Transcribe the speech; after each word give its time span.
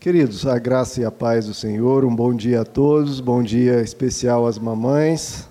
Queridos, 0.00 0.46
a 0.46 0.58
graça 0.58 1.02
e 1.02 1.04
a 1.04 1.10
paz 1.10 1.44
do 1.44 1.52
Senhor, 1.52 2.06
um 2.06 2.16
bom 2.16 2.32
dia 2.32 2.62
a 2.62 2.64
todos, 2.64 3.20
bom 3.20 3.42
dia 3.42 3.82
especial 3.82 4.46
às 4.46 4.58
mamães. 4.58 5.46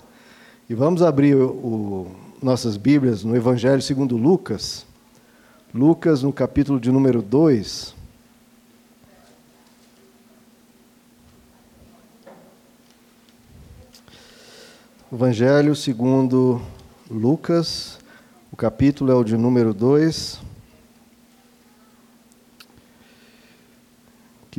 E 0.67 0.73
vamos 0.73 1.03
abrir 1.03 1.35
o, 1.35 1.49
o, 1.51 2.11
nossas 2.41 2.75
Bíblias 2.75 3.23
no 3.23 3.35
Evangelho 3.35 3.79
segundo 3.79 4.17
Lucas, 4.17 4.87
Lucas 5.71 6.23
no 6.23 6.33
capítulo 6.33 6.79
de 6.79 6.91
número 6.91 7.21
2. 7.21 7.93
Evangelho 15.13 15.75
segundo 15.75 16.59
Lucas, 17.07 17.99
o 18.51 18.55
capítulo 18.55 19.11
é 19.11 19.13
o 19.13 19.23
de 19.23 19.37
número 19.37 19.75
2. 19.75 20.48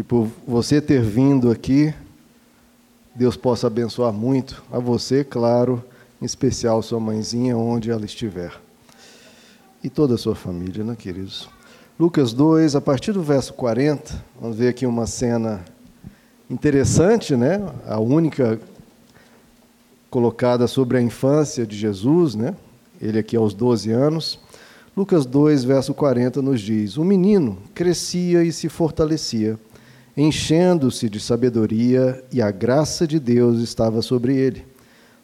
Que 0.00 0.02
por 0.02 0.26
você 0.48 0.80
ter 0.80 1.02
vindo 1.02 1.50
aqui, 1.50 1.92
Deus 3.14 3.36
possa 3.36 3.66
abençoar 3.66 4.10
muito 4.10 4.64
a 4.72 4.78
você, 4.78 5.22
claro, 5.22 5.84
em 6.22 6.24
especial 6.24 6.80
sua 6.80 6.98
mãezinha, 6.98 7.54
onde 7.54 7.90
ela 7.90 8.06
estiver. 8.06 8.50
E 9.84 9.90
toda 9.90 10.14
a 10.14 10.16
sua 10.16 10.34
família, 10.34 10.82
né, 10.82 10.96
queridos? 10.98 11.50
Lucas 11.98 12.32
2, 12.32 12.76
a 12.76 12.80
partir 12.80 13.12
do 13.12 13.22
verso 13.22 13.52
40, 13.52 14.24
vamos 14.40 14.56
ver 14.56 14.68
aqui 14.68 14.86
uma 14.86 15.06
cena 15.06 15.62
interessante, 16.48 17.36
né? 17.36 17.60
A 17.86 18.00
única 18.00 18.58
colocada 20.08 20.66
sobre 20.66 20.96
a 20.96 21.02
infância 21.02 21.66
de 21.66 21.76
Jesus, 21.76 22.34
né? 22.34 22.56
Ele 22.98 23.18
aqui 23.18 23.36
aos 23.36 23.52
12 23.52 23.90
anos. 23.90 24.40
Lucas 24.96 25.26
2, 25.26 25.62
verso 25.62 25.92
40 25.92 26.40
nos 26.40 26.58
diz: 26.58 26.96
O 26.96 27.04
menino 27.04 27.58
crescia 27.74 28.42
e 28.42 28.50
se 28.50 28.70
fortalecia 28.70 29.58
enchendo-se 30.16 31.08
de 31.08 31.20
sabedoria, 31.20 32.22
e 32.32 32.42
a 32.42 32.50
graça 32.50 33.06
de 33.06 33.18
Deus 33.18 33.60
estava 33.60 34.02
sobre 34.02 34.36
ele. 34.36 34.64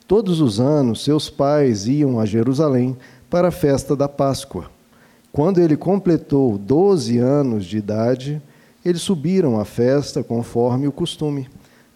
Todos 0.06 0.40
os 0.40 0.60
anos, 0.60 1.02
seus 1.02 1.28
pais 1.28 1.86
iam 1.86 2.20
a 2.20 2.24
Jerusalém 2.24 2.96
para 3.28 3.48
a 3.48 3.52
festa 3.52 3.96
da 3.96 4.08
Páscoa. 4.08 4.70
Quando 5.32 5.60
ele 5.60 5.76
completou 5.76 6.56
doze 6.56 7.18
anos 7.18 7.66
de 7.66 7.76
idade, 7.76 8.40
eles 8.84 9.02
subiram 9.02 9.58
à 9.58 9.64
festa 9.64 10.22
conforme 10.22 10.86
o 10.86 10.92
costume. 10.92 11.48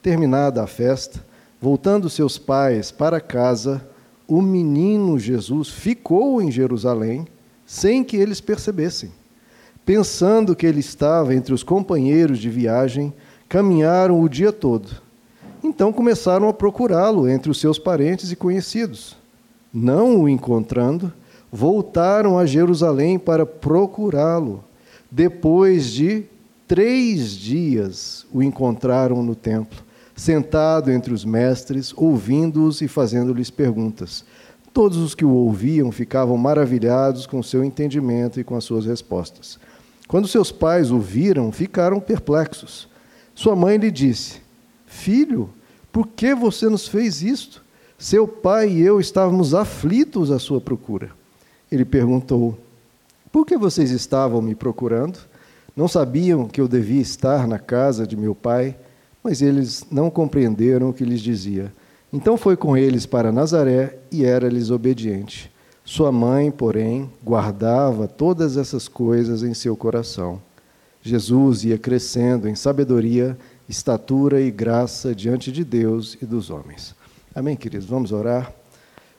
Terminada 0.02 0.62
a 0.62 0.66
festa, 0.66 1.24
voltando 1.60 2.10
seus 2.10 2.36
pais 2.36 2.90
para 2.90 3.20
casa, 3.20 3.86
o 4.26 4.42
menino 4.42 5.18
Jesus 5.18 5.68
ficou 5.68 6.42
em 6.42 6.50
Jerusalém 6.50 7.26
sem 7.64 8.02
que 8.02 8.16
eles 8.16 8.40
percebessem. 8.40 9.12
Pensando 9.84 10.54
que 10.54 10.66
ele 10.66 10.80
estava 10.80 11.34
entre 11.34 11.52
os 11.52 11.62
companheiros 11.62 12.38
de 12.38 12.48
viagem, 12.48 13.12
caminharam 13.48 14.20
o 14.20 14.28
dia 14.28 14.52
todo. 14.52 14.90
Então 15.62 15.92
começaram 15.92 16.48
a 16.48 16.52
procurá-lo 16.52 17.28
entre 17.28 17.50
os 17.50 17.60
seus 17.60 17.78
parentes 17.78 18.30
e 18.30 18.36
conhecidos. 18.36 19.16
Não 19.72 20.20
o 20.22 20.28
encontrando, 20.28 21.12
voltaram 21.50 22.38
a 22.38 22.46
Jerusalém 22.46 23.18
para 23.18 23.44
procurá-lo. 23.44 24.64
Depois 25.10 25.86
de 25.90 26.24
três 26.66 27.32
dias 27.32 28.24
o 28.32 28.42
encontraram 28.42 29.22
no 29.22 29.34
templo, 29.34 29.82
sentado 30.14 30.90
entre 30.90 31.12
os 31.12 31.24
mestres, 31.24 31.92
ouvindo-os 31.96 32.80
e 32.80 32.86
fazendo-lhes 32.86 33.50
perguntas. 33.50 34.24
Todos 34.72 34.98
os 34.98 35.14
que 35.14 35.24
o 35.24 35.32
ouviam 35.32 35.90
ficavam 35.90 36.36
maravilhados 36.36 37.26
com 37.26 37.42
seu 37.42 37.64
entendimento 37.64 38.38
e 38.38 38.44
com 38.44 38.54
as 38.54 38.62
suas 38.62 38.86
respostas. 38.86 39.58
Quando 40.10 40.26
seus 40.26 40.50
pais 40.50 40.90
o 40.90 40.98
viram, 40.98 41.52
ficaram 41.52 42.00
perplexos. 42.00 42.88
Sua 43.32 43.54
mãe 43.54 43.76
lhe 43.76 43.92
disse: 43.92 44.40
Filho, 44.84 45.50
por 45.92 46.08
que 46.08 46.34
você 46.34 46.68
nos 46.68 46.88
fez 46.88 47.22
isto? 47.22 47.62
Seu 47.96 48.26
pai 48.26 48.70
e 48.70 48.80
eu 48.80 48.98
estávamos 48.98 49.54
aflitos 49.54 50.32
à 50.32 50.40
sua 50.40 50.60
procura. 50.60 51.12
Ele 51.70 51.84
perguntou: 51.84 52.58
Por 53.30 53.46
que 53.46 53.56
vocês 53.56 53.92
estavam 53.92 54.42
me 54.42 54.56
procurando? 54.56 55.16
Não 55.76 55.86
sabiam 55.86 56.48
que 56.48 56.60
eu 56.60 56.66
devia 56.66 57.00
estar 57.00 57.46
na 57.46 57.60
casa 57.60 58.04
de 58.04 58.16
meu 58.16 58.34
pai, 58.34 58.76
mas 59.22 59.40
eles 59.40 59.86
não 59.92 60.10
compreenderam 60.10 60.88
o 60.88 60.92
que 60.92 61.04
lhes 61.04 61.20
dizia. 61.20 61.72
Então 62.12 62.36
foi 62.36 62.56
com 62.56 62.76
eles 62.76 63.06
para 63.06 63.30
Nazaré 63.30 63.96
e 64.10 64.24
era-lhes 64.24 64.72
obediente. 64.72 65.52
Sua 65.84 66.12
mãe, 66.12 66.50
porém, 66.50 67.10
guardava 67.24 68.06
todas 68.06 68.56
essas 68.56 68.86
coisas 68.86 69.42
em 69.42 69.54
seu 69.54 69.76
coração. 69.76 70.40
Jesus 71.02 71.64
ia 71.64 71.78
crescendo 71.78 72.48
em 72.48 72.54
sabedoria, 72.54 73.38
estatura 73.68 74.40
e 74.40 74.50
graça 74.50 75.14
diante 75.14 75.50
de 75.50 75.64
Deus 75.64 76.16
e 76.20 76.26
dos 76.26 76.50
homens. 76.50 76.94
Amém, 77.34 77.56
queridos? 77.56 77.86
Vamos 77.86 78.12
orar? 78.12 78.52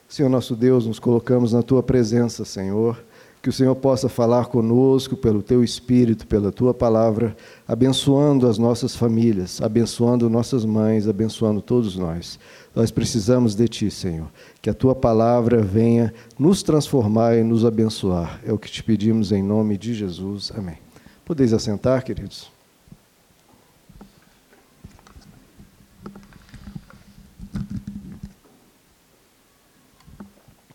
Senhor 0.07 0.29
nosso 0.29 0.55
Deus, 0.55 0.85
nos 0.85 0.99
colocamos 0.99 1.53
na 1.53 1.63
tua 1.63 1.81
presença, 1.81 2.45
Senhor. 2.45 3.01
Que 3.41 3.49
o 3.49 3.53
Senhor 3.53 3.75
possa 3.75 4.07
falar 4.07 4.45
conosco 4.45 5.17
pelo 5.17 5.41
teu 5.41 5.63
espírito, 5.63 6.27
pela 6.27 6.51
tua 6.51 6.75
palavra, 6.75 7.35
abençoando 7.67 8.47
as 8.47 8.59
nossas 8.59 8.95
famílias, 8.95 9.59
abençoando 9.59 10.29
nossas 10.29 10.63
mães, 10.63 11.07
abençoando 11.07 11.59
todos 11.59 11.95
nós. 11.95 12.37
Nós 12.75 12.91
precisamos 12.91 13.55
de 13.55 13.67
Ti, 13.67 13.89
Senhor. 13.89 14.27
Que 14.61 14.69
a 14.69 14.75
Tua 14.75 14.93
palavra 14.93 15.59
venha 15.63 16.13
nos 16.37 16.61
transformar 16.61 17.35
e 17.35 17.43
nos 17.43 17.65
abençoar. 17.65 18.39
É 18.45 18.53
o 18.53 18.59
que 18.59 18.69
te 18.69 18.83
pedimos 18.83 19.31
em 19.31 19.41
nome 19.41 19.75
de 19.75 19.95
Jesus. 19.95 20.51
Amém. 20.55 20.77
Podeis 21.25 21.51
assentar, 21.51 22.03
queridos? 22.03 22.51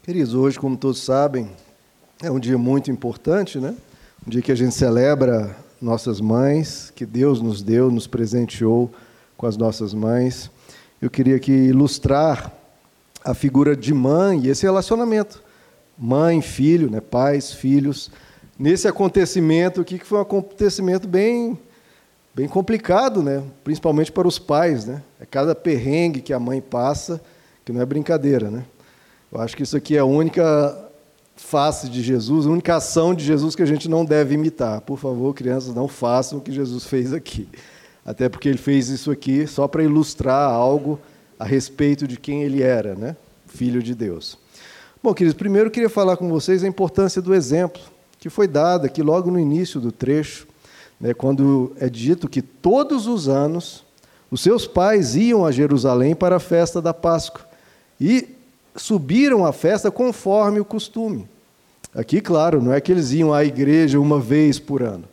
Queridos, 0.02 0.34
hoje, 0.34 0.58
como 0.58 0.76
todos 0.76 1.00
sabem, 1.00 1.50
é 2.22 2.30
um 2.30 2.40
dia 2.40 2.56
muito 2.56 2.90
importante, 2.90 3.58
né? 3.58 3.74
Um 4.26 4.30
dia 4.30 4.40
que 4.40 4.50
a 4.50 4.54
gente 4.54 4.74
celebra 4.74 5.54
nossas 5.80 6.18
mães, 6.20 6.90
que 6.94 7.04
Deus 7.04 7.42
nos 7.42 7.62
deu, 7.62 7.90
nos 7.90 8.06
presenteou 8.06 8.90
com 9.36 9.46
as 9.46 9.56
nossas 9.56 9.92
mães. 9.92 10.50
Eu 11.00 11.10
queria 11.10 11.36
aqui 11.36 11.52
ilustrar 11.52 12.50
a 13.22 13.34
figura 13.34 13.76
de 13.76 13.92
mãe 13.92 14.40
e 14.44 14.48
esse 14.48 14.62
relacionamento. 14.64 15.42
Mãe, 15.98 16.40
filho, 16.40 16.90
né, 16.90 17.00
pais, 17.00 17.52
filhos. 17.52 18.10
Nesse 18.58 18.88
acontecimento 18.88 19.82
aqui, 19.82 19.98
que 19.98 20.06
foi 20.06 20.18
um 20.18 20.22
acontecimento 20.22 21.06
bem, 21.06 21.58
bem 22.34 22.48
complicado, 22.48 23.22
né? 23.22 23.42
principalmente 23.62 24.10
para 24.10 24.26
os 24.26 24.38
pais. 24.38 24.86
Né? 24.86 25.02
É 25.20 25.26
cada 25.26 25.54
perrengue 25.54 26.22
que 26.22 26.32
a 26.32 26.40
mãe 26.40 26.62
passa, 26.62 27.20
que 27.62 27.72
não 27.72 27.82
é 27.82 27.84
brincadeira. 27.84 28.50
Né? 28.50 28.64
Eu 29.30 29.40
acho 29.42 29.54
que 29.54 29.62
isso 29.62 29.76
aqui 29.76 29.96
é 29.96 30.00
a 30.00 30.06
única 30.06 30.85
face 31.36 31.88
de 31.88 32.02
Jesus, 32.02 32.46
a 32.46 32.50
única 32.50 32.76
ação 32.76 33.14
de 33.14 33.24
Jesus 33.24 33.54
que 33.54 33.62
a 33.62 33.66
gente 33.66 33.88
não 33.88 34.04
deve 34.04 34.34
imitar. 34.34 34.80
Por 34.80 34.98
favor, 34.98 35.34
crianças, 35.34 35.74
não 35.74 35.86
façam 35.86 36.38
o 36.38 36.42
que 36.42 36.50
Jesus 36.50 36.84
fez 36.84 37.12
aqui 37.12 37.48
até 38.06 38.28
porque 38.28 38.48
ele 38.48 38.56
fez 38.56 38.88
isso 38.88 39.10
aqui 39.10 39.48
só 39.48 39.66
para 39.66 39.82
ilustrar 39.82 40.48
algo 40.48 40.98
a 41.36 41.44
respeito 41.44 42.06
de 42.06 42.16
quem 42.16 42.44
ele 42.44 42.62
era, 42.62 42.94
né? 42.94 43.16
Filho 43.48 43.82
de 43.82 43.96
Deus. 43.96 44.38
Bom, 45.02 45.12
queridos, 45.12 45.36
primeiro 45.36 45.66
eu 45.66 45.72
queria 45.72 45.90
falar 45.90 46.16
com 46.16 46.28
vocês 46.28 46.62
a 46.62 46.68
importância 46.68 47.20
do 47.20 47.34
exemplo 47.34 47.82
que 48.20 48.30
foi 48.30 48.46
dado 48.46 48.86
aqui 48.86 49.02
logo 49.02 49.30
no 49.30 49.38
início 49.38 49.80
do 49.80 49.92
trecho, 49.92 50.46
né, 50.98 51.12
quando 51.12 51.76
é 51.78 51.88
dito 51.88 52.28
que 52.28 52.40
todos 52.40 53.06
os 53.06 53.28
anos 53.28 53.84
os 54.30 54.40
seus 54.40 54.66
pais 54.66 55.14
iam 55.14 55.44
a 55.44 55.52
Jerusalém 55.52 56.14
para 56.14 56.36
a 56.36 56.40
festa 56.40 56.80
da 56.80 56.94
Páscoa 56.94 57.44
e 58.00 58.35
subiram 58.82 59.44
à 59.44 59.52
festa 59.52 59.90
conforme 59.90 60.60
o 60.60 60.64
costume. 60.64 61.28
Aqui, 61.94 62.20
claro, 62.20 62.62
não 62.62 62.72
é 62.72 62.80
que 62.80 62.92
eles 62.92 63.12
iam 63.12 63.32
à 63.32 63.44
igreja 63.44 63.98
uma 63.98 64.20
vez 64.20 64.58
por 64.58 64.82
ano 64.82 65.04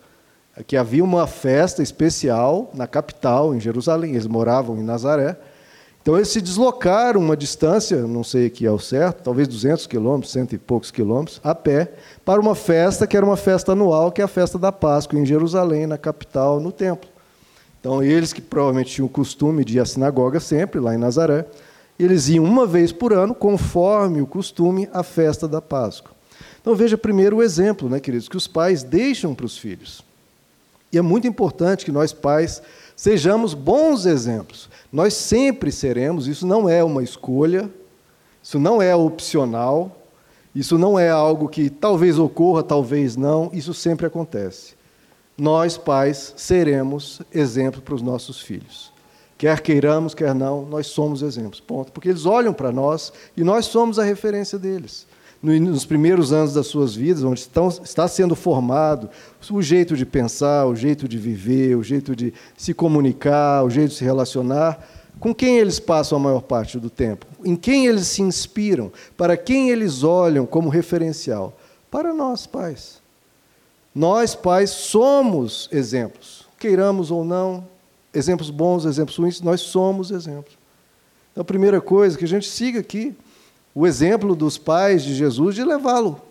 que 0.67 0.77
havia 0.77 1.03
uma 1.03 1.25
festa 1.25 1.81
especial 1.81 2.69
na 2.75 2.85
capital, 2.85 3.55
em 3.55 3.59
Jerusalém. 3.59 4.11
Eles 4.11 4.27
moravam 4.27 4.77
em 4.77 4.83
Nazaré. 4.83 5.35
Então 6.01 6.15
eles 6.17 6.27
se 6.27 6.41
deslocaram 6.41 7.21
uma 7.21 7.35
distância, 7.35 8.05
não 8.05 8.25
sei 8.25 8.47
aqui 8.47 8.67
ao 8.67 8.77
certo, 8.77 9.23
talvez 9.23 9.47
200 9.47 9.87
quilômetros, 9.87 10.33
cento 10.33 10.53
e 10.53 10.57
poucos 10.57 10.91
quilômetros, 10.91 11.39
a 11.41 11.55
pé, 11.55 11.93
para 12.25 12.41
uma 12.41 12.55
festa 12.55 13.07
que 13.07 13.15
era 13.15 13.25
uma 13.25 13.37
festa 13.37 13.71
anual, 13.71 14.11
que 14.11 14.19
é 14.21 14.25
a 14.25 14.27
festa 14.27 14.59
da 14.59 14.69
Páscoa, 14.69 15.17
em 15.17 15.25
Jerusalém, 15.25 15.87
na 15.87 15.97
capital, 15.97 16.59
no 16.59 16.73
templo. 16.73 17.09
Então 17.79 18.03
eles 18.03 18.33
que 18.33 18.41
provavelmente 18.41 18.91
tinham 18.91 19.05
o 19.05 19.09
costume 19.09 19.63
de 19.63 19.77
ir 19.77 19.79
à 19.79 19.85
sinagoga 19.85 20.41
sempre, 20.41 20.81
lá 20.81 20.93
em 20.93 20.97
Nazaré, 20.97 21.45
eles 21.97 22.29
iam 22.29 22.43
uma 22.43 22.65
vez 22.65 22.91
por 22.91 23.13
ano, 23.13 23.35
conforme 23.35 24.21
o 24.21 24.27
costume, 24.27 24.89
à 24.91 25.03
festa 25.03 25.47
da 25.47 25.61
Páscoa. 25.61 26.11
Então 26.61 26.75
veja 26.75 26.97
primeiro 26.97 27.37
o 27.37 27.43
exemplo, 27.43 27.89
né, 27.89 27.99
queridos, 27.99 28.29
que 28.29 28.37
os 28.37 28.47
pais 28.47 28.83
deixam 28.83 29.35
para 29.35 29.45
os 29.45 29.57
filhos. 29.57 30.03
E 30.91 30.97
é 30.97 31.01
muito 31.01 31.27
importante 31.27 31.83
que 31.83 31.91
nós, 31.91 32.13
pais, 32.13 32.61
sejamos 32.95 33.53
bons 33.53 34.05
exemplos. 34.05 34.69
Nós 34.91 35.13
sempre 35.13 35.71
seremos, 35.71 36.27
isso 36.27 36.45
não 36.45 36.69
é 36.69 36.83
uma 36.83 37.03
escolha, 37.03 37.69
isso 38.41 38.59
não 38.59 38.81
é 38.81 38.95
opcional, 38.95 40.03
isso 40.55 40.77
não 40.77 40.99
é 40.99 41.09
algo 41.09 41.49
que 41.49 41.69
talvez 41.69 42.19
ocorra, 42.19 42.61
talvez 42.61 43.15
não, 43.15 43.49
isso 43.53 43.73
sempre 43.73 44.05
acontece. 44.05 44.75
nós, 45.35 45.77
pais, 45.77 46.33
seremos 46.37 47.21
exemplo 47.33 47.81
para 47.81 47.95
os 47.95 48.01
nossos 48.03 48.39
filhos. 48.39 48.92
Quer 49.43 49.59
queiramos, 49.59 50.15
quer 50.15 50.33
não, 50.33 50.65
nós 50.65 50.87
somos 50.87 51.21
exemplos. 51.21 51.59
Ponto. 51.59 51.91
Porque 51.91 52.07
eles 52.07 52.25
olham 52.25 52.53
para 52.53 52.71
nós 52.71 53.11
e 53.35 53.43
nós 53.43 53.65
somos 53.65 53.99
a 53.99 54.03
referência 54.05 54.57
deles. 54.57 55.05
Nos 55.41 55.85
primeiros 55.85 56.31
anos 56.31 56.53
das 56.53 56.67
suas 56.67 56.95
vidas, 56.95 57.25
onde 57.25 57.41
estão, 57.41 57.67
está 57.67 58.07
sendo 58.07 58.37
formado 58.37 59.09
o 59.51 59.61
jeito 59.61 59.97
de 59.97 60.05
pensar, 60.05 60.65
o 60.65 60.73
jeito 60.73 61.09
de 61.09 61.17
viver, 61.17 61.75
o 61.75 61.83
jeito 61.83 62.15
de 62.15 62.33
se 62.55 62.73
comunicar, 62.73 63.65
o 63.65 63.69
jeito 63.69 63.89
de 63.89 63.95
se 63.95 64.05
relacionar, 64.05 64.81
com 65.19 65.35
quem 65.35 65.57
eles 65.57 65.77
passam 65.77 66.17
a 66.17 66.21
maior 66.21 66.43
parte 66.43 66.79
do 66.79 66.89
tempo? 66.89 67.25
Em 67.43 67.57
quem 67.57 67.85
eles 67.85 68.07
se 68.07 68.21
inspiram? 68.21 68.93
Para 69.17 69.35
quem 69.35 69.71
eles 69.71 70.03
olham 70.03 70.45
como 70.45 70.69
referencial? 70.69 71.51
Para 71.91 72.13
nós, 72.13 72.47
pais. 72.47 73.01
Nós, 73.93 74.35
pais, 74.35 74.69
somos 74.69 75.67
exemplos. 75.69 76.47
Queiramos 76.57 77.11
ou 77.11 77.25
não, 77.25 77.72
exemplos 78.13 78.49
bons, 78.49 78.85
exemplos 78.85 79.17
ruins, 79.17 79.41
nós 79.41 79.61
somos 79.61 80.11
exemplos. 80.11 80.57
Então, 81.31 81.41
a 81.41 81.45
primeira 81.45 81.81
coisa 81.81 82.17
que 82.17 82.25
a 82.25 82.27
gente 82.27 82.47
siga 82.47 82.79
aqui, 82.79 83.15
o 83.73 83.87
exemplo 83.87 84.35
dos 84.35 84.57
pais 84.57 85.03
de 85.03 85.15
Jesus, 85.15 85.55
de 85.55 85.63
levá-lo 85.63 86.21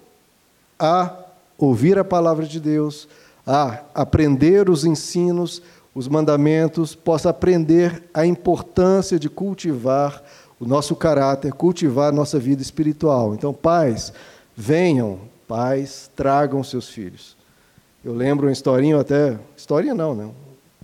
a 0.79 1.15
ouvir 1.59 1.99
a 1.99 2.05
palavra 2.05 2.47
de 2.47 2.61
Deus, 2.61 3.09
a 3.47 3.81
aprender 3.95 4.71
os 4.71 4.85
ensinos, 4.85 5.63
os 5.95 6.09
mandamentos, 6.09 6.95
possa 6.95 7.31
aprender 7.31 8.03
a 8.15 8.25
importância 8.25 9.19
de 9.19 9.29
cultivar 9.29 10.23
o 10.59 10.67
nosso 10.67 10.95
caráter, 10.95 11.53
cultivar 11.53 12.09
a 12.09 12.13
nossa 12.13 12.39
vida 12.39 12.63
espiritual. 12.63 13.35
Então, 13.35 13.53
pais, 13.53 14.13
venham, 14.57 15.21
pais, 15.49 16.09
tragam 16.15 16.63
seus 16.63 16.89
filhos. 16.89 17.37
Eu 18.05 18.15
lembro 18.15 18.47
uma 18.47 18.53
historinha 18.53 19.01
até, 19.01 19.37
historinha 19.57 19.95
não, 19.95 20.15
né? 20.15 20.31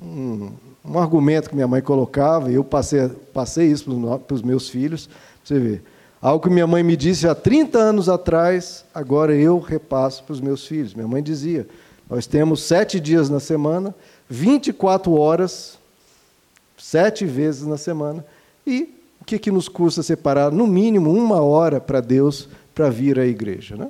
Um, 0.03 0.53
um 0.89 0.99
argumento 0.99 1.49
que 1.49 1.55
minha 1.55 1.69
mãe 1.69 1.83
colocava, 1.83 2.51
e 2.51 2.55
eu 2.55 2.65
passei, 2.65 3.09
passei 3.33 3.67
isso 3.67 3.85
para 4.27 4.35
os 4.35 4.43
meus 4.43 4.69
filhos, 4.69 5.09
você 5.45 5.59
vê. 5.59 5.81
Algo 6.21 6.43
que 6.43 6.51
minha 6.51 6.67
mãe 6.67 6.83
me 6.83 6.97
disse 6.97 7.29
há 7.29 7.35
30 7.35 7.79
anos 7.79 8.09
atrás, 8.09 8.85
agora 8.93 9.35
eu 9.35 9.59
repasso 9.59 10.25
para 10.25 10.33
os 10.33 10.41
meus 10.41 10.67
filhos. 10.67 10.95
Minha 10.95 11.07
mãe 11.07 11.23
dizia: 11.23 11.69
nós 12.11 12.27
temos 12.27 12.63
sete 12.63 12.99
dias 12.99 13.31
na 13.31 13.39
semana, 13.39 13.95
24 14.29 15.13
horas, 15.13 15.79
sete 16.77 17.25
vezes 17.25 17.67
na 17.67 17.77
semana, 17.77 18.25
e 18.67 18.95
o 19.21 19.25
que, 19.25 19.39
que 19.39 19.51
nos 19.51 19.69
custa 19.69 20.03
separar, 20.03 20.51
no 20.51 20.67
mínimo, 20.67 21.13
uma 21.13 21.41
hora 21.41 21.81
para 21.81 22.01
Deus 22.01 22.49
para 22.75 22.91
vir 22.91 23.19
à 23.19 23.27
igreja? 23.27 23.77
Né? 23.77 23.89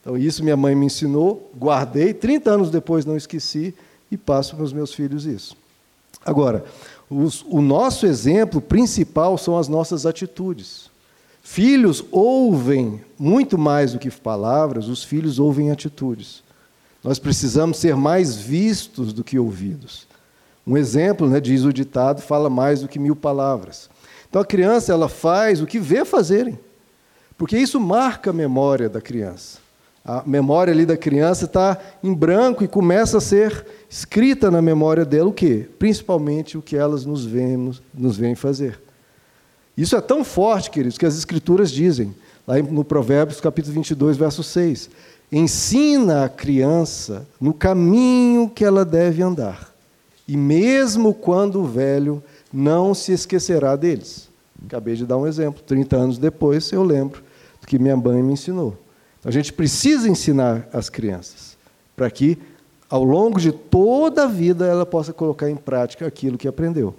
Então, 0.00 0.16
isso 0.16 0.42
minha 0.42 0.56
mãe 0.56 0.74
me 0.74 0.86
ensinou, 0.86 1.50
guardei, 1.58 2.14
30 2.14 2.50
anos 2.50 2.70
depois 2.70 3.04
não 3.04 3.16
esqueci 3.16 3.74
e 4.10 4.16
passo 4.16 4.54
para 4.54 4.64
os 4.64 4.72
meus 4.72 4.94
filhos 4.94 5.26
isso. 5.26 5.56
Agora, 6.26 6.64
os, 7.08 7.44
o 7.48 7.62
nosso 7.62 8.04
exemplo 8.04 8.60
principal 8.60 9.38
são 9.38 9.56
as 9.56 9.68
nossas 9.68 10.04
atitudes. 10.04 10.90
Filhos 11.40 12.04
ouvem 12.10 13.00
muito 13.16 13.56
mais 13.56 13.92
do 13.92 14.00
que 14.00 14.10
palavras, 14.10 14.88
os 14.88 15.04
filhos 15.04 15.38
ouvem 15.38 15.70
atitudes. 15.70 16.42
Nós 17.04 17.20
precisamos 17.20 17.78
ser 17.78 17.94
mais 17.94 18.34
vistos 18.34 19.12
do 19.12 19.22
que 19.22 19.38
ouvidos. 19.38 20.08
Um 20.66 20.76
exemplo, 20.76 21.28
né, 21.28 21.40
diz 21.40 21.62
o 21.62 21.72
ditado, 21.72 22.20
fala 22.20 22.50
mais 22.50 22.80
do 22.80 22.88
que 22.88 22.98
mil 22.98 23.14
palavras. 23.14 23.88
Então 24.28 24.42
a 24.42 24.44
criança 24.44 24.92
ela 24.92 25.08
faz 25.08 25.62
o 25.62 25.66
que 25.66 25.78
vê 25.78 26.04
fazerem, 26.04 26.58
porque 27.38 27.56
isso 27.56 27.78
marca 27.78 28.30
a 28.30 28.32
memória 28.32 28.88
da 28.88 29.00
criança. 29.00 29.58
A 30.06 30.22
memória 30.24 30.72
ali 30.72 30.86
da 30.86 30.96
criança 30.96 31.46
está 31.46 31.76
em 32.00 32.14
branco 32.14 32.62
e 32.62 32.68
começa 32.68 33.18
a 33.18 33.20
ser 33.20 33.66
escrita 33.90 34.52
na 34.52 34.62
memória 34.62 35.04
dela 35.04 35.30
o 35.30 35.32
quê? 35.32 35.68
Principalmente 35.80 36.56
o 36.56 36.62
que 36.62 36.76
elas 36.76 37.04
nos 37.04 37.24
veem, 37.24 37.72
nos 37.92 38.16
veem 38.16 38.36
fazer. 38.36 38.80
Isso 39.76 39.96
é 39.96 40.00
tão 40.00 40.22
forte, 40.22 40.70
queridos, 40.70 40.96
que 40.96 41.04
as 41.04 41.18
escrituras 41.18 41.72
dizem, 41.72 42.14
lá 42.46 42.56
no 42.58 42.84
Provérbios 42.84 43.40
capítulo 43.40 43.74
22, 43.74 44.16
verso 44.16 44.44
6, 44.44 44.88
ensina 45.32 46.24
a 46.24 46.28
criança 46.28 47.26
no 47.40 47.52
caminho 47.52 48.48
que 48.48 48.64
ela 48.64 48.84
deve 48.84 49.24
andar, 49.24 49.74
e 50.28 50.36
mesmo 50.36 51.12
quando 51.12 51.64
velho, 51.64 52.22
não 52.52 52.94
se 52.94 53.10
esquecerá 53.10 53.74
deles. 53.74 54.28
Acabei 54.64 54.94
de 54.94 55.04
dar 55.04 55.16
um 55.16 55.26
exemplo, 55.26 55.64
30 55.66 55.96
anos 55.96 56.16
depois 56.16 56.70
eu 56.70 56.84
lembro 56.84 57.24
do 57.60 57.66
que 57.66 57.76
minha 57.76 57.96
mãe 57.96 58.22
me 58.22 58.32
ensinou. 58.32 58.85
A 59.26 59.30
gente 59.32 59.52
precisa 59.52 60.08
ensinar 60.08 60.68
as 60.72 60.88
crianças 60.88 61.56
para 61.96 62.08
que, 62.08 62.38
ao 62.88 63.02
longo 63.02 63.40
de 63.40 63.50
toda 63.50 64.22
a 64.22 64.28
vida, 64.28 64.64
ela 64.64 64.86
possa 64.86 65.12
colocar 65.12 65.50
em 65.50 65.56
prática 65.56 66.06
aquilo 66.06 66.38
que 66.38 66.46
aprendeu. 66.46 66.94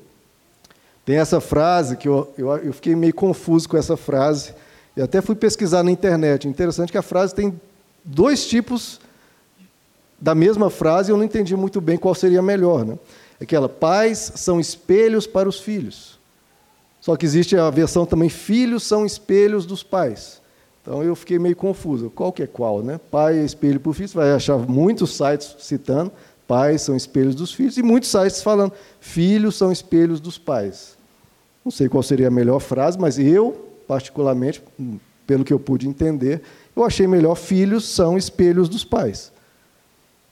Tem 1.06 1.16
essa 1.16 1.40
frase 1.40 1.96
que 1.96 2.06
eu, 2.06 2.30
eu, 2.38 2.50
eu 2.58 2.74
fiquei 2.74 2.98
meio 2.98 3.14
confuso 3.14 3.70
com 3.70 3.78
essa 3.78 3.96
frase, 3.96 4.54
e 4.94 5.02
até 5.02 5.22
fui 5.22 5.36
pesquisar 5.36 5.84
na 5.84 5.90
internet. 5.90 6.50
Interessante 6.50 6.92
que 6.92 6.98
a 6.98 7.02
frase 7.02 7.34
tem 7.34 7.58
dois 8.04 8.46
tipos 8.46 9.00
da 10.20 10.36
mesma 10.36 10.70
frase, 10.70 11.10
eu 11.10 11.16
não 11.16 11.24
entendi 11.24 11.56
muito 11.56 11.80
bem 11.80 11.98
qual 11.98 12.14
seria 12.14 12.42
melhor. 12.42 12.84
Né? 12.84 13.00
Aquela, 13.40 13.70
pais 13.70 14.34
são 14.36 14.60
espelhos 14.60 15.26
para 15.26 15.48
os 15.48 15.62
filhos. 15.62 16.20
Só 17.00 17.16
que 17.16 17.26
existe 17.26 17.56
a 17.56 17.70
versão 17.70 18.06
também, 18.06 18.28
filhos 18.28 18.84
são 18.84 19.06
espelhos 19.06 19.66
dos 19.66 19.82
pais. 19.82 20.42
Então 20.88 21.04
eu 21.04 21.18
fiquei 21.18 21.38
meio 21.38 21.56
confuso. 21.56 22.10
Qual 22.10 22.32
que 22.32 22.42
é 22.42 22.48
qual, 22.48 22.82
né? 22.82 22.98
Pai 23.12 23.38
é 23.38 23.44
espelho 23.44 23.78
para 23.78 23.90
o 23.90 23.94
filho. 23.94 24.08
Você 24.08 24.18
vai 24.18 24.32
achar 24.32 24.58
muitos 24.58 25.18
sites 25.18 25.58
citando 25.60 26.10
pais 26.48 26.82
são 26.82 26.96
espelhos 26.96 27.36
dos 27.36 27.54
filhos 27.54 27.78
e 27.78 27.84
muitos 27.84 28.10
sites 28.10 28.42
falando 28.42 28.72
filhos 29.02 29.56
são 29.58 29.72
espelhos 29.72 30.22
dos 30.22 30.38
pais. 30.38 30.96
Não 31.64 31.72
sei 31.72 31.90
qual 31.90 32.02
seria 32.02 32.30
a 32.30 32.32
melhor 32.32 32.60
frase, 32.60 32.98
mas 32.98 33.20
eu, 33.20 33.76
particularmente, 33.86 34.64
pelo 35.28 35.44
que 35.44 35.52
eu 35.52 35.60
pude 35.60 35.90
entender, 35.90 36.42
eu 36.74 36.86
achei 36.86 37.06
melhor 37.06 37.36
filhos 37.36 37.86
são 37.86 38.18
espelhos 38.18 38.70
dos 38.70 38.86
pais. 38.86 39.32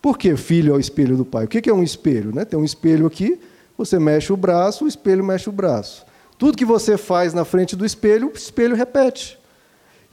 Por 0.01 0.17
que 0.17 0.37
filho 0.37 0.73
é 0.73 0.77
o 0.77 0.79
espelho 0.79 1.17
do 1.17 1.25
pai? 1.25 1.43
O 1.43 1.47
que 1.49 1.69
é 1.69 1.73
um 1.73 1.83
espelho? 1.83 2.33
Né? 2.33 2.45
Tem 2.45 2.57
um 2.57 2.63
espelho 2.63 3.05
aqui, 3.05 3.37
você 3.77 3.99
mexe 3.99 4.31
o 4.31 4.37
braço, 4.37 4.85
o 4.85 4.87
espelho 4.87 5.23
mexe 5.23 5.49
o 5.49 5.51
braço. 5.51 6.05
Tudo 6.37 6.57
que 6.57 6.63
você 6.63 6.95
faz 6.95 7.33
na 7.33 7.43
frente 7.43 7.75
do 7.75 7.85
espelho, 7.85 8.31
o 8.33 8.37
espelho 8.37 8.75
repete. 8.75 9.37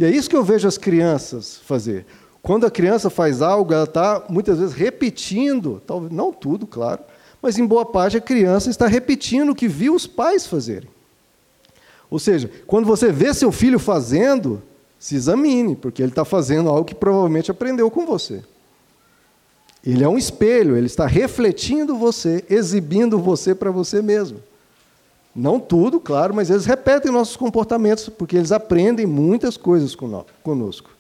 E 0.03 0.05
é 0.05 0.11
isso 0.11 0.29
que 0.29 0.35
eu 0.35 0.43
vejo 0.43 0.67
as 0.67 0.77
crianças 0.77 1.61
fazer. 1.65 2.05
Quando 2.43 2.67
a 2.67 2.71
criança 2.73 3.09
faz 3.09 3.41
algo, 3.41 3.73
ela 3.73 3.85
está 3.85 4.25
muitas 4.29 4.59
vezes 4.59 4.75
repetindo, 4.75 5.81
talvez 5.87 6.13
não 6.13 6.33
tudo, 6.33 6.67
claro, 6.67 7.01
mas 7.41 7.57
em 7.57 7.65
boa 7.65 7.87
parte 7.87 8.17
a 8.17 8.21
criança 8.21 8.69
está 8.69 8.89
repetindo 8.89 9.51
o 9.51 9.55
que 9.55 9.69
viu 9.69 9.95
os 9.95 10.05
pais 10.05 10.45
fazerem. 10.45 10.91
Ou 12.11 12.19
seja, 12.19 12.51
quando 12.67 12.85
você 12.85 13.13
vê 13.13 13.33
seu 13.33 13.53
filho 13.53 13.79
fazendo, 13.79 14.61
se 14.99 15.15
examine, 15.15 15.77
porque 15.77 16.03
ele 16.03 16.11
está 16.11 16.25
fazendo 16.25 16.69
algo 16.69 16.85
que 16.85 16.97
provavelmente 16.97 17.53
aprendeu 17.53 17.89
com 17.89 18.05
você. 18.05 18.43
Ele 19.87 20.03
é 20.03 20.09
um 20.09 20.19
espelho, 20.19 20.77
ele 20.77 20.87
está 20.87 21.07
refletindo 21.07 21.97
você, 21.97 22.45
exibindo 22.51 23.21
você 23.21 23.55
para 23.55 23.71
você 23.71 24.03
mesmo. 24.03 24.41
Não 25.35 25.59
tudo, 25.59 25.99
claro, 25.99 26.35
mas 26.35 26.51
eles 26.51 26.67
repetem 26.67 27.11
nossos 27.11 27.37
comportamentos, 27.37 28.09
porque 28.09 28.37
eles 28.37 28.53
aprendem 28.53 29.07
muitas 29.07 29.57
coisas 29.57 29.97
conosco. 30.43 30.91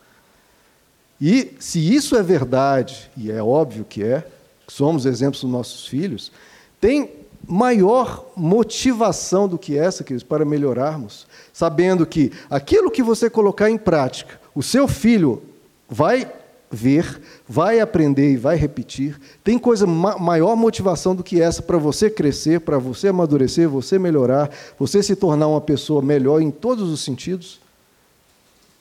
E 1.21 1.55
se 1.61 1.95
isso 1.95 2.17
é 2.17 2.23
verdade, 2.23 3.11
e 3.17 3.31
é 3.31 3.43
óbvio 3.43 3.85
que 3.85 4.03
é, 4.03 4.27
somos 4.67 5.07
exemplos 5.07 5.43
dos 5.43 5.51
nossos 5.51 5.87
filhos, 5.87 6.33
tem 6.81 7.11
maior 7.47 8.27
motivação 8.37 9.47
do 9.47 9.59
que 9.59 9.77
essa, 9.77 10.03
queridos, 10.03 10.25
para 10.25 10.45
melhorarmos, 10.45 11.27
sabendo 11.53 12.07
que 12.07 12.33
aquilo 12.49 12.91
que 12.91 13.03
você 13.03 13.29
colocar 13.29 13.71
em 13.71 13.77
prática, 13.77 14.41
o 14.55 14.62
seu 14.62 14.89
filho 14.89 15.43
vai 15.89 16.31
ver, 16.73 17.21
vai 17.47 17.81
aprender 17.81 18.33
e 18.33 18.37
vai 18.37 18.57
repetir. 18.57 19.21
Tem 19.45 19.59
coisa 19.59 19.87
ma 19.87 20.19
maior 20.19 20.57
motivação 20.57 21.14
do 21.14 21.23
que 21.23 21.41
essa 21.41 21.61
para 21.61 21.76
você 21.76 22.09
crescer, 22.09 22.61
para 22.61 22.79
você 22.79 23.09
amadurecer, 23.09 23.69
você 23.69 23.99
melhorar, 23.99 24.50
você 24.79 25.02
se 25.02 25.14
tornar 25.14 25.49
uma 25.49 25.61
pessoa 25.61 26.00
melhor 26.00 26.41
em 26.41 26.50
todos 26.50 26.91
os 26.91 27.02
sentidos. 27.02 27.61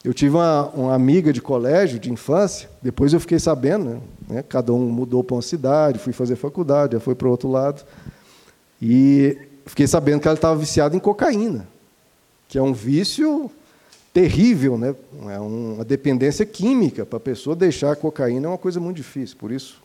Eu 0.04 0.14
tive 0.14 0.36
uma, 0.36 0.68
uma 0.70 0.96
amiga 0.96 1.32
de 1.34 1.42
colégio, 1.42 2.00
de 2.00 2.12
infância, 2.12 2.70
depois 2.82 3.14
eu 3.14 3.20
fiquei 3.20 3.38
sabendo, 3.38 4.02
né, 4.28 4.42
cada 4.42 4.74
um 4.74 4.90
mudou 4.90 5.24
para 5.24 5.36
uma 5.36 5.44
cidade, 5.44 6.00
fui 6.00 6.14
fazer 6.14 6.36
faculdade, 6.36 6.98
foi 7.00 7.14
para 7.14 7.28
o 7.28 7.32
outro 7.32 7.52
lado, 7.52 7.84
e 8.82 9.38
fiquei 9.68 9.86
sabendo 9.86 10.22
que 10.22 10.28
ela 10.28 10.34
estava 10.34 10.56
viciada 10.56 10.96
em 10.96 11.00
cocaína, 11.00 11.68
que 12.48 12.58
é 12.58 12.62
um 12.64 12.74
vício 12.74 13.52
terrível, 14.14 14.78
né? 14.78 14.96
é 15.30 15.40
uma 15.40 15.86
dependência 15.86 16.46
química. 16.46 17.06
Para 17.06 17.18
a 17.18 17.22
pessoa 17.22 17.56
deixar 17.56 17.92
a 17.92 17.96
cocaína 17.96 18.48
é 18.48 18.50
uma 18.50 18.58
coisa 18.58 18.80
muito 18.80 18.98
difícil, 18.98 19.38
por 19.38 19.52
isso, 19.52 19.82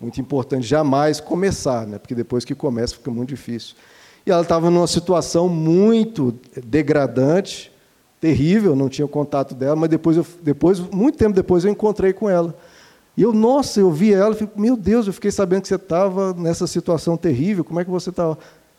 muito 0.00 0.20
importante 0.20 0.66
jamais 0.66 1.20
começar, 1.20 1.86
né? 1.86 1.98
porque 1.98 2.14
depois 2.14 2.44
que 2.44 2.54
começa 2.54 2.94
fica 2.94 3.10
muito 3.10 3.30
difícil. 3.30 3.74
E 4.24 4.30
ela 4.30 4.42
estava 4.42 4.70
numa 4.70 4.86
situação 4.86 5.48
muito 5.48 6.34
degradante, 6.64 7.72
terrível, 8.20 8.74
não 8.74 8.88
tinha 8.88 9.06
contato 9.06 9.54
dela, 9.54 9.76
mas 9.76 9.88
depois, 9.88 10.16
eu, 10.16 10.26
depois, 10.42 10.80
muito 10.80 11.16
tempo 11.16 11.32
depois, 11.32 11.64
eu 11.64 11.70
encontrei 11.70 12.12
com 12.12 12.28
ela. 12.28 12.54
E 13.16 13.22
eu, 13.22 13.32
nossa, 13.32 13.80
eu 13.80 13.90
vi 13.90 14.12
ela, 14.12 14.34
fico, 14.34 14.60
meu 14.60 14.76
Deus, 14.76 15.06
eu 15.06 15.12
fiquei 15.12 15.30
sabendo 15.30 15.62
que 15.62 15.68
você 15.68 15.76
estava 15.76 16.34
nessa 16.34 16.66
situação 16.66 17.16
terrível, 17.16 17.64
como 17.64 17.80
é 17.80 17.84
que 17.84 17.90
você 17.90 18.10
estava? 18.10 18.36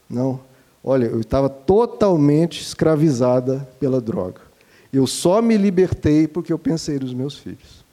Não, 0.10 0.40
olha, 0.84 1.06
eu 1.06 1.22
estava 1.22 1.50
totalmente 1.50 2.62
escravizada 2.62 3.68
pela 3.80 4.00
droga. 4.02 4.47
Eu 4.98 5.06
só 5.06 5.44
me 5.44 5.58
libertei 5.58 6.28
porque 6.28 6.52
eu 6.52 6.58
pensei 6.58 6.98
nos 6.98 7.14
meus 7.14 7.38
filhos. 7.38 7.86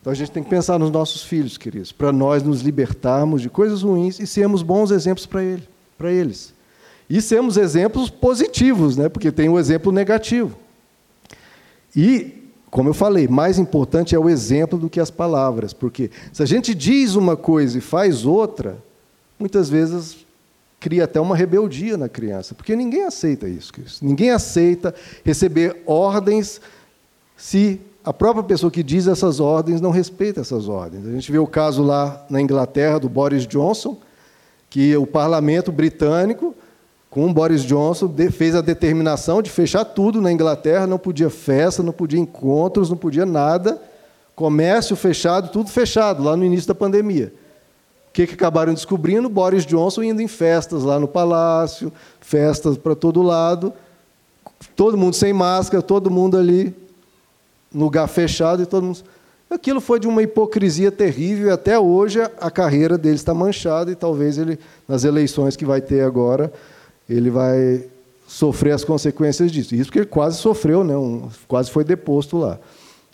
Então 0.00 0.12
a 0.12 0.14
gente 0.14 0.30
tem 0.30 0.40
que 0.40 0.48
pensar 0.48 0.78
nos 0.78 0.92
nossos 0.92 1.24
filhos, 1.24 1.58
queridos, 1.58 1.90
para 1.90 2.12
nós 2.12 2.44
nos 2.44 2.60
libertarmos 2.60 3.42
de 3.42 3.50
coisas 3.50 3.82
ruins 3.82 4.20
e 4.20 4.26
sermos 4.26 4.62
bons 4.62 4.92
exemplos 4.92 5.26
para 5.26 5.42
ele, 5.42 5.68
para 5.98 6.12
eles. 6.12 6.54
E 7.10 7.20
sermos 7.20 7.56
exemplos 7.56 8.08
positivos, 8.08 8.96
né? 8.96 9.08
porque 9.08 9.32
tem 9.32 9.48
o 9.48 9.58
exemplo 9.58 9.90
negativo. 9.90 10.56
E 11.96 12.50
como 12.70 12.88
eu 12.88 12.94
falei, 12.94 13.26
mais 13.26 13.58
importante 13.58 14.14
é 14.14 14.18
o 14.18 14.30
exemplo 14.30 14.78
do 14.78 14.88
que 14.88 15.00
as 15.00 15.10
palavras, 15.10 15.72
porque 15.72 16.12
se 16.32 16.40
a 16.40 16.46
gente 16.46 16.72
diz 16.72 17.16
uma 17.16 17.36
coisa 17.36 17.78
e 17.78 17.80
faz 17.80 18.24
outra, 18.24 18.78
muitas 19.40 19.68
vezes 19.68 20.24
cria 20.86 21.02
até 21.02 21.20
uma 21.20 21.34
rebeldia 21.34 21.96
na 21.96 22.08
criança, 22.08 22.54
porque 22.54 22.76
ninguém 22.76 23.02
aceita 23.02 23.48
isso. 23.48 23.72
Ninguém 24.00 24.30
aceita 24.30 24.94
receber 25.24 25.82
ordens 25.84 26.60
se 27.36 27.80
a 28.04 28.12
própria 28.12 28.44
pessoa 28.44 28.70
que 28.70 28.84
diz 28.84 29.08
essas 29.08 29.40
ordens 29.40 29.80
não 29.80 29.90
respeita 29.90 30.42
essas 30.42 30.68
ordens. 30.68 31.04
A 31.04 31.10
gente 31.10 31.32
vê 31.32 31.38
o 31.38 31.46
caso 31.46 31.82
lá 31.82 32.24
na 32.30 32.40
Inglaterra 32.40 33.00
do 33.00 33.08
Boris 33.08 33.48
Johnson, 33.48 33.98
que 34.70 34.96
o 34.96 35.04
parlamento 35.04 35.72
britânico 35.72 36.54
com 37.10 37.32
Boris 37.32 37.62
Johnson, 37.62 38.14
fez 38.30 38.54
a 38.54 38.60
determinação 38.60 39.42
de 39.42 39.50
fechar 39.50 39.84
tudo 39.84 40.20
na 40.20 40.30
Inglaterra, 40.30 40.86
não 40.86 40.98
podia 40.98 41.30
festa, 41.30 41.82
não 41.82 41.92
podia 41.92 42.20
encontros, 42.20 42.90
não 42.90 42.96
podia 42.96 43.26
nada, 43.26 43.82
comércio 44.36 44.94
fechado, 44.94 45.50
tudo 45.50 45.68
fechado, 45.68 46.22
lá 46.22 46.36
no 46.36 46.44
início 46.44 46.68
da 46.68 46.76
pandemia. 46.76 47.32
Que, 48.16 48.26
que 48.26 48.32
acabaram 48.32 48.72
descobrindo? 48.72 49.28
Boris 49.28 49.66
Johnson 49.66 50.02
indo 50.02 50.22
em 50.22 50.26
festas 50.26 50.84
lá 50.84 50.98
no 50.98 51.06
palácio, 51.06 51.92
festas 52.18 52.78
para 52.78 52.94
todo 52.94 53.20
lado, 53.20 53.74
todo 54.74 54.96
mundo 54.96 55.14
sem 55.14 55.34
máscara, 55.34 55.82
todo 55.82 56.10
mundo 56.10 56.38
ali 56.38 56.74
no 57.70 57.84
lugar 57.84 58.08
fechado 58.08 58.62
e 58.62 58.66
todo 58.66 58.84
mundo. 58.84 59.00
Aquilo 59.50 59.82
foi 59.82 60.00
de 60.00 60.08
uma 60.08 60.22
hipocrisia 60.22 60.90
terrível 60.90 61.48
e 61.48 61.50
até 61.50 61.78
hoje 61.78 62.18
a 62.40 62.50
carreira 62.50 62.96
dele 62.96 63.16
está 63.16 63.34
manchada 63.34 63.92
e 63.92 63.94
talvez 63.94 64.38
ele, 64.38 64.58
nas 64.88 65.04
eleições 65.04 65.54
que 65.54 65.66
vai 65.66 65.82
ter 65.82 66.00
agora, 66.00 66.50
ele 67.06 67.28
vai 67.28 67.84
sofrer 68.26 68.72
as 68.72 68.82
consequências 68.82 69.52
disso. 69.52 69.74
Isso 69.74 69.90
porque 69.90 69.98
ele 69.98 70.06
quase 70.06 70.38
sofreu, 70.38 70.82
né? 70.82 70.96
Um, 70.96 71.28
quase 71.46 71.70
foi 71.70 71.84
deposto 71.84 72.38
lá. 72.38 72.58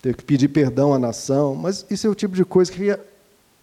Teve 0.01 0.15
que 0.15 0.23
pedir 0.23 0.47
perdão 0.47 0.93
à 0.93 0.97
nação, 0.97 1.55
mas 1.55 1.85
isso 1.91 2.07
é 2.07 2.09
o 2.09 2.15
tipo 2.15 2.37
de 2.37 2.45
coisa 2.45 2.71
que 2.71 2.97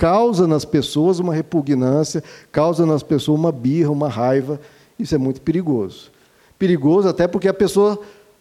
causa 0.00 0.46
nas 0.46 0.64
pessoas 0.64 1.18
uma 1.18 1.34
repugnância, 1.34 2.24
causa 2.50 2.86
nas 2.86 3.02
pessoas 3.02 3.38
uma 3.38 3.52
birra, 3.52 3.90
uma 3.90 4.08
raiva. 4.08 4.58
Isso 4.98 5.14
é 5.14 5.18
muito 5.18 5.42
perigoso. 5.42 6.10
Perigoso 6.58 7.06
até 7.06 7.28
porque 7.28 7.46
a 7.46 7.52
pessoa, 7.52 8.00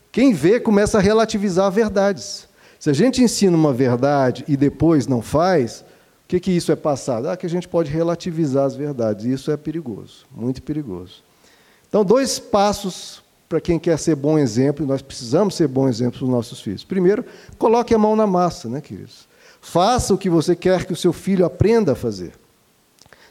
quem 0.10 0.34
vê, 0.34 0.58
começa 0.58 0.98
a 0.98 1.02
relativizar 1.02 1.70
verdades. 1.70 2.48
Se 2.80 2.90
a 2.90 2.94
gente 2.94 3.22
ensina 3.22 3.58
uma 3.58 3.74
verdade 3.74 4.46
e 4.48 4.56
depois 4.56 5.06
não 5.06 5.22
faz, 5.22 5.82
o 6.24 6.30
que, 6.30 6.40
que 6.40 6.50
isso 6.50 6.72
é 6.72 6.78
passado? 6.78 7.28
Ah, 7.28 7.36
que 7.36 7.46
a 7.46 7.50
gente 7.50 7.68
pode 7.68 7.92
relativizar 7.92 8.64
as 8.64 8.78
verdades. 8.78 9.26
Isso 9.26 9.52
é 9.52 9.58
perigoso, 9.58 10.26
muito 10.32 10.64
perigoso. 10.64 11.22
Então, 11.90 12.06
dois 12.06 12.40
passos 12.40 13.22
para 13.50 13.60
quem 13.60 13.78
quer 13.78 14.00
ser 14.00 14.16
bom 14.16 14.40
exemplo, 14.40 14.86
e 14.86 14.88
nós 14.88 15.02
precisamos 15.02 15.56
ser 15.56 15.68
bom 15.68 15.90
exemplo 15.90 16.20
para 16.20 16.26
os 16.26 16.32
nossos 16.32 16.62
filhos. 16.62 16.86
Primeiro, 16.86 17.26
coloque 17.58 17.94
a 17.94 17.98
mão 17.98 18.16
na 18.16 18.26
massa, 18.26 18.70
né, 18.70 18.80
queridos? 18.80 19.28
Faça 19.62 20.14
o 20.14 20.18
que 20.18 20.30
você 20.30 20.56
quer 20.56 20.86
que 20.86 20.94
o 20.94 20.96
seu 20.96 21.14
filho 21.14 21.46
aprenda 21.46 21.92
a 21.92 21.96
fazer. 21.96 22.34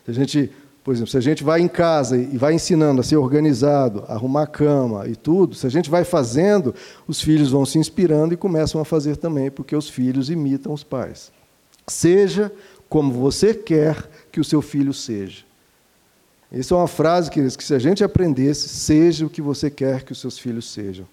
Se 0.04 0.10
a 0.10 0.14
gente, 0.14 0.52
por 0.84 0.94
exemplo, 0.94 1.10
se 1.10 1.16
a 1.16 1.20
gente 1.20 1.42
vai 1.42 1.60
em 1.60 1.68
casa 1.68 2.16
e 2.16 2.36
vai 2.38 2.54
ensinando 2.54 3.00
a 3.00 3.04
ser 3.04 3.16
organizado, 3.16 4.04
a 4.08 4.14
arrumar 4.14 4.42
a 4.42 4.46
cama 4.46 5.06
e 5.08 5.16
tudo, 5.16 5.54
se 5.54 5.66
a 5.66 5.70
gente 5.70 5.90
vai 5.90 6.04
fazendo, 6.04 6.74
os 7.06 7.20
filhos 7.20 7.50
vão 7.50 7.66
se 7.66 7.78
inspirando 7.78 8.34
e 8.34 8.36
começam 8.36 8.80
a 8.80 8.84
fazer 8.84 9.16
também, 9.16 9.50
porque 9.50 9.74
os 9.74 9.88
filhos 9.88 10.30
imitam 10.30 10.72
os 10.72 10.84
pais. 10.84 11.32
Seja 11.86 12.52
como 12.88 13.12
você 13.12 13.54
quer 13.54 14.08
que 14.30 14.40
o 14.40 14.44
seu 14.44 14.62
filho 14.62 14.94
seja. 14.94 15.44
Isso 16.50 16.72
é 16.72 16.76
uma 16.76 16.88
frase, 16.88 17.30
queridos, 17.30 17.56
que 17.56 17.64
se 17.64 17.74
a 17.74 17.78
gente 17.78 18.02
aprendesse, 18.02 18.68
seja 18.68 19.26
o 19.26 19.30
que 19.30 19.42
você 19.42 19.70
quer 19.70 20.02
que 20.02 20.12
os 20.12 20.20
seus 20.20 20.38
filhos 20.38 20.70
sejam. 20.70 21.06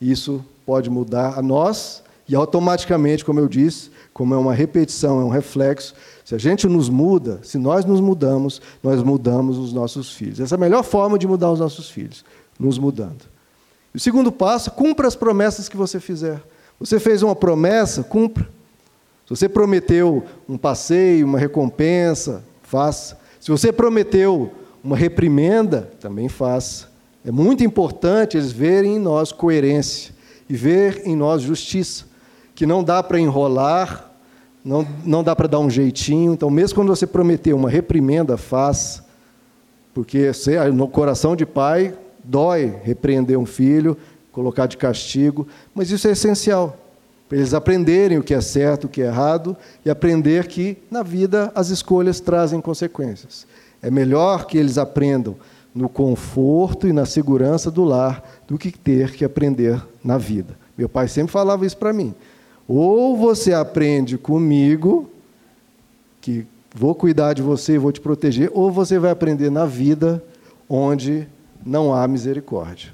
Isso 0.00 0.44
pode 0.64 0.88
mudar 0.88 1.36
a 1.38 1.42
nós 1.42 2.02
e 2.30 2.36
automaticamente, 2.36 3.24
como 3.24 3.40
eu 3.40 3.48
disse, 3.48 3.90
como 4.14 4.32
é 4.32 4.38
uma 4.38 4.54
repetição, 4.54 5.20
é 5.20 5.24
um 5.24 5.30
reflexo, 5.30 5.96
se 6.24 6.32
a 6.32 6.38
gente 6.38 6.68
nos 6.68 6.88
muda, 6.88 7.40
se 7.42 7.58
nós 7.58 7.84
nos 7.84 8.00
mudamos, 8.00 8.62
nós 8.80 9.02
mudamos 9.02 9.58
os 9.58 9.72
nossos 9.72 10.12
filhos. 10.12 10.38
Essa 10.38 10.54
é 10.54 10.56
a 10.56 10.60
melhor 10.60 10.84
forma 10.84 11.18
de 11.18 11.26
mudar 11.26 11.50
os 11.50 11.58
nossos 11.58 11.90
filhos, 11.90 12.24
nos 12.56 12.78
mudando. 12.78 13.24
o 13.92 13.98
segundo 13.98 14.30
passo, 14.30 14.70
cumpra 14.70 15.08
as 15.08 15.16
promessas 15.16 15.68
que 15.68 15.76
você 15.76 15.98
fizer. 15.98 16.40
Você 16.78 17.00
fez 17.00 17.20
uma 17.20 17.34
promessa, 17.34 18.04
cumpra. 18.04 18.44
Se 19.26 19.30
você 19.30 19.48
prometeu 19.48 20.24
um 20.48 20.56
passeio, 20.56 21.26
uma 21.26 21.38
recompensa, 21.38 22.44
faça. 22.62 23.18
Se 23.40 23.50
você 23.50 23.72
prometeu 23.72 24.52
uma 24.84 24.96
reprimenda, 24.96 25.90
também 25.98 26.28
faça. 26.28 26.88
É 27.24 27.32
muito 27.32 27.64
importante 27.64 28.36
eles 28.36 28.52
verem 28.52 28.94
em 28.94 28.98
nós 29.00 29.32
coerência 29.32 30.14
e 30.48 30.54
ver 30.54 31.02
em 31.04 31.16
nós 31.16 31.42
justiça, 31.42 32.09
que 32.60 32.66
não 32.66 32.84
dá 32.84 33.02
para 33.02 33.18
enrolar, 33.18 34.12
não, 34.62 34.86
não 35.02 35.24
dá 35.24 35.34
para 35.34 35.48
dar 35.48 35.60
um 35.60 35.70
jeitinho. 35.70 36.34
Então, 36.34 36.50
mesmo 36.50 36.74
quando 36.74 36.94
você 36.94 37.06
prometer 37.06 37.54
uma 37.54 37.70
reprimenda, 37.70 38.36
faça, 38.36 39.02
porque 39.94 40.30
no 40.74 40.86
coração 40.86 41.34
de 41.34 41.46
pai 41.46 41.94
dói 42.22 42.76
repreender 42.82 43.38
um 43.38 43.46
filho, 43.46 43.96
colocar 44.30 44.66
de 44.66 44.76
castigo, 44.76 45.48
mas 45.74 45.90
isso 45.90 46.06
é 46.06 46.10
essencial 46.10 46.76
para 47.30 47.38
eles 47.38 47.54
aprenderem 47.54 48.18
o 48.18 48.22
que 48.22 48.34
é 48.34 48.42
certo, 48.42 48.84
o 48.84 48.88
que 48.90 49.00
é 49.00 49.06
errado 49.06 49.56
e 49.82 49.88
aprender 49.88 50.46
que 50.46 50.76
na 50.90 51.02
vida 51.02 51.50
as 51.54 51.70
escolhas 51.70 52.20
trazem 52.20 52.60
consequências. 52.60 53.46
É 53.80 53.90
melhor 53.90 54.44
que 54.44 54.58
eles 54.58 54.76
aprendam 54.76 55.34
no 55.74 55.88
conforto 55.88 56.86
e 56.86 56.92
na 56.92 57.06
segurança 57.06 57.70
do 57.70 57.84
lar 57.84 58.22
do 58.46 58.58
que 58.58 58.70
ter 58.70 59.12
que 59.12 59.24
aprender 59.24 59.82
na 60.04 60.18
vida. 60.18 60.58
Meu 60.76 60.90
pai 60.90 61.08
sempre 61.08 61.32
falava 61.32 61.64
isso 61.64 61.78
para 61.78 61.90
mim. 61.90 62.14
Ou 62.66 63.16
você 63.16 63.52
aprende 63.52 64.16
comigo, 64.16 65.10
que 66.20 66.46
vou 66.74 66.94
cuidar 66.94 67.32
de 67.32 67.42
você 67.42 67.74
e 67.74 67.78
vou 67.78 67.92
te 67.92 68.00
proteger, 68.00 68.50
ou 68.52 68.70
você 68.70 68.98
vai 68.98 69.10
aprender 69.10 69.50
na 69.50 69.66
vida 69.66 70.22
onde 70.68 71.26
não 71.64 71.92
há 71.92 72.06
misericórdia. 72.06 72.92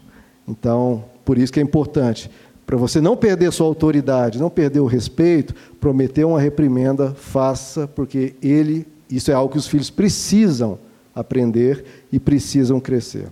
Então, 0.48 1.04
por 1.24 1.36
isso 1.36 1.52
que 1.52 1.60
é 1.60 1.62
importante, 1.62 2.30
para 2.66 2.76
você 2.76 3.00
não 3.00 3.16
perder 3.16 3.52
sua 3.52 3.66
autoridade, 3.66 4.38
não 4.38 4.50
perder 4.50 4.80
o 4.80 4.86
respeito, 4.86 5.54
prometer 5.78 6.24
uma 6.24 6.40
reprimenda, 6.40 7.14
faça, 7.14 7.86
porque 7.86 8.34
ele 8.42 8.86
isso 9.10 9.30
é 9.30 9.34
algo 9.34 9.52
que 9.52 9.58
os 9.58 9.66
filhos 9.66 9.90
precisam 9.90 10.78
aprender 11.14 11.84
e 12.12 12.18
precisam 12.18 12.80
crescer. 12.80 13.28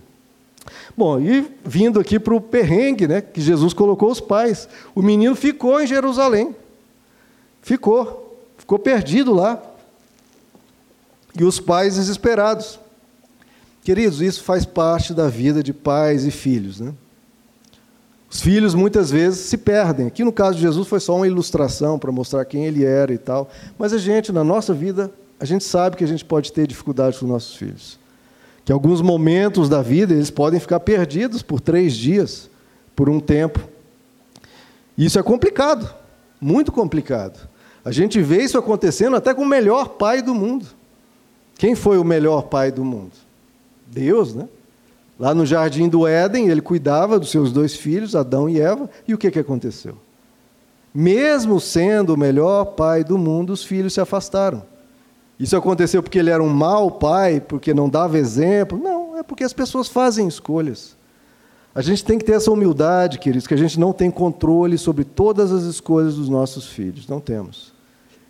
Bom, 0.97 1.19
e 1.19 1.51
vindo 1.63 1.99
aqui 1.99 2.19
para 2.19 2.33
o 2.33 2.41
perrengue, 2.41 3.07
né, 3.07 3.21
que 3.21 3.41
Jesus 3.41 3.73
colocou 3.73 4.11
os 4.11 4.19
pais. 4.19 4.67
O 4.93 5.01
menino 5.01 5.35
ficou 5.35 5.79
em 5.81 5.87
Jerusalém. 5.87 6.55
Ficou. 7.61 8.39
Ficou 8.57 8.79
perdido 8.79 9.33
lá. 9.33 9.61
E 11.37 11.43
os 11.43 11.59
pais 11.59 11.95
desesperados. 11.95 12.79
Queridos, 13.83 14.21
isso 14.21 14.43
faz 14.43 14.65
parte 14.65 15.13
da 15.13 15.27
vida 15.27 15.61
de 15.61 15.73
pais 15.73 16.25
e 16.25 16.31
filhos. 16.31 16.79
Né? 16.79 16.93
Os 18.29 18.41
filhos 18.41 18.73
muitas 18.73 19.11
vezes 19.11 19.41
se 19.41 19.57
perdem. 19.57 20.07
Aqui 20.07 20.23
no 20.23 20.31
caso 20.31 20.55
de 20.55 20.61
Jesus 20.61 20.87
foi 20.87 20.99
só 20.99 21.15
uma 21.15 21.27
ilustração 21.27 21.99
para 21.99 22.11
mostrar 22.11 22.43
quem 22.45 22.65
ele 22.65 22.83
era 22.83 23.13
e 23.13 23.17
tal. 23.17 23.49
Mas 23.77 23.93
a 23.93 23.97
gente, 23.97 24.31
na 24.31 24.43
nossa 24.43 24.73
vida, 24.73 25.11
a 25.39 25.45
gente 25.45 25.63
sabe 25.63 25.97
que 25.97 26.03
a 26.03 26.07
gente 26.07 26.25
pode 26.25 26.51
ter 26.51 26.65
dificuldade 26.65 27.19
com 27.19 27.27
nossos 27.27 27.55
filhos. 27.55 27.99
Que 28.65 28.71
alguns 28.71 29.01
momentos 29.01 29.69
da 29.69 29.81
vida 29.81 30.13
eles 30.13 30.31
podem 30.31 30.59
ficar 30.59 30.79
perdidos 30.81 31.41
por 31.41 31.61
três 31.61 31.95
dias, 31.95 32.49
por 32.95 33.07
um 33.07 33.19
tempo. 33.19 33.59
Isso 34.97 35.19
é 35.19 35.23
complicado, 35.23 35.93
muito 36.41 36.71
complicado. 36.71 37.47
A 37.83 37.91
gente 37.91 38.19
vê 38.21 38.41
isso 38.41 38.57
acontecendo 38.57 39.15
até 39.15 39.33
com 39.33 39.43
o 39.43 39.47
melhor 39.47 39.89
pai 39.89 40.21
do 40.21 40.33
mundo. 40.33 40.65
Quem 41.55 41.75
foi 41.75 41.99
o 41.99 42.03
melhor 42.03 42.43
pai 42.43 42.71
do 42.71 42.83
mundo? 42.83 43.11
Deus, 43.85 44.33
né? 44.33 44.49
Lá 45.19 45.33
no 45.33 45.45
jardim 45.45 45.87
do 45.87 46.05
Éden, 46.05 46.49
ele 46.49 46.61
cuidava 46.61 47.19
dos 47.19 47.31
seus 47.31 47.51
dois 47.51 47.75
filhos, 47.75 48.15
Adão 48.15 48.49
e 48.49 48.59
Eva, 48.59 48.89
e 49.07 49.13
o 49.13 49.17
que, 49.17 49.31
que 49.31 49.39
aconteceu? 49.39 49.95
Mesmo 50.93 51.59
sendo 51.59 52.13
o 52.13 52.17
melhor 52.17 52.65
pai 52.65 53.03
do 53.03 53.17
mundo, 53.17 53.53
os 53.53 53.63
filhos 53.63 53.93
se 53.93 54.01
afastaram. 54.01 54.63
Isso 55.39 55.55
aconteceu 55.55 56.01
porque 56.01 56.19
ele 56.19 56.29
era 56.29 56.41
um 56.41 56.49
mau 56.49 56.89
pai, 56.91 57.41
porque 57.41 57.73
não 57.73 57.89
dava 57.89 58.17
exemplo? 58.17 58.77
Não, 58.77 59.17
é 59.17 59.23
porque 59.23 59.43
as 59.43 59.53
pessoas 59.53 59.87
fazem 59.87 60.27
escolhas. 60.27 60.95
A 61.73 61.81
gente 61.81 62.05
tem 62.05 62.17
que 62.17 62.23
ter 62.23 62.31
essa 62.31 62.49
humildade, 62.49 63.19
queridos, 63.19 63.45
que 63.45 63.53
a 63.53 63.57
gente 63.57 63.77
não 63.77 63.91
tem 63.91 64.09
controle 64.09 64.77
sobre 64.77 65.03
todas 65.03 65.51
as 65.51 65.63
escolhas 65.63 66.15
dos 66.15 66.29
nossos 66.29 66.67
filhos. 66.67 67.05
Não 67.05 67.19
temos. 67.19 67.73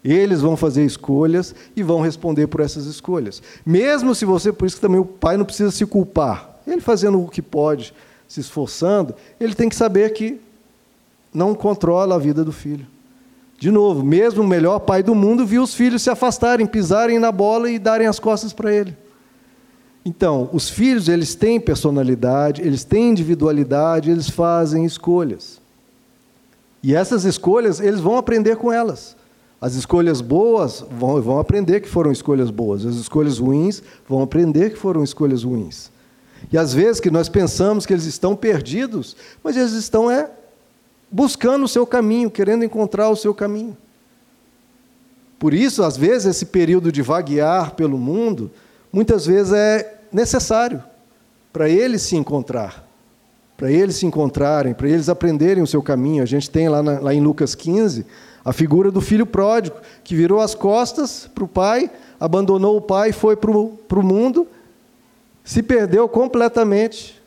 Eles 0.03 0.41
vão 0.41 0.57
fazer 0.57 0.83
escolhas 0.83 1.53
e 1.75 1.83
vão 1.83 2.01
responder 2.01 2.47
por 2.47 2.61
essas 2.61 2.85
escolhas. 2.85 3.41
Mesmo 3.63 4.15
se 4.15 4.25
você, 4.25 4.51
por 4.51 4.65
isso 4.65 4.77
que 4.77 4.81
também 4.81 4.99
o 4.99 5.05
pai 5.05 5.37
não 5.37 5.45
precisa 5.45 5.69
se 5.69 5.85
culpar. 5.85 6.59
Ele 6.65 6.81
fazendo 6.81 7.21
o 7.21 7.27
que 7.27 7.41
pode, 7.41 7.93
se 8.27 8.39
esforçando, 8.39 9.13
ele 9.39 9.53
tem 9.53 9.69
que 9.69 9.75
saber 9.75 10.11
que 10.13 10.41
não 11.31 11.53
controla 11.53 12.15
a 12.15 12.19
vida 12.19 12.43
do 12.43 12.51
filho. 12.51 12.87
De 13.65 13.71
novo, 13.71 14.05
mesmo 14.05 14.43
o 14.43 14.47
melhor 14.47 14.77
pai 14.77 15.01
do 15.01 15.15
mundo 15.15 15.43
viu 15.43 15.63
os 15.63 15.73
filhos 15.73 16.03
se 16.03 16.09
afastarem, 16.11 16.67
pisarem 16.67 17.17
na 17.17 17.31
bola 17.31 17.67
e 17.67 17.79
darem 17.79 18.05
as 18.05 18.19
costas 18.19 18.53
para 18.53 18.71
ele. 18.71 18.95
Então, 20.05 20.51
os 20.53 20.69
filhos, 20.69 21.09
eles 21.09 21.33
têm 21.33 21.59
personalidade, 21.59 22.61
eles 22.61 22.83
têm 22.83 23.09
individualidade, 23.09 24.11
eles 24.11 24.29
fazem 24.29 24.85
escolhas. 24.85 25.59
E 26.83 26.93
essas 26.93 27.25
escolhas, 27.25 27.79
eles 27.79 27.99
vão 27.99 28.17
aprender 28.17 28.55
com 28.55 28.71
elas. 28.71 29.15
As 29.59 29.73
escolhas 29.73 30.21
boas 30.21 30.85
vão, 30.91 31.19
vão 31.19 31.39
aprender 31.39 31.79
que 31.79 31.89
foram 31.89 32.11
escolhas 32.11 32.51
boas, 32.51 32.85
as 32.85 32.97
escolhas 32.97 33.39
ruins 33.39 33.81
vão 34.07 34.21
aprender 34.21 34.73
que 34.73 34.77
foram 34.77 35.03
escolhas 35.03 35.41
ruins. 35.41 35.89
E 36.51 36.57
às 36.59 36.71
vezes 36.71 36.99
que 36.99 37.09
nós 37.09 37.29
pensamos 37.29 37.83
que 37.83 37.93
eles 37.93 38.05
estão 38.05 38.35
perdidos, 38.35 39.15
mas 39.43 39.57
eles 39.57 39.71
estão 39.71 40.11
é, 40.11 40.29
buscando 41.11 41.65
o 41.65 41.67
seu 41.67 41.85
caminho, 41.85 42.29
querendo 42.29 42.63
encontrar 42.63 43.09
o 43.09 43.15
seu 43.15 43.33
caminho. 43.33 43.75
Por 45.37 45.53
isso, 45.53 45.83
às 45.83 45.97
vezes, 45.97 46.27
esse 46.27 46.45
período 46.45 46.91
de 46.91 47.01
vaguear 47.01 47.75
pelo 47.75 47.97
mundo, 47.97 48.51
muitas 48.91 49.25
vezes 49.25 49.53
é 49.53 49.99
necessário 50.11 50.83
para 51.51 51.69
eles 51.69 52.01
se 52.01 52.15
encontrar, 52.15 52.85
para 53.55 53.71
eles 53.71 53.95
se 53.95 54.05
encontrarem, 54.05 54.73
para 54.73 54.89
eles 54.89 55.07
aprenderem 55.09 55.63
o 55.63 55.67
seu 55.67 55.81
caminho. 55.81 56.23
A 56.23 56.25
gente 56.25 56.49
tem 56.49 56.67
lá, 56.67 56.81
na, 56.81 56.99
lá 56.99 57.13
em 57.13 57.21
Lucas 57.21 57.55
15 57.55 58.05
a 58.45 58.53
figura 58.53 58.91
do 58.91 59.01
filho 59.01 59.25
pródigo, 59.25 59.77
que 60.03 60.15
virou 60.15 60.39
as 60.39 60.53
costas 60.53 61.27
para 61.33 61.43
o 61.43 61.47
pai, 61.47 61.89
abandonou 62.19 62.77
o 62.77 62.81
pai, 62.81 63.11
foi 63.11 63.35
para 63.35 63.49
o 63.49 64.03
mundo, 64.03 64.47
se 65.43 65.63
perdeu 65.63 66.07
completamente, 66.07 67.19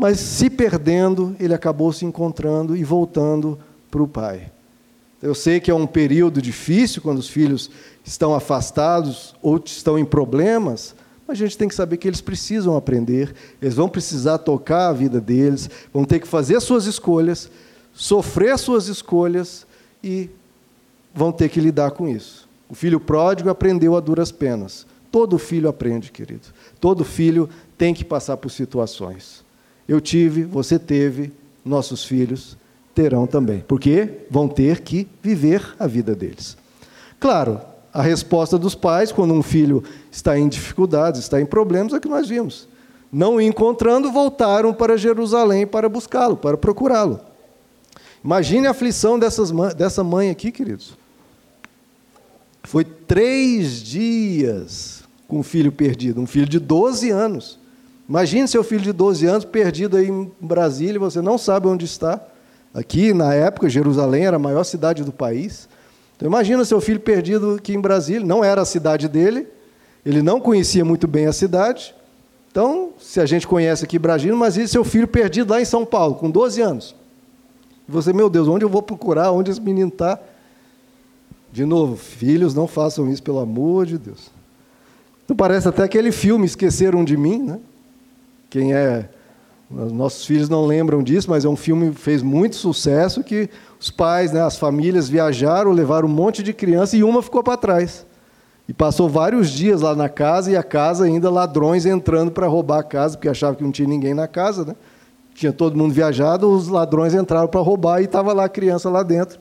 mas 0.00 0.18
se 0.18 0.48
perdendo, 0.48 1.36
ele 1.38 1.52
acabou 1.52 1.92
se 1.92 2.06
encontrando 2.06 2.74
e 2.74 2.82
voltando 2.82 3.58
para 3.90 4.02
o 4.02 4.08
pai. 4.08 4.50
Eu 5.20 5.34
sei 5.34 5.60
que 5.60 5.70
é 5.70 5.74
um 5.74 5.86
período 5.86 6.40
difícil 6.40 7.02
quando 7.02 7.18
os 7.18 7.28
filhos 7.28 7.70
estão 8.02 8.34
afastados 8.34 9.34
ou 9.42 9.60
estão 9.62 9.98
em 9.98 10.04
problemas, 10.06 10.94
mas 11.28 11.36
a 11.36 11.44
gente 11.44 11.58
tem 11.58 11.68
que 11.68 11.74
saber 11.74 11.98
que 11.98 12.08
eles 12.08 12.22
precisam 12.22 12.78
aprender, 12.78 13.34
eles 13.60 13.74
vão 13.74 13.90
precisar 13.90 14.38
tocar 14.38 14.88
a 14.88 14.92
vida 14.94 15.20
deles, 15.20 15.68
vão 15.92 16.06
ter 16.06 16.18
que 16.18 16.26
fazer 16.26 16.58
suas 16.60 16.86
escolhas, 16.86 17.50
sofrer 17.92 18.58
suas 18.58 18.88
escolhas 18.88 19.66
e 20.02 20.30
vão 21.14 21.30
ter 21.30 21.50
que 21.50 21.60
lidar 21.60 21.90
com 21.90 22.08
isso. 22.08 22.48
O 22.70 22.74
filho 22.74 23.00
pródigo 23.00 23.50
aprendeu 23.50 23.94
a 23.94 24.00
duras 24.00 24.32
penas. 24.32 24.86
Todo 25.12 25.36
filho 25.38 25.68
aprende, 25.68 26.10
querido. 26.10 26.46
Todo 26.80 27.04
filho 27.04 27.50
tem 27.76 27.92
que 27.92 28.02
passar 28.02 28.38
por 28.38 28.50
situações. 28.50 29.44
Eu 29.90 30.00
tive, 30.00 30.44
você 30.44 30.78
teve, 30.78 31.32
nossos 31.64 32.04
filhos 32.04 32.56
terão 32.94 33.26
também, 33.26 33.64
porque 33.66 34.08
vão 34.30 34.46
ter 34.46 34.82
que 34.82 35.08
viver 35.20 35.74
a 35.80 35.88
vida 35.88 36.14
deles. 36.14 36.56
Claro, 37.18 37.60
a 37.92 38.00
resposta 38.00 38.56
dos 38.56 38.76
pais, 38.76 39.10
quando 39.10 39.34
um 39.34 39.42
filho 39.42 39.82
está 40.08 40.38
em 40.38 40.48
dificuldades, 40.48 41.22
está 41.22 41.40
em 41.40 41.44
problemas, 41.44 41.92
é 41.92 41.98
que 41.98 42.06
nós 42.06 42.28
vimos. 42.28 42.68
Não 43.12 43.34
o 43.34 43.40
encontrando, 43.40 44.12
voltaram 44.12 44.72
para 44.72 44.96
Jerusalém 44.96 45.66
para 45.66 45.88
buscá-lo, 45.88 46.36
para 46.36 46.56
procurá-lo. 46.56 47.18
Imagine 48.24 48.68
a 48.68 48.70
aflição 48.70 49.18
dessas, 49.18 49.50
dessa 49.74 50.04
mãe 50.04 50.30
aqui, 50.30 50.52
queridos. 50.52 50.96
Foi 52.62 52.84
três 52.84 53.82
dias 53.82 55.02
com 55.26 55.40
um 55.40 55.42
filho 55.42 55.72
perdido, 55.72 56.20
um 56.20 56.28
filho 56.28 56.48
de 56.48 56.60
12 56.60 57.10
anos. 57.10 57.59
Imagine 58.10 58.48
seu 58.48 58.64
filho 58.64 58.80
de 58.80 58.92
12 58.92 59.24
anos 59.24 59.44
perdido 59.44 59.96
aí 59.96 60.08
em 60.08 60.32
Brasília, 60.40 60.98
você 60.98 61.22
não 61.22 61.38
sabe 61.38 61.68
onde 61.68 61.84
está. 61.84 62.20
Aqui, 62.74 63.14
na 63.14 63.32
época, 63.32 63.68
Jerusalém 63.68 64.26
era 64.26 64.34
a 64.34 64.38
maior 64.38 64.64
cidade 64.64 65.04
do 65.04 65.12
país. 65.12 65.68
Então, 66.16 66.26
imagina 66.26 66.64
seu 66.64 66.80
filho 66.80 66.98
perdido 66.98 67.54
aqui 67.60 67.72
em 67.72 67.80
Brasília, 67.80 68.26
não 68.26 68.42
era 68.42 68.62
a 68.62 68.64
cidade 68.64 69.06
dele, 69.06 69.46
ele 70.04 70.22
não 70.22 70.40
conhecia 70.40 70.84
muito 70.84 71.06
bem 71.06 71.26
a 71.26 71.32
cidade. 71.32 71.94
Então, 72.50 72.90
se 72.98 73.20
a 73.20 73.26
gente 73.26 73.46
conhece 73.46 73.84
aqui 73.84 73.96
Brasília, 73.96 74.34
mas 74.34 74.56
e 74.56 74.66
seu 74.66 74.82
filho 74.82 75.06
perdido 75.06 75.52
lá 75.52 75.60
em 75.60 75.64
São 75.64 75.86
Paulo, 75.86 76.16
com 76.16 76.28
12 76.28 76.60
anos. 76.60 76.96
E 77.88 77.92
você, 77.92 78.12
meu 78.12 78.28
Deus, 78.28 78.48
onde 78.48 78.64
eu 78.64 78.68
vou 78.68 78.82
procurar? 78.82 79.30
Onde 79.30 79.52
esse 79.52 79.60
menino 79.60 79.88
está? 79.88 80.18
De 81.52 81.64
novo, 81.64 81.94
filhos, 81.94 82.54
não 82.54 82.66
façam 82.66 83.08
isso, 83.08 83.22
pelo 83.22 83.38
amor 83.38 83.86
de 83.86 83.98
Deus. 83.98 84.32
Então 85.24 85.36
parece 85.36 85.68
até 85.68 85.84
aquele 85.84 86.10
filme 86.10 86.44
Esqueceram 86.44 87.04
de 87.04 87.16
Mim, 87.16 87.38
né? 87.38 87.60
Quem 88.50 88.74
é. 88.74 89.08
Nossos 89.70 90.24
filhos 90.24 90.48
não 90.48 90.66
lembram 90.66 91.00
disso, 91.00 91.30
mas 91.30 91.44
é 91.44 91.48
um 91.48 91.54
filme 91.54 91.92
que 91.92 92.00
fez 92.00 92.22
muito 92.22 92.56
sucesso 92.56 93.22
que 93.22 93.48
os 93.78 93.88
pais, 93.88 94.32
né, 94.32 94.42
as 94.42 94.58
famílias 94.58 95.08
viajaram, 95.08 95.70
levaram 95.70 96.08
um 96.08 96.12
monte 96.12 96.42
de 96.42 96.52
criança 96.52 96.96
e 96.96 97.04
uma 97.04 97.22
ficou 97.22 97.40
para 97.40 97.56
trás. 97.56 98.04
E 98.68 98.72
passou 98.72 99.08
vários 99.08 99.48
dias 99.50 99.80
lá 99.80 99.94
na 99.94 100.08
casa 100.08 100.50
e 100.50 100.56
a 100.56 100.62
casa 100.62 101.04
ainda 101.04 101.30
ladrões 101.30 101.86
entrando 101.86 102.32
para 102.32 102.48
roubar 102.48 102.80
a 102.80 102.82
casa, 102.82 103.16
porque 103.16 103.28
achavam 103.28 103.54
que 103.54 103.62
não 103.62 103.70
tinha 103.70 103.86
ninguém 103.86 104.12
na 104.12 104.26
casa, 104.26 104.64
né? 104.64 104.74
Tinha 105.34 105.52
todo 105.52 105.78
mundo 105.78 105.94
viajado, 105.94 106.50
os 106.50 106.66
ladrões 106.68 107.14
entraram 107.14 107.48
para 107.48 107.60
roubar 107.60 108.00
e 108.00 108.04
estava 108.04 108.32
lá 108.32 108.44
a 108.44 108.48
criança 108.48 108.90
lá 108.90 109.04
dentro. 109.04 109.38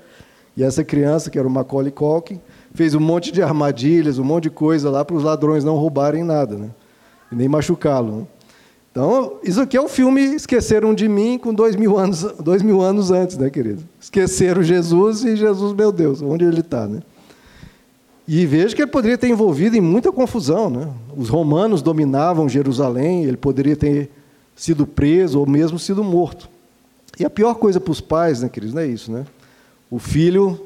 E 0.56 0.64
essa 0.64 0.84
criança, 0.84 1.30
que 1.30 1.40
era 1.40 1.48
o 1.48 1.52
Macaulay 1.52 1.92
Culkin, 1.92 2.40
fez 2.74 2.94
um 2.94 3.00
monte 3.00 3.32
de 3.32 3.42
armadilhas, 3.42 4.20
um 4.20 4.24
monte 4.24 4.44
de 4.44 4.50
coisa 4.52 4.90
lá 4.90 5.04
para 5.04 5.16
os 5.16 5.24
ladrões 5.24 5.64
não 5.64 5.76
roubarem 5.76 6.24
nada, 6.24 6.56
né? 6.56 6.70
E 7.32 7.36
nem 7.36 7.48
machucá-lo. 7.48 8.12
Né? 8.12 8.28
Então, 8.92 9.38
isso 9.44 9.62
aqui 9.62 9.78
é 9.78 9.82
o 9.82 9.88
filme 9.88 10.22
Esqueceram 10.36 10.94
de 10.94 11.08
Mim 11.08 11.38
com 11.38 11.54
dois 11.54 11.76
mil 11.76 11.98
anos, 11.98 12.24
dois 12.40 12.62
mil 12.62 12.82
anos 12.82 13.12
antes, 13.12 13.38
né, 13.38 13.50
querido? 13.50 13.84
Esqueceram 14.02 14.64
Jesus 14.64 15.24
e 15.24 15.36
Jesus, 15.36 15.74
meu 15.74 15.92
Deus, 15.92 16.22
onde 16.22 16.44
ele 16.44 16.62
está, 16.62 16.88
né? 16.88 17.02
E 18.28 18.46
veja 18.46 18.76
que 18.76 18.82
ele 18.82 18.92
poderia 18.92 19.18
ter 19.18 19.28
envolvido 19.28 19.76
em 19.76 19.82
muita 19.82 20.12
confusão, 20.12 20.70
né? 20.70 20.88
Os 21.16 21.30
romanos 21.30 21.82
dominavam 21.82 22.50
Jerusalém, 22.50 23.24
ele 23.24 23.38
poderia 23.38 23.76
ter 23.76 24.10
sido 24.56 24.86
preso 24.86 25.40
ou 25.40 25.48
mesmo 25.48 25.80
sido 25.80 26.04
morto. 26.04 26.50
E 27.20 27.26
a 27.26 27.30
pior 27.30 27.56
coisa 27.56 27.80
para 27.80 27.92
os 27.92 28.02
pais, 28.02 28.42
né, 28.42 28.50
queridos, 28.50 28.74
não 28.74 28.82
é 28.82 28.88
isso, 28.88 29.12
né? 29.12 29.26
O 29.90 30.00
filho 30.00 30.60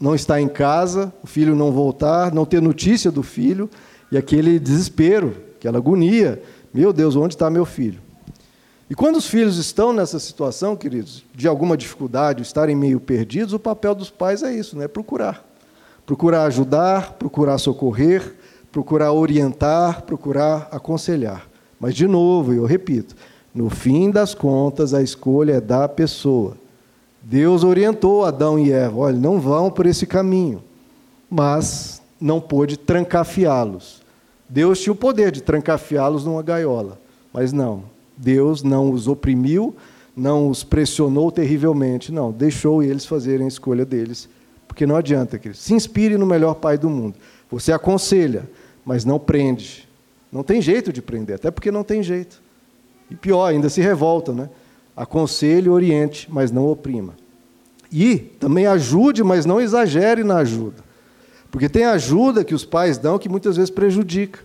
não 0.00 0.14
está 0.14 0.40
em 0.40 0.48
casa, 0.48 1.12
o 1.22 1.26
filho 1.26 1.54
não 1.54 1.70
voltar, 1.70 2.32
não 2.32 2.44
ter 2.44 2.60
notícia 2.60 3.10
do 3.10 3.22
filho, 3.22 3.70
e 4.10 4.16
aquele 4.16 4.58
desespero, 4.58 5.36
aquela 5.56 5.78
agonia 5.78 6.42
meu 6.72 6.92
Deus, 6.92 7.16
onde 7.16 7.34
está 7.34 7.50
meu 7.50 7.64
filho? 7.64 8.00
E 8.88 8.94
quando 8.94 9.16
os 9.16 9.26
filhos 9.26 9.56
estão 9.56 9.92
nessa 9.92 10.18
situação, 10.18 10.76
queridos, 10.76 11.24
de 11.34 11.48
alguma 11.48 11.76
dificuldade, 11.76 12.42
estarem 12.42 12.76
meio 12.76 13.00
perdidos, 13.00 13.54
o 13.54 13.58
papel 13.58 13.94
dos 13.94 14.10
pais 14.10 14.42
é 14.42 14.54
isso, 14.54 14.76
né? 14.76 14.86
Procurar. 14.86 15.44
Procurar 16.04 16.44
ajudar, 16.44 17.14
procurar 17.14 17.56
socorrer, 17.56 18.34
procurar 18.70 19.12
orientar, 19.12 20.02
procurar 20.02 20.68
aconselhar. 20.70 21.48
Mas, 21.80 21.94
de 21.94 22.06
novo, 22.06 22.52
eu 22.52 22.66
repito, 22.66 23.14
no 23.54 23.70
fim 23.70 24.10
das 24.10 24.34
contas, 24.34 24.92
a 24.92 25.02
escolha 25.02 25.54
é 25.54 25.60
da 25.60 25.88
pessoa. 25.88 26.56
Deus 27.22 27.64
orientou 27.64 28.24
Adão 28.24 28.58
e 28.58 28.72
Eva: 28.72 28.98
olha, 28.98 29.16
não 29.16 29.40
vão 29.40 29.70
por 29.70 29.86
esse 29.86 30.06
caminho, 30.06 30.62
mas 31.30 32.02
não 32.20 32.40
pôde 32.40 32.76
trancafiá-los. 32.76 34.01
Deus 34.52 34.80
tinha 34.80 34.92
o 34.92 34.96
poder 34.96 35.32
de 35.32 35.40
trancafiá-los 35.40 36.26
numa 36.26 36.42
gaiola, 36.42 37.00
mas 37.32 37.54
não. 37.54 37.84
Deus 38.14 38.62
não 38.62 38.90
os 38.90 39.08
oprimiu, 39.08 39.74
não 40.14 40.50
os 40.50 40.62
pressionou 40.62 41.32
terrivelmente, 41.32 42.12
não. 42.12 42.30
Deixou 42.30 42.82
eles 42.82 43.06
fazerem 43.06 43.46
a 43.46 43.48
escolha 43.48 43.86
deles. 43.86 44.28
Porque 44.68 44.84
não 44.84 44.94
adianta, 44.94 45.38
querido. 45.38 45.58
Se 45.58 45.72
inspire 45.72 46.18
no 46.18 46.26
melhor 46.26 46.56
pai 46.56 46.76
do 46.76 46.90
mundo. 46.90 47.14
Você 47.50 47.72
aconselha, 47.72 48.46
mas 48.84 49.06
não 49.06 49.18
prende. 49.18 49.88
Não 50.30 50.42
tem 50.42 50.60
jeito 50.60 50.92
de 50.92 51.00
prender, 51.00 51.36
até 51.36 51.50
porque 51.50 51.70
não 51.70 51.82
tem 51.82 52.02
jeito. 52.02 52.42
E 53.10 53.14
pior, 53.14 53.46
ainda 53.46 53.70
se 53.70 53.80
revolta, 53.80 54.32
né? 54.32 54.50
Aconselhe, 54.94 55.70
oriente, 55.70 56.28
mas 56.30 56.50
não 56.50 56.66
oprima. 56.66 57.14
E 57.90 58.18
também 58.18 58.66
ajude, 58.66 59.24
mas 59.24 59.46
não 59.46 59.58
exagere 59.58 60.22
na 60.22 60.36
ajuda. 60.36 60.91
Porque 61.52 61.68
tem 61.68 61.84
ajuda 61.84 62.42
que 62.42 62.54
os 62.54 62.64
pais 62.64 62.96
dão 62.96 63.18
que 63.18 63.28
muitas 63.28 63.56
vezes 63.56 63.70
prejudica. 63.70 64.40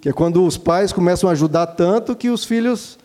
Que 0.00 0.08
é 0.08 0.12
quando 0.12 0.46
os 0.46 0.56
pais 0.56 0.92
começam 0.92 1.28
a 1.28 1.32
ajudar 1.32 1.66
tanto 1.66 2.14
que 2.14 2.30
os 2.30 2.44
filhos 2.44 2.96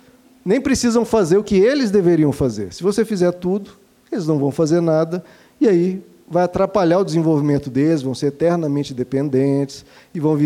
nem 0.46 0.62
precisam 0.62 1.04
fazer 1.04 1.38
o 1.38 1.44
que 1.44 1.56
eles 1.56 1.90
deveriam 1.90 2.32
fazer. 2.32 2.72
Se 2.72 2.84
você 2.84 3.04
fizer 3.04 3.32
tudo, 3.32 3.72
eles 4.12 4.28
não 4.28 4.38
vão 4.38 4.52
fazer 4.52 4.80
nada, 4.80 5.26
e 5.60 5.68
aí 5.68 6.04
vai 6.30 6.44
atrapalhar 6.44 7.00
o 7.00 7.04
desenvolvimento 7.04 7.68
deles, 7.68 8.04
vão 8.04 8.14
ser 8.14 8.28
eternamente 8.28 8.94
dependentes 8.94 9.84
e 10.14 10.20
vão 10.20 10.38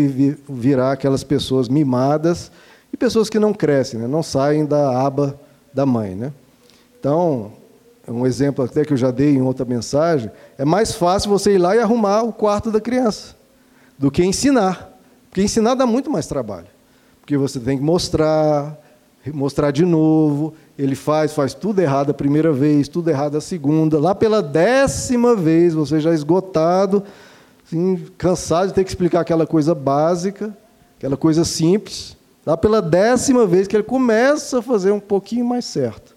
virar 0.48 0.92
aquelas 0.92 1.22
pessoas 1.22 1.68
mimadas 1.68 2.50
e 2.90 2.96
pessoas 2.96 3.28
que 3.28 3.38
não 3.38 3.52
crescem, 3.52 4.00
né? 4.00 4.06
não 4.06 4.22
saem 4.22 4.64
da 4.64 5.04
aba 5.04 5.38
da 5.72 5.84
mãe. 5.84 6.14
Né? 6.14 6.32
Então, 6.98 7.52
um 8.08 8.26
exemplo 8.26 8.64
até 8.64 8.84
que 8.84 8.92
eu 8.92 8.96
já 8.96 9.10
dei 9.10 9.34
em 9.34 9.42
outra 9.42 9.64
mensagem, 9.64 10.30
é 10.58 10.64
mais 10.64 10.92
fácil 10.92 11.30
você 11.30 11.54
ir 11.54 11.58
lá 11.58 11.76
e 11.76 11.80
arrumar 11.80 12.22
o 12.22 12.32
quarto 12.32 12.70
da 12.70 12.80
criança 12.80 13.36
do 13.98 14.10
que 14.10 14.24
ensinar. 14.24 14.98
Porque 15.28 15.42
ensinar 15.42 15.74
dá 15.74 15.86
muito 15.86 16.10
mais 16.10 16.26
trabalho. 16.26 16.66
Porque 17.20 17.36
você 17.36 17.60
tem 17.60 17.76
que 17.76 17.84
mostrar, 17.84 18.76
mostrar 19.32 19.70
de 19.70 19.84
novo, 19.84 20.54
ele 20.78 20.94
faz, 20.94 21.32
faz 21.32 21.54
tudo 21.54 21.80
errado 21.80 22.10
a 22.10 22.14
primeira 22.14 22.52
vez, 22.52 22.88
tudo 22.88 23.10
errado 23.10 23.36
a 23.36 23.40
segunda. 23.40 24.00
Lá 24.00 24.14
pela 24.14 24.42
décima 24.42 25.36
vez, 25.36 25.74
você 25.74 26.00
já 26.00 26.12
esgotado, 26.12 27.04
assim, 27.64 28.06
cansado 28.16 28.68
de 28.68 28.74
ter 28.74 28.82
que 28.82 28.90
explicar 28.90 29.20
aquela 29.20 29.46
coisa 29.46 29.74
básica, 29.74 30.56
aquela 30.96 31.16
coisa 31.16 31.44
simples. 31.44 32.16
Lá 32.44 32.56
pela 32.56 32.80
décima 32.80 33.46
vez 33.46 33.68
que 33.68 33.76
ele 33.76 33.82
começa 33.82 34.58
a 34.58 34.62
fazer 34.62 34.90
um 34.90 35.00
pouquinho 35.00 35.44
mais 35.44 35.66
certo. 35.66 36.09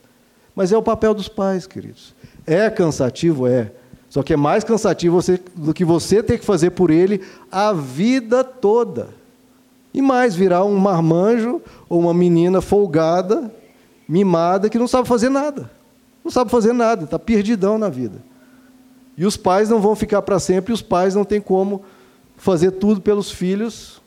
Mas 0.55 0.71
é 0.71 0.77
o 0.77 0.83
papel 0.83 1.13
dos 1.13 1.27
pais, 1.27 1.65
queridos. 1.65 2.13
É 2.45 2.69
cansativo? 2.69 3.47
É. 3.47 3.71
Só 4.09 4.21
que 4.21 4.33
é 4.33 4.37
mais 4.37 4.63
cansativo 4.63 5.19
você, 5.19 5.39
do 5.55 5.73
que 5.73 5.83
você 5.83 6.21
ter 6.21 6.37
que 6.37 6.45
fazer 6.45 6.71
por 6.71 6.91
ele 6.91 7.21
a 7.51 7.73
vida 7.73 8.43
toda. 8.43 9.09
E 9.93 10.01
mais, 10.01 10.35
virar 10.35 10.63
um 10.63 10.77
marmanjo 10.77 11.61
ou 11.89 11.99
uma 11.99 12.13
menina 12.13 12.61
folgada, 12.61 13.51
mimada, 14.07 14.69
que 14.69 14.77
não 14.77 14.87
sabe 14.87 15.07
fazer 15.07 15.29
nada. 15.29 15.69
Não 16.23 16.31
sabe 16.31 16.51
fazer 16.51 16.73
nada, 16.73 17.05
está 17.05 17.17
perdidão 17.17 17.77
na 17.77 17.89
vida. 17.89 18.23
E 19.17 19.25
os 19.25 19.37
pais 19.37 19.69
não 19.69 19.79
vão 19.79 19.95
ficar 19.95 20.21
para 20.21 20.39
sempre, 20.39 20.71
e 20.71 20.75
os 20.75 20.81
pais 20.81 21.13
não 21.13 21.23
têm 21.23 21.41
como 21.41 21.83
fazer 22.37 22.71
tudo 22.71 23.01
pelos 23.01 23.31
filhos 23.31 24.01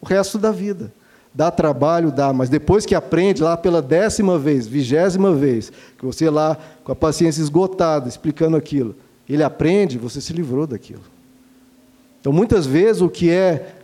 o 0.00 0.06
resto 0.06 0.38
da 0.38 0.50
vida. 0.50 0.92
Dá 1.36 1.50
trabalho, 1.50 2.10
dá, 2.10 2.32
mas 2.32 2.48
depois 2.48 2.86
que 2.86 2.94
aprende, 2.94 3.42
lá 3.42 3.58
pela 3.58 3.82
décima 3.82 4.38
vez, 4.38 4.66
vigésima 4.66 5.34
vez, 5.34 5.70
que 5.98 6.06
você 6.06 6.30
lá 6.30 6.56
com 6.82 6.90
a 6.90 6.96
paciência 6.96 7.42
esgotada, 7.42 8.08
explicando 8.08 8.56
aquilo, 8.56 8.96
ele 9.28 9.42
aprende, 9.42 9.98
você 9.98 10.18
se 10.18 10.32
livrou 10.32 10.66
daquilo. 10.66 11.02
Então, 12.18 12.32
muitas 12.32 12.64
vezes, 12.64 13.02
o 13.02 13.10
que 13.10 13.30
é 13.30 13.74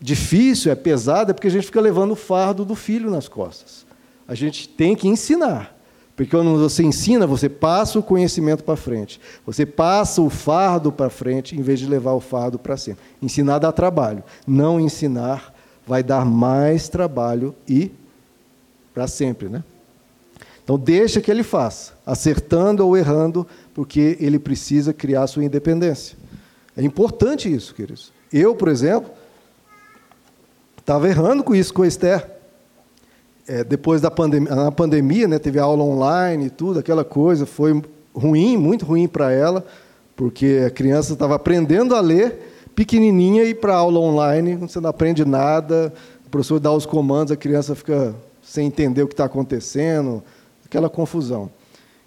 difícil, 0.00 0.70
é 0.70 0.76
pesado, 0.76 1.32
é 1.32 1.34
porque 1.34 1.48
a 1.48 1.50
gente 1.50 1.66
fica 1.66 1.80
levando 1.80 2.12
o 2.12 2.16
fardo 2.16 2.64
do 2.64 2.76
filho 2.76 3.10
nas 3.10 3.26
costas. 3.26 3.84
A 4.28 4.36
gente 4.36 4.68
tem 4.68 4.94
que 4.94 5.08
ensinar. 5.08 5.76
Porque 6.14 6.30
quando 6.30 6.56
você 6.56 6.84
ensina, 6.84 7.26
você 7.26 7.48
passa 7.48 7.98
o 7.98 8.02
conhecimento 8.04 8.62
para 8.62 8.76
frente. 8.76 9.20
Você 9.44 9.66
passa 9.66 10.22
o 10.22 10.30
fardo 10.30 10.92
para 10.92 11.10
frente, 11.10 11.58
em 11.58 11.62
vez 11.62 11.80
de 11.80 11.88
levar 11.88 12.12
o 12.12 12.20
fardo 12.20 12.56
para 12.56 12.76
cima. 12.76 12.96
Ensinar 13.20 13.58
dá 13.58 13.72
trabalho. 13.72 14.22
Não 14.46 14.78
ensinar 14.78 15.53
vai 15.86 16.02
dar 16.02 16.24
mais 16.24 16.88
trabalho 16.88 17.54
e 17.68 17.90
para 18.92 19.06
sempre, 19.06 19.48
né? 19.48 19.62
Então 20.62 20.78
deixa 20.78 21.20
que 21.20 21.30
ele 21.30 21.42
faça, 21.42 21.92
acertando 22.06 22.86
ou 22.86 22.96
errando, 22.96 23.46
porque 23.74 24.16
ele 24.18 24.38
precisa 24.38 24.94
criar 24.94 25.26
sua 25.26 25.44
independência. 25.44 26.16
É 26.74 26.82
importante 26.82 27.52
isso, 27.52 27.74
queridos. 27.74 28.12
Eu, 28.32 28.54
por 28.54 28.68
exemplo, 28.68 29.10
estava 30.78 31.08
errando 31.08 31.44
com 31.44 31.54
isso 31.54 31.72
com 31.74 31.82
a 31.82 31.86
Esther. 31.86 32.30
É, 33.46 33.62
depois 33.62 34.00
da 34.00 34.10
pandemia, 34.10 34.54
na 34.54 34.72
pandemia, 34.72 35.28
né, 35.28 35.38
teve 35.38 35.58
aula 35.58 35.84
online 35.84 36.46
e 36.46 36.50
tudo, 36.50 36.78
aquela 36.78 37.04
coisa, 37.04 37.44
foi 37.44 37.82
ruim, 38.14 38.56
muito 38.56 38.86
ruim 38.86 39.06
para 39.06 39.30
ela, 39.30 39.66
porque 40.16 40.62
a 40.66 40.70
criança 40.70 41.12
estava 41.12 41.34
aprendendo 41.34 41.94
a 41.94 42.00
ler 42.00 42.43
pequenininha 42.74 43.44
e 43.44 43.54
para 43.54 43.74
aula 43.74 44.00
online, 44.00 44.56
você 44.56 44.80
não 44.80 44.90
aprende 44.90 45.24
nada, 45.24 45.92
o 46.26 46.30
professor 46.30 46.58
dá 46.58 46.72
os 46.72 46.84
comandos, 46.84 47.32
a 47.32 47.36
criança 47.36 47.74
fica 47.74 48.14
sem 48.42 48.66
entender 48.66 49.02
o 49.02 49.06
que 49.06 49.14
está 49.14 49.24
acontecendo, 49.24 50.22
aquela 50.64 50.88
confusão. 50.88 51.50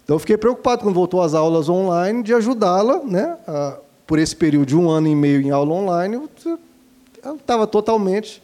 Então, 0.04 0.16
eu 0.16 0.20
fiquei 0.20 0.36
preocupado 0.36 0.82
quando 0.82 0.94
voltou 0.94 1.22
às 1.22 1.34
aulas 1.34 1.68
online 1.68 2.22
de 2.22 2.32
ajudá-la, 2.32 3.02
né, 3.04 3.36
a, 3.46 3.78
por 4.06 4.18
esse 4.18 4.34
período 4.34 4.66
de 4.66 4.76
um 4.76 4.88
ano 4.88 5.08
e 5.08 5.14
meio 5.14 5.40
em 5.40 5.50
aula 5.50 5.74
online, 5.74 6.28
ela 7.22 7.36
estava 7.36 7.66
totalmente 7.66 8.42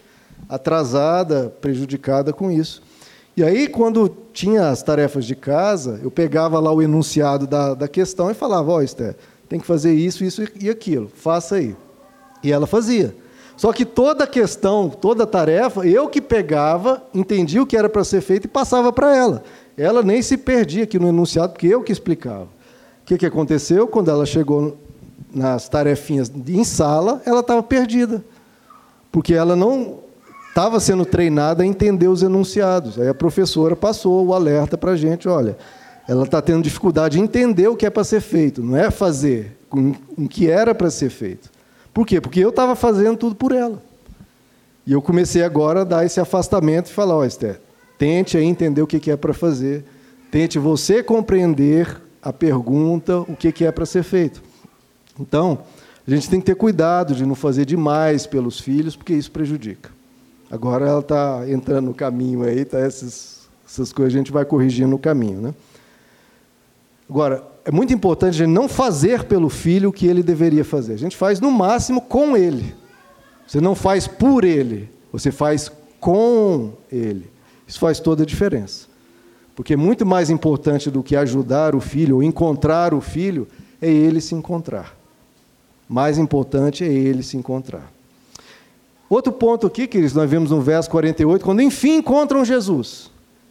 atrasada, 0.48 1.54
prejudicada 1.60 2.32
com 2.32 2.50
isso. 2.50 2.82
E 3.36 3.42
aí, 3.42 3.66
quando 3.66 4.14
tinha 4.32 4.68
as 4.68 4.82
tarefas 4.82 5.24
de 5.24 5.34
casa, 5.34 5.98
eu 6.02 6.10
pegava 6.10 6.60
lá 6.60 6.72
o 6.72 6.80
enunciado 6.80 7.46
da, 7.46 7.74
da 7.74 7.88
questão 7.88 8.30
e 8.30 8.34
falava: 8.34 8.70
Ó, 8.70 8.76
oh, 8.76 8.82
Esther, 8.82 9.16
tem 9.48 9.58
que 9.58 9.66
fazer 9.66 9.92
isso, 9.92 10.22
isso 10.22 10.42
e 10.60 10.70
aquilo, 10.70 11.10
faça 11.14 11.56
aí. 11.56 11.74
E 12.44 12.52
ela 12.52 12.66
fazia. 12.66 13.16
Só 13.56 13.72
que 13.72 13.84
toda 13.84 14.24
a 14.24 14.26
questão, 14.26 14.88
toda 14.88 15.24
a 15.24 15.26
tarefa, 15.26 15.86
eu 15.86 16.08
que 16.08 16.20
pegava, 16.20 17.02
entendia 17.14 17.62
o 17.62 17.66
que 17.66 17.76
era 17.76 17.88
para 17.88 18.04
ser 18.04 18.20
feito 18.20 18.44
e 18.44 18.48
passava 18.48 18.92
para 18.92 19.16
ela. 19.16 19.42
Ela 19.76 20.02
nem 20.02 20.20
se 20.22 20.36
perdia 20.36 20.84
aqui 20.84 20.98
no 20.98 21.08
enunciado, 21.08 21.52
porque 21.52 21.66
eu 21.66 21.82
que 21.82 21.92
explicava. 21.92 22.44
O 22.44 23.06
que, 23.06 23.18
que 23.18 23.26
aconteceu? 23.26 23.86
Quando 23.86 24.10
ela 24.10 24.26
chegou 24.26 24.76
nas 25.32 25.68
tarefinhas 25.68 26.30
em 26.46 26.64
sala, 26.64 27.22
ela 27.24 27.40
estava 27.40 27.62
perdida. 27.62 28.24
Porque 29.10 29.34
ela 29.34 29.56
não 29.56 30.00
estava 30.48 30.78
sendo 30.78 31.04
treinada 31.04 31.62
a 31.62 31.66
entender 31.66 32.08
os 32.08 32.22
enunciados. 32.22 32.98
Aí 32.98 33.08
a 33.08 33.14
professora 33.14 33.74
passou 33.74 34.26
o 34.26 34.34
alerta 34.34 34.76
para 34.78 34.92
a 34.92 34.96
gente: 34.96 35.28
olha, 35.28 35.56
ela 36.08 36.24
está 36.24 36.40
tendo 36.40 36.62
dificuldade 36.62 37.16
de 37.16 37.22
entender 37.22 37.68
o 37.68 37.76
que 37.76 37.86
é 37.86 37.90
para 37.90 38.04
ser 38.04 38.20
feito, 38.20 38.62
não 38.62 38.76
é 38.76 38.90
fazer 38.90 39.56
o 40.16 40.28
que 40.28 40.48
era 40.48 40.74
para 40.74 40.90
ser 40.90 41.10
feito. 41.10 41.53
Por 41.94 42.04
quê? 42.04 42.20
Porque 42.20 42.40
eu 42.40 42.50
estava 42.50 42.74
fazendo 42.74 43.16
tudo 43.16 43.36
por 43.36 43.52
ela. 43.52 43.80
E 44.84 44.92
eu 44.92 45.00
comecei 45.00 45.42
agora 45.42 45.82
a 45.82 45.84
dar 45.84 46.04
esse 46.04 46.20
afastamento 46.20 46.88
e 46.88 46.92
falar, 46.92 47.14
ó, 47.14 47.20
oh, 47.20 47.24
Esther, 47.24 47.60
tente 47.96 48.36
entender 48.36 48.82
o 48.82 48.86
que 48.86 49.10
é 49.10 49.16
para 49.16 49.32
fazer, 49.32 49.84
tente 50.30 50.58
você 50.58 51.02
compreender 51.02 52.02
a 52.20 52.32
pergunta, 52.32 53.20
o 53.20 53.36
que 53.36 53.64
é 53.64 53.70
para 53.70 53.86
ser 53.86 54.02
feito. 54.02 54.42
Então, 55.18 55.60
a 56.06 56.10
gente 56.10 56.28
tem 56.28 56.40
que 56.40 56.46
ter 56.46 56.56
cuidado 56.56 57.14
de 57.14 57.24
não 57.24 57.34
fazer 57.34 57.64
demais 57.64 58.26
pelos 58.26 58.58
filhos, 58.58 58.96
porque 58.96 59.14
isso 59.14 59.30
prejudica. 59.30 59.90
Agora 60.50 60.86
ela 60.86 61.00
está 61.00 61.48
entrando 61.48 61.86
no 61.86 61.94
caminho 61.94 62.42
aí, 62.42 62.64
tá? 62.64 62.78
essas, 62.78 63.48
essas 63.66 63.92
coisas 63.92 64.12
a 64.14 64.18
gente 64.18 64.32
vai 64.32 64.44
corrigindo 64.44 64.88
no 64.88 64.98
caminho. 64.98 65.40
Né? 65.40 65.54
Agora, 67.08 67.53
é 67.64 67.70
muito 67.70 67.92
importante 67.92 68.34
a 68.34 68.44
gente 68.44 68.54
não 68.54 68.68
fazer 68.68 69.24
pelo 69.24 69.48
filho 69.48 69.88
o 69.88 69.92
que 69.92 70.06
ele 70.06 70.22
deveria 70.22 70.64
fazer. 70.64 70.92
A 70.92 70.98
gente 70.98 71.16
faz 71.16 71.40
no 71.40 71.50
máximo 71.50 72.00
com 72.00 72.36
ele. 72.36 72.74
Você 73.46 73.60
não 73.60 73.74
faz 73.74 74.06
por 74.06 74.44
ele, 74.44 74.90
você 75.10 75.32
faz 75.32 75.70
com 75.98 76.72
ele. 76.92 77.30
Isso 77.66 77.78
faz 77.78 78.00
toda 78.00 78.22
a 78.22 78.26
diferença. 78.26 78.86
Porque 79.56 79.74
é 79.74 79.76
muito 79.76 80.04
mais 80.04 80.28
importante 80.30 80.90
do 80.90 81.02
que 81.02 81.16
ajudar 81.16 81.74
o 81.74 81.80
filho 81.80 82.16
ou 82.16 82.22
encontrar 82.22 82.92
o 82.92 83.00
filho 83.00 83.48
é 83.80 83.88
ele 83.88 84.20
se 84.20 84.34
encontrar. 84.34 84.96
Mais 85.88 86.18
importante 86.18 86.84
é 86.84 86.88
ele 86.88 87.22
se 87.22 87.36
encontrar. 87.36 87.90
Outro 89.08 89.32
ponto 89.32 89.66
aqui, 89.66 89.86
queridos, 89.86 90.14
nós 90.14 90.28
vemos 90.28 90.50
no 90.50 90.60
verso 90.60 90.90
48, 90.90 91.44
quando 91.44 91.60
enfim 91.60 91.96
encontram 91.96 92.44
Jesus. 92.44 93.06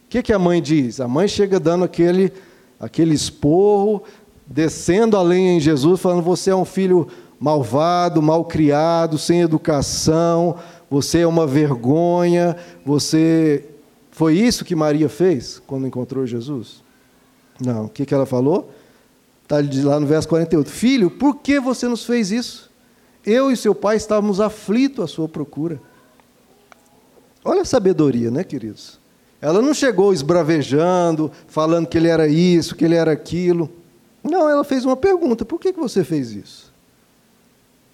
O 0.06 0.10
que, 0.10 0.22
que 0.22 0.32
a 0.32 0.38
mãe 0.38 0.60
diz? 0.60 1.00
A 1.00 1.08
mãe 1.08 1.26
chega 1.26 1.58
dando 1.58 1.84
aquele 1.84 2.32
aquele 2.78 3.14
esporro, 3.14 4.02
descendo 4.46 5.16
a 5.16 5.22
lenha 5.22 5.54
em 5.54 5.60
Jesus, 5.60 6.00
falando: 6.00 6.22
Você 6.22 6.50
é 6.50 6.56
um 6.56 6.64
filho 6.64 7.08
malvado, 7.38 8.22
mal 8.22 8.44
criado, 8.44 9.18
sem 9.18 9.42
educação, 9.42 10.56
você 10.90 11.20
é 11.20 11.26
uma 11.26 11.46
vergonha, 11.46 12.56
você. 12.84 13.64
Foi 14.10 14.34
isso 14.34 14.64
que 14.64 14.76
Maria 14.76 15.08
fez 15.08 15.60
quando 15.66 15.86
encontrou 15.86 16.24
Jesus? 16.26 16.82
Não. 17.60 17.86
O 17.86 17.88
que, 17.88 18.06
que 18.06 18.14
ela 18.14 18.26
falou? 18.26 18.70
Está 19.42 19.56
lá 19.88 19.98
no 19.98 20.06
verso 20.06 20.28
48. 20.28 20.70
Filho, 20.70 21.10
por 21.10 21.36
que 21.36 21.58
você 21.58 21.88
nos 21.88 22.04
fez 22.04 22.30
isso? 22.30 22.70
Eu 23.26 23.50
e 23.50 23.56
seu 23.56 23.74
pai 23.74 23.96
estávamos 23.96 24.40
aflitos 24.40 25.04
à 25.04 25.06
sua 25.08 25.28
procura. 25.28 25.80
Olha 27.44 27.62
a 27.62 27.64
sabedoria, 27.64 28.30
né, 28.30 28.44
queridos? 28.44 28.98
Ela 29.44 29.60
não 29.60 29.74
chegou 29.74 30.10
esbravejando, 30.10 31.30
falando 31.46 31.86
que 31.86 31.98
ele 31.98 32.08
era 32.08 32.26
isso, 32.26 32.74
que 32.74 32.82
ele 32.82 32.94
era 32.94 33.12
aquilo. 33.12 33.70
Não, 34.22 34.48
ela 34.48 34.64
fez 34.64 34.86
uma 34.86 34.96
pergunta: 34.96 35.44
por 35.44 35.60
que, 35.60 35.70
você 35.70 36.02
fez 36.02 36.30
isso? 36.30 36.72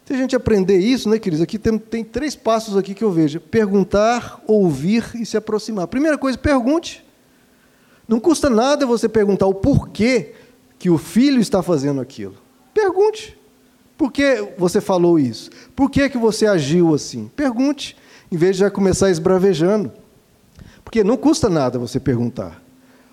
Se 0.05 0.13
a 0.13 0.17
gente 0.17 0.37
aprender 0.37 0.79
isso, 0.79 1.09
né, 1.09 1.19
queridos? 1.19 1.43
Aqui 1.43 1.59
tem, 1.59 1.77
tem 1.77 2.05
três 2.05 2.37
passos 2.37 2.77
aqui 2.77 2.95
que 2.95 3.03
eu 3.03 3.11
vejo: 3.11 3.41
perguntar, 3.41 4.41
ouvir 4.47 5.11
e 5.17 5.27
se 5.27 5.37
aproximar. 5.37 5.89
Primeira 5.89 6.17
coisa, 6.17 6.39
pergunte. 6.39 7.05
Não 8.07 8.21
custa 8.21 8.49
nada 8.49 8.87
você 8.87 9.09
perguntar 9.09 9.47
o 9.47 9.55
porquê 9.55 10.35
que 10.79 10.89
o 10.89 10.99
filho 10.99 11.41
está 11.41 11.65
fazendo 11.65 12.01
aquilo. 12.01 12.37
Pergunte. 12.73 13.37
Por 13.99 14.13
que 14.13 14.55
você 14.57 14.81
falou 14.81 15.19
isso? 15.19 15.51
Por 15.75 15.91
que, 15.91 16.09
que 16.09 16.17
você 16.17 16.47
agiu 16.47 16.95
assim? 16.95 17.29
Pergunte, 17.35 17.97
em 18.31 18.37
vez 18.37 18.55
de 18.55 18.61
já 18.61 18.71
começar 18.71 19.11
esbravejando. 19.11 19.91
Porque 20.91 21.05
não 21.05 21.17
custa 21.17 21.49
nada 21.49 21.79
você 21.79 22.01
perguntar. 22.01 22.61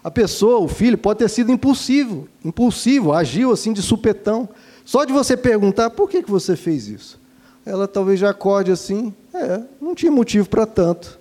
A 0.03 0.09
pessoa, 0.09 0.57
o 0.57 0.67
filho, 0.67 0.97
pode 0.97 1.19
ter 1.19 1.29
sido 1.29 1.51
impulsivo, 1.51 2.27
impulsivo, 2.43 3.13
agiu 3.13 3.51
assim 3.51 3.71
de 3.71 3.83
supetão. 3.83 4.49
Só 4.83 5.05
de 5.05 5.13
você 5.13 5.37
perguntar, 5.37 5.91
por 5.91 6.09
que, 6.09 6.23
que 6.23 6.31
você 6.31 6.55
fez 6.55 6.87
isso? 6.87 7.21
Ela 7.63 7.87
talvez 7.87 8.19
já 8.19 8.31
acorde 8.31 8.71
assim, 8.71 9.13
é, 9.31 9.61
não 9.79 9.93
tinha 9.93 10.11
motivo 10.11 10.49
para 10.49 10.65
tanto. 10.65 11.19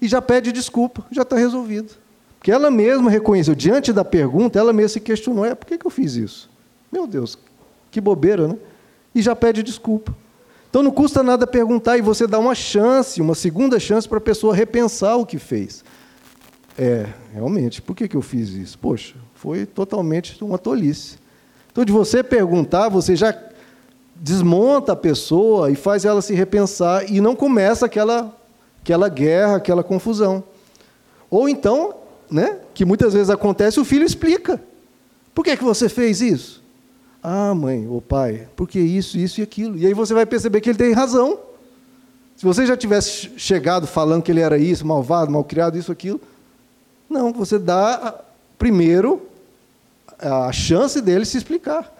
E 0.00 0.06
já 0.06 0.22
pede 0.22 0.52
desculpa, 0.52 1.04
já 1.10 1.22
está 1.22 1.34
resolvido. 1.34 1.94
Porque 2.38 2.52
ela 2.52 2.70
mesma 2.70 3.10
reconheceu, 3.10 3.56
diante 3.56 3.92
da 3.92 4.04
pergunta, 4.04 4.60
ela 4.60 4.72
mesma 4.72 4.90
se 4.90 5.00
questionou: 5.00 5.44
é, 5.44 5.56
por 5.56 5.66
que, 5.66 5.76
que 5.76 5.86
eu 5.88 5.90
fiz 5.90 6.14
isso? 6.14 6.48
Meu 6.92 7.08
Deus, 7.08 7.36
que 7.90 8.00
bobeira, 8.00 8.46
né? 8.46 8.56
E 9.12 9.20
já 9.20 9.34
pede 9.34 9.60
desculpa. 9.60 10.14
Então 10.70 10.84
não 10.84 10.92
custa 10.92 11.20
nada 11.20 11.48
perguntar 11.48 11.98
e 11.98 12.00
você 12.00 12.28
dá 12.28 12.38
uma 12.38 12.54
chance, 12.54 13.20
uma 13.20 13.34
segunda 13.34 13.80
chance 13.80 14.08
para 14.08 14.18
a 14.18 14.20
pessoa 14.20 14.54
repensar 14.54 15.16
o 15.16 15.26
que 15.26 15.38
fez. 15.38 15.82
É, 16.78 17.06
realmente, 17.32 17.80
por 17.80 17.96
que, 17.96 18.06
que 18.06 18.16
eu 18.16 18.22
fiz 18.22 18.50
isso? 18.50 18.78
Poxa, 18.78 19.14
foi 19.34 19.64
totalmente 19.64 20.42
uma 20.44 20.58
tolice. 20.58 21.18
Então, 21.72 21.84
de 21.84 21.92
você 21.92 22.22
perguntar, 22.22 22.88
você 22.88 23.16
já 23.16 23.34
desmonta 24.14 24.92
a 24.92 24.96
pessoa 24.96 25.70
e 25.70 25.74
faz 25.74 26.04
ela 26.04 26.22
se 26.22 26.34
repensar 26.34 27.10
e 27.10 27.20
não 27.20 27.36
começa 27.36 27.86
aquela, 27.86 28.34
aquela 28.80 29.08
guerra, 29.08 29.56
aquela 29.56 29.82
confusão. 29.82 30.42
Ou 31.30 31.48
então, 31.48 31.94
né, 32.30 32.58
que 32.74 32.84
muitas 32.84 33.12
vezes 33.12 33.30
acontece, 33.30 33.80
o 33.80 33.84
filho 33.84 34.04
explica. 34.04 34.60
Por 35.34 35.44
que, 35.44 35.56
que 35.56 35.64
você 35.64 35.88
fez 35.88 36.20
isso? 36.20 36.62
Ah, 37.22 37.54
mãe 37.54 37.86
ou 37.88 38.00
pai, 38.00 38.48
porque 38.54 38.78
isso, 38.78 39.18
isso 39.18 39.40
e 39.40 39.42
aquilo. 39.42 39.76
E 39.76 39.86
aí 39.86 39.92
você 39.92 40.14
vai 40.14 40.24
perceber 40.24 40.60
que 40.60 40.70
ele 40.70 40.78
tem 40.78 40.92
razão. 40.92 41.38
Se 42.36 42.44
você 42.44 42.66
já 42.66 42.76
tivesse 42.76 43.30
chegado 43.36 43.86
falando 43.86 44.22
que 44.22 44.30
ele 44.30 44.40
era 44.40 44.58
isso, 44.58 44.86
malvado, 44.86 45.30
malcriado, 45.30 45.76
isso, 45.76 45.90
aquilo, 45.90 46.20
não, 47.08 47.32
você 47.32 47.58
dá 47.58 48.20
primeiro 48.58 49.26
a 50.18 50.50
chance 50.52 51.00
dele 51.00 51.24
se 51.24 51.36
explicar. 51.36 51.92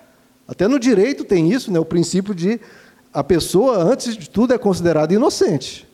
Até 0.49 0.69
no 0.69 0.79
direito 0.79 1.25
tem 1.25 1.53
isso, 1.53 1.71
né, 1.71 1.79
o 1.79 1.85
princípio 1.85 2.35
de 2.35 2.61
a 3.13 3.25
pessoa, 3.25 3.79
antes 3.79 4.17
de 4.17 4.29
tudo, 4.29 4.53
é 4.53 4.59
considerada 4.59 5.15
inocente. 5.15 5.89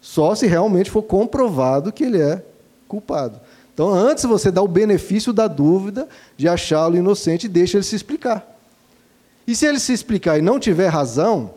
Só 0.00 0.34
se 0.34 0.46
realmente 0.46 0.90
for 0.90 1.02
comprovado 1.02 1.90
que 1.90 2.04
ele 2.04 2.20
é 2.20 2.44
culpado. 2.86 3.40
Então, 3.72 3.92
antes 3.92 4.24
você 4.24 4.50
dá 4.50 4.62
o 4.62 4.68
benefício 4.68 5.32
da 5.32 5.48
dúvida 5.48 6.08
de 6.36 6.48
achá-lo 6.48 6.96
inocente 6.96 7.44
e 7.44 7.48
deixa 7.48 7.78
ele 7.78 7.84
se 7.84 7.96
explicar. 7.96 8.46
E 9.46 9.54
se 9.54 9.66
ele 9.66 9.78
se 9.78 9.92
explicar 9.92 10.38
e 10.38 10.42
não 10.42 10.58
tiver 10.58 10.88
razão, 10.88 11.54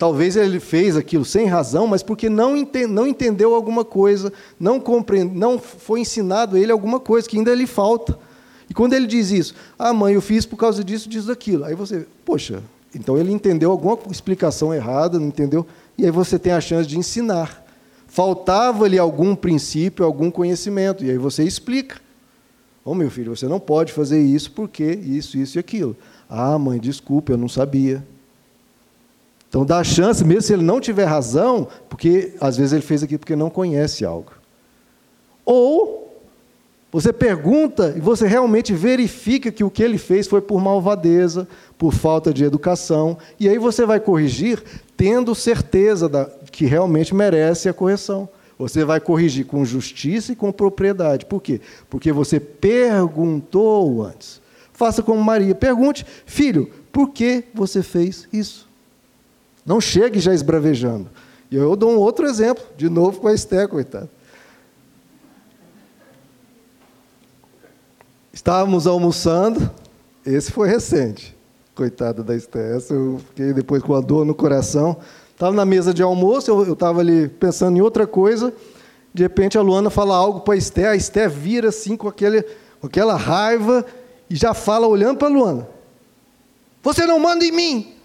talvez 0.00 0.34
ele 0.34 0.58
fez 0.58 0.96
aquilo 0.96 1.26
sem 1.26 1.44
razão, 1.44 1.86
mas 1.86 2.02
porque 2.02 2.30
não, 2.30 2.56
ente 2.56 2.86
não 2.86 3.06
entendeu 3.06 3.54
alguma 3.54 3.84
coisa, 3.84 4.32
não, 4.58 4.80
compreende, 4.80 5.36
não 5.36 5.58
foi 5.58 6.00
ensinado 6.00 6.56
a 6.56 6.58
ele 6.58 6.72
alguma 6.72 6.98
coisa 6.98 7.28
que 7.28 7.36
ainda 7.36 7.54
lhe 7.54 7.66
falta. 7.66 8.18
E 8.70 8.72
quando 8.72 8.94
ele 8.94 9.06
diz 9.06 9.30
isso, 9.30 9.54
ah, 9.78 9.92
mãe, 9.92 10.14
eu 10.14 10.22
fiz 10.22 10.46
por 10.46 10.56
causa 10.56 10.82
disso, 10.82 11.06
disso, 11.06 11.26
daquilo. 11.26 11.66
Aí 11.66 11.74
você, 11.74 12.06
poxa, 12.24 12.62
então 12.94 13.18
ele 13.18 13.30
entendeu 13.30 13.70
alguma 13.70 13.98
explicação 14.10 14.72
errada, 14.72 15.18
não 15.18 15.26
entendeu? 15.26 15.66
E 15.98 16.06
aí 16.06 16.10
você 16.10 16.38
tem 16.38 16.52
a 16.52 16.62
chance 16.62 16.88
de 16.88 16.98
ensinar. 16.98 17.62
Faltava-lhe 18.06 18.98
algum 18.98 19.36
princípio, 19.36 20.06
algum 20.06 20.30
conhecimento, 20.30 21.04
e 21.04 21.10
aí 21.10 21.18
você 21.18 21.44
explica. 21.44 21.96
Ô 22.82 22.92
oh, 22.92 22.94
meu 22.94 23.10
filho, 23.10 23.36
você 23.36 23.46
não 23.46 23.60
pode 23.60 23.92
fazer 23.92 24.18
isso 24.22 24.50
porque 24.52 24.82
isso, 24.82 25.36
isso 25.36 25.58
e 25.58 25.60
aquilo. 25.60 25.94
Ah, 26.26 26.58
mãe, 26.58 26.80
desculpe, 26.80 27.32
eu 27.32 27.36
não 27.36 27.50
sabia. 27.50 28.02
Então 29.50 29.66
dá 29.66 29.80
a 29.80 29.84
chance, 29.84 30.24
mesmo 30.24 30.42
se 30.42 30.52
ele 30.52 30.62
não 30.62 30.80
tiver 30.80 31.04
razão, 31.04 31.66
porque 31.88 32.34
às 32.40 32.56
vezes 32.56 32.72
ele 32.72 32.82
fez 32.82 33.02
aquilo 33.02 33.18
porque 33.18 33.34
não 33.34 33.50
conhece 33.50 34.04
algo. 34.04 34.30
Ou 35.44 36.22
você 36.92 37.12
pergunta 37.12 37.92
e 37.96 38.00
você 38.00 38.28
realmente 38.28 38.72
verifica 38.72 39.50
que 39.50 39.64
o 39.64 39.70
que 39.70 39.82
ele 39.82 39.98
fez 39.98 40.28
foi 40.28 40.40
por 40.40 40.60
malvadeza, 40.60 41.48
por 41.76 41.92
falta 41.92 42.32
de 42.32 42.44
educação, 42.44 43.18
e 43.40 43.48
aí 43.48 43.58
você 43.58 43.84
vai 43.84 43.98
corrigir 43.98 44.62
tendo 44.96 45.34
certeza 45.34 46.08
da, 46.08 46.26
que 46.52 46.64
realmente 46.64 47.12
merece 47.12 47.68
a 47.68 47.72
correção. 47.72 48.28
Você 48.56 48.84
vai 48.84 49.00
corrigir 49.00 49.46
com 49.46 49.64
justiça 49.64 50.30
e 50.30 50.36
com 50.36 50.52
propriedade. 50.52 51.26
Por 51.26 51.42
quê? 51.42 51.60
Porque 51.88 52.12
você 52.12 52.38
perguntou 52.38 54.04
antes. 54.04 54.40
Faça 54.72 55.02
como 55.02 55.20
Maria, 55.24 55.56
pergunte, 55.56 56.06
filho, 56.24 56.70
por 56.92 57.10
que 57.10 57.44
você 57.52 57.82
fez 57.82 58.28
isso? 58.32 58.69
Não 59.64 59.80
chegue 59.80 60.18
já 60.20 60.32
esbravejando. 60.32 61.10
E 61.50 61.56
eu 61.56 61.74
dou 61.74 61.90
um 61.90 61.96
outro 61.96 62.26
exemplo, 62.26 62.64
de 62.76 62.88
novo 62.88 63.20
com 63.20 63.28
a 63.28 63.34
Esté, 63.34 63.66
coitada. 63.66 64.08
Estávamos 68.32 68.86
almoçando, 68.86 69.70
esse 70.24 70.52
foi 70.52 70.68
recente. 70.68 71.36
Coitada 71.74 72.22
da 72.22 72.34
Esté, 72.34 72.76
eu 72.90 73.20
fiquei 73.28 73.52
depois 73.52 73.82
com 73.82 73.94
a 73.94 74.00
dor 74.00 74.24
no 74.24 74.34
coração. 74.34 74.96
Estava 75.32 75.52
na 75.54 75.64
mesa 75.64 75.92
de 75.92 76.02
almoço, 76.02 76.50
eu 76.50 76.72
estava 76.72 77.00
ali 77.00 77.28
pensando 77.28 77.76
em 77.76 77.80
outra 77.80 78.06
coisa. 78.06 78.52
De 79.12 79.22
repente 79.22 79.58
a 79.58 79.62
Luana 79.62 79.90
fala 79.90 80.14
algo 80.14 80.40
para 80.40 80.54
a 80.54 80.56
Esté, 80.56 80.86
a 80.86 80.94
Esté 80.94 81.28
vira 81.28 81.70
assim 81.70 81.96
com, 81.96 82.06
aquele, 82.06 82.42
com 82.80 82.86
aquela 82.86 83.16
raiva 83.16 83.84
e 84.28 84.36
já 84.36 84.54
fala 84.54 84.86
olhando 84.86 85.18
para 85.18 85.28
a 85.28 85.30
Luana. 85.30 85.68
Você 86.82 87.04
não 87.06 87.18
manda 87.18 87.44
em 87.44 87.50
mim! 87.50 87.99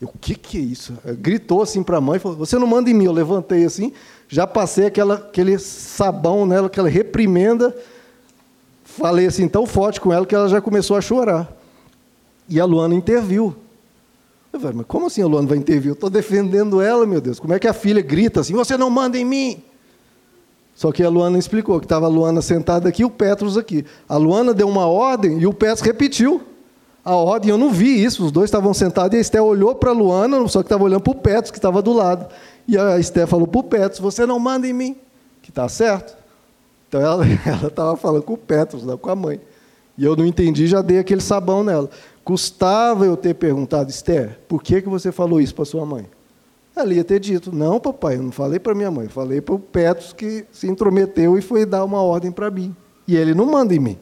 Eu, 0.00 0.08
o 0.08 0.18
que, 0.18 0.34
que 0.34 0.58
é 0.58 0.60
isso? 0.60 0.94
Gritou 1.18 1.62
assim 1.62 1.82
para 1.82 1.98
a 1.98 2.00
mãe, 2.00 2.18
falou, 2.18 2.36
você 2.36 2.58
não 2.58 2.66
manda 2.66 2.90
em 2.90 2.94
mim. 2.94 3.04
Eu 3.04 3.12
levantei 3.12 3.64
assim, 3.64 3.92
já 4.28 4.46
passei 4.46 4.86
aquela, 4.86 5.14
aquele 5.14 5.58
sabão 5.58 6.44
nela, 6.44 6.66
aquela 6.66 6.88
reprimenda 6.88 7.74
falei 8.96 9.26
assim 9.26 9.46
tão 9.46 9.66
forte 9.66 10.00
com 10.00 10.12
ela 10.12 10.24
que 10.24 10.34
ela 10.34 10.48
já 10.48 10.60
começou 10.60 10.96
a 10.96 11.00
chorar. 11.00 11.52
E 12.48 12.58
a 12.58 12.64
Luana 12.64 12.94
interviu. 12.94 13.54
Eu 14.52 14.60
falei, 14.60 14.76
mas 14.78 14.86
como 14.86 15.06
assim 15.06 15.20
a 15.20 15.26
Luana 15.26 15.48
vai 15.48 15.58
intervir? 15.58 15.90
Eu 15.90 15.94
estou 15.94 16.08
defendendo 16.08 16.80
ela, 16.80 17.04
meu 17.04 17.20
Deus. 17.20 17.38
Como 17.38 17.52
é 17.52 17.58
que 17.58 17.68
a 17.68 17.74
filha 17.74 18.00
grita 18.00 18.40
assim, 18.40 18.54
você 18.54 18.76
não 18.76 18.88
manda 18.88 19.18
em 19.18 19.24
mim? 19.24 19.62
Só 20.74 20.92
que 20.92 21.02
a 21.02 21.08
Luana 21.08 21.38
explicou 21.38 21.78
que 21.78 21.84
estava 21.84 22.06
a 22.06 22.08
Luana 22.08 22.40
sentada 22.40 22.88
aqui 22.88 23.02
e 23.02 23.04
o 23.04 23.10
Petros 23.10 23.58
aqui. 23.58 23.84
A 24.08 24.16
Luana 24.16 24.54
deu 24.54 24.68
uma 24.68 24.86
ordem 24.86 25.38
e 25.40 25.46
o 25.46 25.52
Petros 25.52 25.80
repetiu 25.80 26.40
a 27.06 27.14
ordem. 27.14 27.50
Eu 27.50 27.56
não 27.56 27.70
vi 27.70 28.02
isso, 28.02 28.24
os 28.24 28.32
dois 28.32 28.48
estavam 28.48 28.74
sentados 28.74 29.14
e 29.14 29.18
a 29.18 29.20
Esté 29.20 29.40
olhou 29.40 29.76
para 29.76 29.90
a 29.90 29.94
Luana, 29.94 30.46
só 30.48 30.60
que 30.60 30.66
estava 30.66 30.82
olhando 30.82 31.02
para 31.02 31.12
o 31.12 31.14
Petros, 31.14 31.52
que 31.52 31.58
estava 31.58 31.80
do 31.80 31.92
lado. 31.92 32.26
E 32.66 32.76
a 32.76 32.98
Esté 32.98 33.24
falou 33.26 33.46
para 33.46 33.60
o 33.60 33.62
Petros, 33.62 34.00
você 34.00 34.26
não 34.26 34.40
manda 34.40 34.66
em 34.66 34.72
mim, 34.72 34.96
que 35.40 35.50
está 35.50 35.68
certo. 35.68 36.16
Então 36.88 37.00
ela 37.00 37.24
estava 37.64 37.96
falando 37.96 38.24
com 38.24 38.32
o 38.32 38.36
Petros, 38.36 38.82
não 38.82 38.98
com 38.98 39.08
a 39.08 39.14
mãe. 39.14 39.40
E 39.96 40.04
eu 40.04 40.16
não 40.16 40.26
entendi, 40.26 40.66
já 40.66 40.82
dei 40.82 40.98
aquele 40.98 41.20
sabão 41.20 41.62
nela. 41.62 41.88
Custava 42.24 43.06
eu 43.06 43.16
ter 43.16 43.34
perguntado, 43.34 43.88
Esther, 43.88 44.40
por 44.48 44.60
que, 44.60 44.82
que 44.82 44.88
você 44.88 45.12
falou 45.12 45.40
isso 45.40 45.54
para 45.54 45.64
sua 45.64 45.86
mãe? 45.86 46.06
Ela 46.74 46.92
ia 46.92 47.04
ter 47.04 47.20
dito, 47.20 47.54
não, 47.54 47.78
papai, 47.78 48.16
eu 48.16 48.22
não 48.22 48.32
falei 48.32 48.58
para 48.58 48.74
minha 48.74 48.90
mãe, 48.90 49.08
falei 49.08 49.40
para 49.40 49.54
o 49.54 49.58
Petros 49.58 50.12
que 50.12 50.44
se 50.50 50.66
intrometeu 50.66 51.38
e 51.38 51.40
foi 51.40 51.64
dar 51.64 51.84
uma 51.84 52.02
ordem 52.02 52.32
para 52.32 52.50
mim. 52.50 52.74
E 53.06 53.16
ele 53.16 53.32
não 53.32 53.46
manda 53.46 53.74
em 53.74 53.78
mim. 53.78 53.98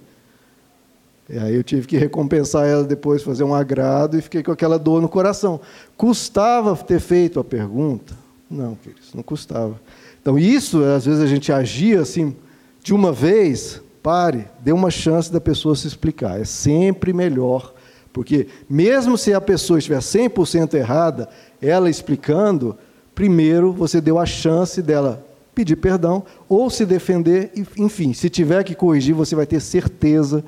E 1.28 1.38
aí 1.38 1.54
eu 1.54 1.64
tive 1.64 1.86
que 1.86 1.96
recompensar 1.96 2.66
ela 2.66 2.84
depois, 2.84 3.22
fazer 3.22 3.44
um 3.44 3.54
agrado 3.54 4.18
e 4.18 4.22
fiquei 4.22 4.42
com 4.42 4.52
aquela 4.52 4.78
dor 4.78 5.00
no 5.00 5.08
coração. 5.08 5.60
Custava 5.96 6.76
ter 6.76 7.00
feito 7.00 7.40
a 7.40 7.44
pergunta? 7.44 8.14
Não, 8.50 8.74
queridos, 8.74 9.14
não 9.14 9.22
custava. 9.22 9.80
Então 10.20 10.38
isso, 10.38 10.82
às 10.84 11.06
vezes 11.06 11.22
a 11.22 11.26
gente 11.26 11.50
agia 11.50 12.00
assim, 12.00 12.36
de 12.82 12.92
uma 12.92 13.10
vez, 13.10 13.80
pare, 14.02 14.46
dê 14.60 14.70
uma 14.70 14.90
chance 14.90 15.32
da 15.32 15.40
pessoa 15.40 15.74
se 15.74 15.86
explicar. 15.86 16.38
É 16.38 16.44
sempre 16.44 17.12
melhor, 17.14 17.72
porque 18.12 18.46
mesmo 18.68 19.16
se 19.16 19.32
a 19.32 19.40
pessoa 19.40 19.78
estiver 19.78 20.00
100% 20.00 20.74
errada, 20.74 21.28
ela 21.60 21.88
explicando, 21.88 22.76
primeiro 23.14 23.72
você 23.72 23.98
deu 23.98 24.18
a 24.18 24.26
chance 24.26 24.82
dela 24.82 25.24
pedir 25.54 25.76
perdão 25.76 26.24
ou 26.48 26.68
se 26.68 26.84
defender, 26.84 27.52
enfim, 27.78 28.12
se 28.12 28.28
tiver 28.28 28.62
que 28.64 28.74
corrigir, 28.74 29.14
você 29.14 29.34
vai 29.34 29.46
ter 29.46 29.60
certeza 29.60 30.44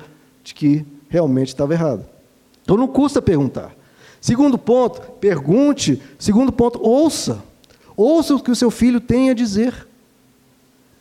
de 0.47 0.53
que 0.53 0.85
realmente 1.09 1.49
estava 1.49 1.73
errado. 1.73 2.05
Então 2.63 2.77
não 2.77 2.87
custa 2.87 3.21
perguntar. 3.21 3.75
Segundo 4.21 4.57
ponto, 4.57 5.01
pergunte. 5.19 6.01
Segundo 6.17 6.53
ponto, 6.53 6.79
ouça. 6.81 7.43
Ouça 7.97 8.33
o 8.33 8.39
que 8.39 8.49
o 8.49 8.55
seu 8.55 8.71
filho 8.71 9.01
tem 9.01 9.29
a 9.29 9.33
dizer. 9.33 9.85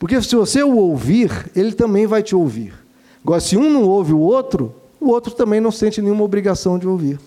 Porque 0.01 0.21
se 0.21 0.35
você 0.35 0.65
o 0.65 0.77
ouvir, 0.77 1.31
ele 1.55 1.73
também 1.73 2.09
vai 2.09 2.25
te 2.25 2.35
ouvir. 2.35 2.75
Agora, 3.23 3.41
se 3.41 3.57
um 3.57 3.71
não 3.71 3.85
ouve 3.85 4.13
o 4.13 4.19
outro, 4.19 4.75
o 5.01 5.11
outro 5.11 5.33
também 5.33 5.61
não 5.61 5.71
sente 5.71 6.03
nenhuma 6.03 6.25
obrigação 6.25 6.77
de 6.77 6.89
ouvir. 6.89 7.21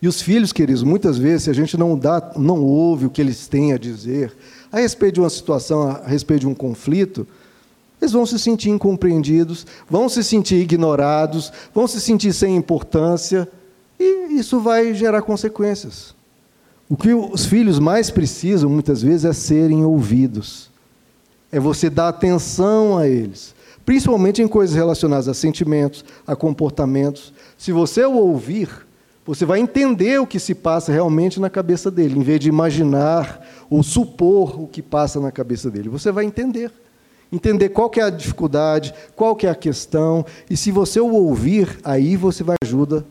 E 0.00 0.08
os 0.08 0.22
filhos, 0.22 0.50
queridos, 0.50 0.82
muitas 0.82 1.18
vezes, 1.18 1.42
se 1.42 1.50
a 1.50 1.54
gente 1.54 1.76
não 1.76 1.98
dá, 1.98 2.32
não 2.36 2.62
ouve 2.62 3.04
o 3.04 3.10
que 3.10 3.20
eles 3.20 3.46
têm 3.48 3.74
a 3.74 3.78
dizer 3.78 4.34
a 4.72 4.80
respeito 4.80 5.14
de 5.14 5.20
uma 5.20 5.30
situação, 5.30 5.88
a 5.88 6.06
respeito 6.06 6.40
de 6.40 6.46
um 6.46 6.54
conflito, 6.54 7.26
eles 8.00 8.12
vão 8.12 8.24
se 8.24 8.38
sentir 8.38 8.70
incompreendidos, 8.70 9.66
vão 9.88 10.08
se 10.08 10.22
sentir 10.22 10.56
ignorados, 10.56 11.52
vão 11.74 11.86
se 11.86 12.00
sentir 12.00 12.32
sem 12.32 12.56
importância, 12.56 13.48
e 13.98 14.38
isso 14.38 14.60
vai 14.60 14.94
gerar 14.94 15.22
consequências. 15.22 16.14
O 16.88 16.96
que 16.96 17.12
os 17.12 17.44
filhos 17.44 17.78
mais 17.78 18.10
precisam, 18.10 18.70
muitas 18.70 19.02
vezes, 19.02 19.24
é 19.24 19.32
serem 19.32 19.84
ouvidos 19.84 20.68
é 21.50 21.58
você 21.58 21.88
dar 21.88 22.08
atenção 22.08 22.98
a 22.98 23.08
eles, 23.08 23.54
principalmente 23.84 24.42
em 24.42 24.48
coisas 24.48 24.76
relacionadas 24.76 25.28
a 25.28 25.34
sentimentos, 25.34 26.04
a 26.26 26.36
comportamentos. 26.36 27.32
Se 27.56 27.72
você 27.72 28.04
o 28.04 28.12
ouvir, 28.12 28.68
você 29.24 29.44
vai 29.44 29.60
entender 29.60 30.20
o 30.20 30.26
que 30.26 30.38
se 30.38 30.54
passa 30.54 30.92
realmente 30.92 31.40
na 31.40 31.50
cabeça 31.50 31.90
dele, 31.90 32.18
em 32.18 32.22
vez 32.22 32.40
de 32.40 32.48
imaginar 32.48 33.46
ou 33.70 33.82
supor 33.82 34.60
o 34.60 34.66
que 34.66 34.82
passa 34.82 35.20
na 35.20 35.32
cabeça 35.32 35.70
dele. 35.70 35.88
Você 35.88 36.12
vai 36.12 36.24
entender. 36.24 36.70
Entender 37.30 37.68
qual 37.68 37.90
que 37.90 38.00
é 38.00 38.04
a 38.04 38.10
dificuldade, 38.10 38.94
qual 39.14 39.36
que 39.36 39.46
é 39.46 39.50
a 39.50 39.54
questão, 39.54 40.24
e 40.48 40.56
se 40.56 40.70
você 40.70 40.98
o 40.98 41.12
ouvir, 41.12 41.78
aí 41.84 42.16
você 42.16 42.42
vai 42.42 42.56
ajuda, 42.62 43.04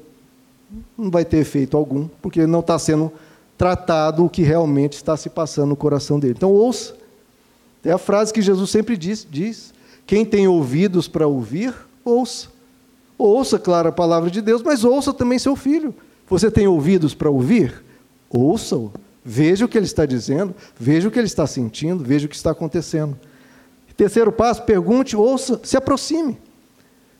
não 0.98 1.12
vai 1.12 1.24
ter 1.24 1.38
efeito 1.38 1.78
algum, 1.78 2.08
porque 2.22 2.48
não 2.48 2.62
está 2.62 2.80
sendo 2.80 3.12
tratado 3.58 4.26
o 4.26 4.30
que 4.30 4.42
realmente 4.42 4.94
está 4.94 5.16
se 5.16 5.30
passando 5.30 5.70
no 5.70 5.76
coração 5.76 6.20
dele. 6.20 6.34
Então 6.36 6.52
ouça. 6.52 6.96
É 7.84 7.92
a 7.92 7.98
frase 7.98 8.34
que 8.34 8.42
Jesus 8.42 8.70
sempre 8.70 8.98
diz, 8.98 9.26
diz: 9.30 9.74
quem 10.06 10.26
tem 10.26 10.48
ouvidos 10.48 11.08
para 11.08 11.28
ouvir, 11.28 11.74
ouça. 12.04 12.50
Ouça, 13.18 13.58
claro, 13.58 13.90
a 13.90 13.92
palavra 13.92 14.30
de 14.30 14.42
Deus, 14.42 14.62
mas 14.62 14.84
ouça 14.84 15.14
também 15.14 15.40
seu 15.40 15.56
filho. 15.56 15.94
Você 16.30 16.52
tem 16.52 16.68
ouvidos 16.68 17.14
para 17.14 17.30
ouvir? 17.30 17.84
Ouça-o. 18.30 18.92
Veja 19.24 19.66
o 19.66 19.68
que 19.68 19.78
ele 19.78 19.86
está 19.86 20.06
dizendo, 20.06 20.56
veja 20.80 21.08
o 21.08 21.12
que 21.12 21.20
ele 21.20 21.28
está 21.28 21.48
sentindo, 21.48 22.04
veja 22.04 22.26
o 22.26 22.30
que 22.30 22.36
está 22.36 22.52
acontecendo. 22.52 23.18
Terceiro 23.98 24.32
passo, 24.32 24.62
pergunte, 24.62 25.18
ouça, 25.18 25.60
se 25.64 25.76
aproxime. 25.76 26.40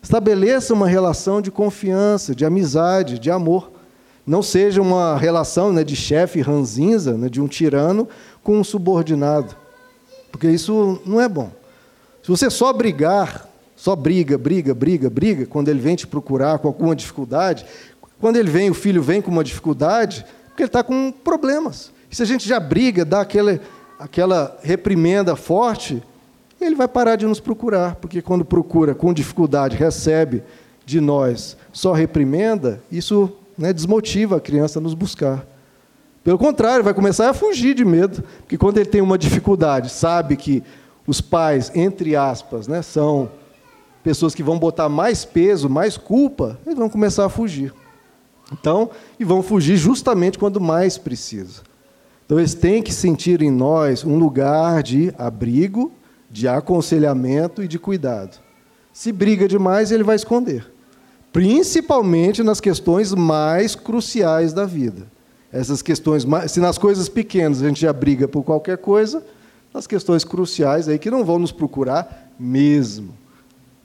Estabeleça 0.00 0.72
uma 0.72 0.86
relação 0.86 1.42
de 1.42 1.50
confiança, 1.50 2.36
de 2.36 2.46
amizade, 2.46 3.18
de 3.18 3.32
amor. 3.32 3.72
Não 4.24 4.42
seja 4.42 4.80
uma 4.80 5.18
relação 5.18 5.72
né, 5.72 5.82
de 5.82 5.96
chefe 5.96 6.40
ranzinza, 6.40 7.14
né, 7.14 7.28
de 7.28 7.40
um 7.40 7.48
tirano 7.48 8.08
com 8.44 8.58
um 8.58 8.62
subordinado. 8.62 9.56
Porque 10.30 10.48
isso 10.48 11.02
não 11.04 11.20
é 11.20 11.28
bom. 11.28 11.50
Se 12.22 12.28
você 12.28 12.48
só 12.48 12.72
brigar, 12.72 13.48
só 13.74 13.96
briga, 13.96 14.38
briga, 14.38 14.72
briga, 14.72 15.10
briga, 15.10 15.46
quando 15.46 15.68
ele 15.68 15.80
vem 15.80 15.96
te 15.96 16.06
procurar 16.06 16.60
com 16.60 16.68
alguma 16.68 16.94
dificuldade, 16.94 17.66
quando 18.20 18.36
ele 18.36 18.50
vem, 18.50 18.70
o 18.70 18.74
filho 18.74 19.02
vem 19.02 19.20
com 19.20 19.30
uma 19.30 19.42
dificuldade, 19.42 20.24
porque 20.48 20.62
ele 20.62 20.68
está 20.68 20.84
com 20.84 21.10
problemas. 21.10 21.90
E 22.08 22.14
se 22.14 22.22
a 22.22 22.26
gente 22.26 22.48
já 22.48 22.60
briga, 22.60 23.04
dá 23.04 23.20
aquela, 23.22 23.60
aquela 23.98 24.58
reprimenda 24.62 25.34
forte, 25.34 26.02
ele 26.60 26.74
vai 26.74 26.88
parar 26.88 27.16
de 27.16 27.26
nos 27.26 27.40
procurar, 27.40 27.96
porque 27.96 28.20
quando 28.20 28.44
procura 28.44 28.94
com 28.94 29.12
dificuldade, 29.12 29.76
recebe 29.76 30.42
de 30.84 31.00
nós 31.00 31.56
só 31.72 31.92
reprimenda, 31.92 32.82
isso 32.90 33.32
né, 33.56 33.72
desmotiva 33.72 34.36
a 34.36 34.40
criança 34.40 34.78
a 34.78 34.82
nos 34.82 34.94
buscar. 34.94 35.46
Pelo 36.24 36.38
contrário, 36.38 36.84
vai 36.84 36.94
começar 36.94 37.30
a 37.30 37.34
fugir 37.34 37.74
de 37.74 37.84
medo, 37.84 38.22
porque 38.40 38.58
quando 38.58 38.78
ele 38.78 38.88
tem 38.88 39.00
uma 39.00 39.16
dificuldade, 39.16 39.90
sabe 39.90 40.36
que 40.36 40.62
os 41.06 41.20
pais, 41.20 41.70
entre 41.74 42.14
aspas, 42.16 42.68
né, 42.68 42.82
são 42.82 43.30
pessoas 44.02 44.34
que 44.34 44.42
vão 44.42 44.58
botar 44.58 44.88
mais 44.88 45.24
peso, 45.24 45.68
mais 45.68 45.96
culpa, 45.96 46.58
eles 46.66 46.78
vão 46.78 46.88
começar 46.88 47.24
a 47.24 47.28
fugir. 47.28 47.72
Então, 48.52 48.90
e 49.18 49.24
vão 49.24 49.42
fugir 49.42 49.76
justamente 49.76 50.38
quando 50.38 50.60
mais 50.60 50.96
precisa. 50.96 51.62
Então, 52.24 52.38
eles 52.38 52.54
têm 52.54 52.82
que 52.82 52.92
sentir 52.92 53.42
em 53.42 53.50
nós 53.50 54.04
um 54.04 54.18
lugar 54.18 54.82
de 54.82 55.14
abrigo, 55.18 55.92
de 56.30 56.46
aconselhamento 56.46 57.62
e 57.62 57.68
de 57.68 57.78
cuidado. 57.78 58.38
Se 58.92 59.12
briga 59.12 59.46
demais, 59.46 59.90
ele 59.90 60.02
vai 60.02 60.16
esconder, 60.16 60.70
principalmente 61.32 62.42
nas 62.42 62.60
questões 62.60 63.12
mais 63.14 63.74
cruciais 63.74 64.52
da 64.52 64.64
vida. 64.64 65.06
Essas 65.52 65.80
questões, 65.80 66.26
se 66.48 66.60
nas 66.60 66.76
coisas 66.76 67.08
pequenas 67.08 67.62
a 67.62 67.68
gente 67.68 67.80
já 67.80 67.92
briga 67.92 68.28
por 68.28 68.42
qualquer 68.42 68.78
coisa, 68.78 69.24
nas 69.72 69.86
questões 69.86 70.24
cruciais 70.24 70.88
aí 70.88 70.98
que 70.98 71.10
não 71.10 71.24
vão 71.24 71.38
nos 71.38 71.52
procurar 71.52 72.32
mesmo. 72.38 73.14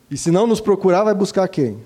E 0.09 0.17
se 0.17 0.29
não 0.31 0.45
nos 0.45 0.59
procurar, 0.59 1.03
vai 1.03 1.13
buscar 1.13 1.47
quem? 1.47 1.77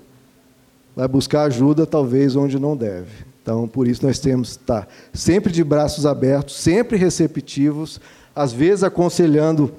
Vai 0.94 1.06
buscar 1.06 1.44
ajuda 1.44 1.86
talvez 1.86 2.34
onde 2.34 2.58
não 2.58 2.76
deve. 2.76 3.26
Então, 3.42 3.66
por 3.66 3.86
isso 3.86 4.04
nós 4.04 4.18
temos 4.18 4.56
que 4.56 4.62
estar 4.62 4.88
sempre 5.12 5.52
de 5.52 5.64
braços 5.64 6.04
abertos, 6.04 6.56
sempre 6.56 6.98
receptivos, 6.98 8.00
às 8.34 8.52
vezes 8.52 8.84
aconselhando 8.84 9.72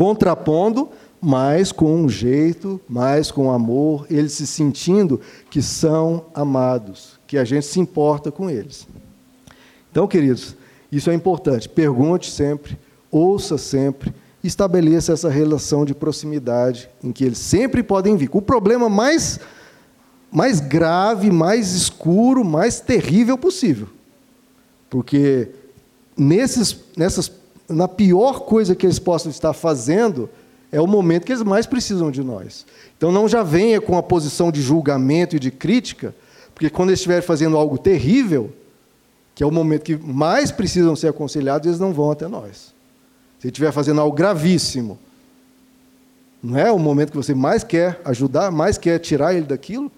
contrapondo, 0.00 0.88
mas 1.20 1.72
com 1.72 1.94
um 1.94 2.08
jeito, 2.08 2.80
mais 2.88 3.30
com 3.30 3.52
amor, 3.52 4.06
eles 4.08 4.32
se 4.32 4.46
sentindo 4.46 5.20
que 5.50 5.60
são 5.60 6.24
amados, 6.32 7.20
que 7.26 7.36
a 7.36 7.44
gente 7.44 7.66
se 7.66 7.78
importa 7.78 8.32
com 8.32 8.48
eles. 8.48 8.88
Então, 9.90 10.08
queridos, 10.08 10.56
isso 10.90 11.10
é 11.10 11.14
importante. 11.14 11.68
Pergunte 11.68 12.30
sempre, 12.30 12.78
ouça 13.10 13.58
sempre, 13.58 14.14
estabeleça 14.42 15.12
essa 15.12 15.28
relação 15.28 15.84
de 15.84 15.94
proximidade 15.94 16.88
em 17.04 17.12
que 17.12 17.22
eles 17.22 17.36
sempre 17.36 17.82
podem 17.82 18.16
vir. 18.16 18.30
O 18.32 18.40
problema 18.40 18.88
mais, 18.88 19.38
mais 20.32 20.60
grave, 20.60 21.30
mais 21.30 21.72
escuro, 21.72 22.42
mais 22.42 22.80
terrível 22.80 23.36
possível. 23.36 23.88
Porque 24.88 25.50
nesses, 26.16 26.74
nessas 26.96 27.30
na 27.70 27.88
pior 27.88 28.40
coisa 28.40 28.74
que 28.74 28.84
eles 28.84 28.98
possam 28.98 29.30
estar 29.30 29.52
fazendo, 29.52 30.28
é 30.72 30.80
o 30.80 30.86
momento 30.86 31.24
que 31.24 31.32
eles 31.32 31.42
mais 31.42 31.66
precisam 31.66 32.10
de 32.10 32.22
nós. 32.22 32.66
Então 32.96 33.10
não 33.10 33.28
já 33.28 33.42
venha 33.42 33.80
com 33.80 33.96
a 33.96 34.02
posição 34.02 34.52
de 34.52 34.60
julgamento 34.60 35.36
e 35.36 35.38
de 35.38 35.50
crítica, 35.50 36.14
porque 36.54 36.68
quando 36.68 36.90
eles 36.90 37.00
estiverem 37.00 37.22
fazendo 37.22 37.56
algo 37.56 37.78
terrível, 37.78 38.52
que 39.34 39.42
é 39.42 39.46
o 39.46 39.50
momento 39.50 39.82
que 39.82 39.96
mais 39.96 40.50
precisam 40.50 40.94
ser 40.94 41.08
aconselhados, 41.08 41.66
eles 41.66 41.80
não 41.80 41.92
vão 41.92 42.10
até 42.10 42.28
nós. 42.28 42.74
Se 43.38 43.48
estiver 43.48 43.72
fazendo 43.72 44.00
algo 44.00 44.14
gravíssimo, 44.14 44.98
não 46.42 46.58
é 46.58 46.70
o 46.70 46.78
momento 46.78 47.10
que 47.10 47.16
você 47.16 47.34
mais 47.34 47.64
quer 47.64 48.00
ajudar, 48.04 48.50
mais 48.50 48.76
quer 48.78 48.98
tirar 48.98 49.34
ele 49.34 49.46
daquilo? 49.46 49.90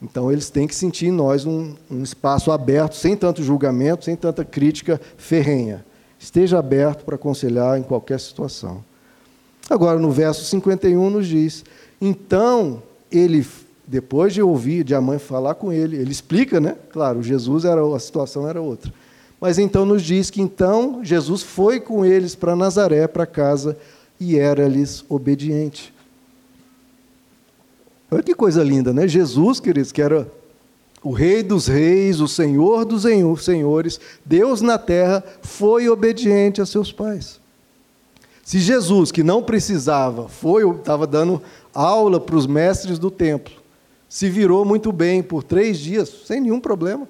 Então 0.00 0.30
eles 0.30 0.50
têm 0.50 0.66
que 0.66 0.74
sentir 0.74 1.06
em 1.06 1.12
nós 1.12 1.46
um, 1.46 1.74
um 1.90 2.02
espaço 2.02 2.52
aberto, 2.52 2.94
sem 2.94 3.16
tanto 3.16 3.42
julgamento, 3.42 4.04
sem 4.04 4.14
tanta 4.14 4.44
crítica 4.44 5.00
ferrenha. 5.16 5.84
Esteja 6.18 6.58
aberto 6.58 7.04
para 7.04 7.16
aconselhar 7.16 7.78
em 7.78 7.82
qualquer 7.82 8.18
situação. 8.20 8.84
Agora, 9.68 9.98
no 9.98 10.10
verso 10.10 10.44
51, 10.44 11.10
nos 11.10 11.26
diz: 11.26 11.64
Então 12.00 12.82
ele, 13.10 13.46
depois 13.86 14.34
de 14.34 14.42
ouvir 14.42 14.84
de 14.84 14.94
a 14.94 15.00
mãe 15.00 15.18
falar 15.18 15.54
com 15.54 15.72
ele, 15.72 15.96
ele 15.96 16.12
explica, 16.12 16.60
né? 16.60 16.76
Claro, 16.90 17.22
Jesus 17.22 17.64
era 17.64 17.80
a 17.94 17.98
situação 17.98 18.48
era 18.48 18.60
outra. 18.60 18.92
Mas 19.40 19.58
então 19.58 19.84
nos 19.84 20.02
diz 20.02 20.30
que 20.30 20.40
então 20.40 21.04
Jesus 21.04 21.42
foi 21.42 21.80
com 21.80 22.04
eles 22.04 22.34
para 22.34 22.56
Nazaré, 22.56 23.06
para 23.06 23.26
casa, 23.26 23.76
e 24.18 24.38
era-lhes 24.38 25.04
obediente. 25.08 25.92
Olha 28.10 28.22
que 28.22 28.34
coisa 28.34 28.62
linda, 28.62 28.92
né? 28.92 29.08
Jesus, 29.08 29.58
queridos, 29.60 29.90
que 29.90 30.00
era 30.00 30.26
o 31.04 31.12
Rei 31.12 31.42
dos 31.42 31.66
Reis, 31.66 32.18
o 32.18 32.26
Senhor 32.26 32.86
dos 32.86 33.02
Senhores, 33.42 34.00
Deus 34.24 34.62
na 34.62 34.78
terra, 34.78 35.22
foi 35.42 35.86
obediente 35.86 36.62
a 36.62 36.66
seus 36.66 36.90
pais. 36.90 37.38
Se 38.42 38.58
Jesus, 38.58 39.12
que 39.12 39.22
não 39.22 39.42
precisava, 39.42 40.28
foi, 40.28 40.66
estava 40.68 41.06
dando 41.06 41.42
aula 41.74 42.18
para 42.18 42.36
os 42.36 42.46
mestres 42.46 42.98
do 42.98 43.10
templo, 43.10 43.52
se 44.08 44.30
virou 44.30 44.64
muito 44.64 44.90
bem 44.90 45.22
por 45.22 45.42
três 45.42 45.78
dias, 45.78 46.08
sem 46.26 46.40
nenhum 46.40 46.60
problema. 46.60 47.06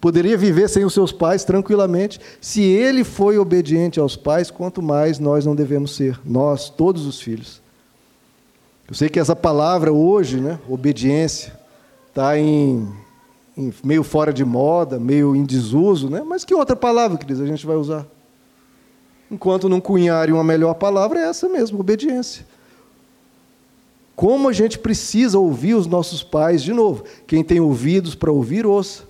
Poderia 0.00 0.36
viver 0.36 0.68
sem 0.68 0.84
os 0.84 0.92
seus 0.92 1.12
pais 1.12 1.44
tranquilamente. 1.44 2.20
Se 2.40 2.62
ele 2.62 3.04
foi 3.04 3.38
obediente 3.38 4.00
aos 4.00 4.16
pais, 4.16 4.50
quanto 4.50 4.82
mais 4.82 5.18
nós 5.18 5.46
não 5.46 5.54
devemos 5.54 5.94
ser, 5.94 6.18
nós, 6.24 6.68
todos 6.70 7.06
os 7.06 7.20
filhos. 7.20 7.62
Eu 8.88 8.94
sei 8.94 9.08
que 9.08 9.20
essa 9.20 9.36
palavra 9.36 9.92
hoje, 9.92 10.40
né, 10.40 10.58
obediência, 10.68 11.52
está 12.16 12.38
em, 12.38 12.88
em, 13.54 13.70
meio 13.84 14.02
fora 14.02 14.32
de 14.32 14.42
moda, 14.42 14.98
meio 14.98 15.36
em 15.36 15.44
desuso, 15.44 16.08
né? 16.08 16.22
mas 16.26 16.46
que 16.46 16.54
outra 16.54 16.74
palavra, 16.74 17.18
queridos, 17.18 17.42
a 17.42 17.46
gente 17.46 17.66
vai 17.66 17.76
usar? 17.76 18.06
Enquanto 19.30 19.68
não 19.68 19.82
cunharem 19.82 20.34
uma 20.34 20.42
melhor 20.42 20.72
palavra, 20.74 21.20
é 21.20 21.28
essa 21.28 21.46
mesmo, 21.46 21.78
obediência. 21.78 22.46
Como 24.14 24.48
a 24.48 24.52
gente 24.54 24.78
precisa 24.78 25.38
ouvir 25.38 25.74
os 25.74 25.86
nossos 25.86 26.22
pais, 26.22 26.62
de 26.62 26.72
novo, 26.72 27.04
quem 27.26 27.44
tem 27.44 27.60
ouvidos 27.60 28.14
para 28.14 28.32
ouvir, 28.32 28.64
ouça. 28.64 29.04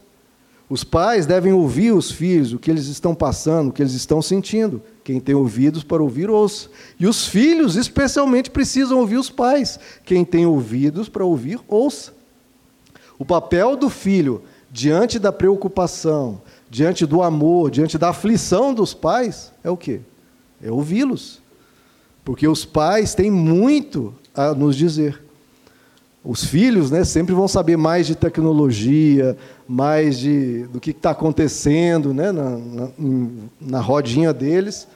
Os 0.69 0.83
pais 0.83 1.27
devem 1.27 1.53
ouvir 1.53 1.93
os 1.93 2.11
filhos, 2.11 2.53
o 2.53 2.59
que 2.59 2.69
eles 2.69 2.87
estão 2.87 3.15
passando, 3.15 3.69
o 3.69 3.73
que 3.73 3.81
eles 3.81 3.93
estão 3.93 4.21
sentindo. 4.21 4.83
Quem 5.05 5.21
tem 5.21 5.33
ouvidos 5.33 5.85
para 5.85 6.03
ouvir, 6.03 6.29
ouça. 6.29 6.69
E 6.99 7.07
os 7.07 7.29
filhos, 7.29 7.77
especialmente, 7.77 8.51
precisam 8.51 8.99
ouvir 8.99 9.17
os 9.17 9.31
pais. 9.31 9.79
Quem 10.05 10.25
tem 10.25 10.45
ouvidos 10.45 11.09
para 11.09 11.25
ouvir, 11.25 11.61
ouça. 11.69 12.16
O 13.19 13.25
papel 13.25 13.77
do 13.77 13.89
filho 13.89 14.43
diante 14.71 15.19
da 15.19 15.33
preocupação, 15.33 16.41
diante 16.69 17.07
do 17.07 17.23
amor, 17.23 17.71
diante 17.71 17.97
da 17.97 18.11
aflição 18.11 18.75
dos 18.75 18.93
pais 18.93 19.53
é 19.65 19.71
o 19.71 19.77
quê? 19.77 20.01
É 20.63 20.71
ouvi-los. 20.71 21.41
Porque 22.25 22.47
os 22.47 22.65
pais 22.65 23.15
têm 23.15 23.31
muito 23.31 24.13
a 24.35 24.53
nos 24.53 24.77
dizer. 24.77 25.23
Os 26.25 26.45
filhos 26.45 26.91
né, 26.91 27.05
sempre 27.05 27.33
vão 27.33 27.47
saber 27.47 27.77
mais 27.77 28.05
de 28.07 28.17
tecnologia, 28.17 29.37
mais 29.69 30.19
de, 30.19 30.67
do 30.67 30.81
que 30.81 30.91
está 30.91 31.13
acontecendo 31.13 32.13
né, 32.13 32.33
na, 32.33 32.59
na, 32.59 32.89
na 33.61 33.81
rodinha 33.81 34.33
deles. 34.33 34.89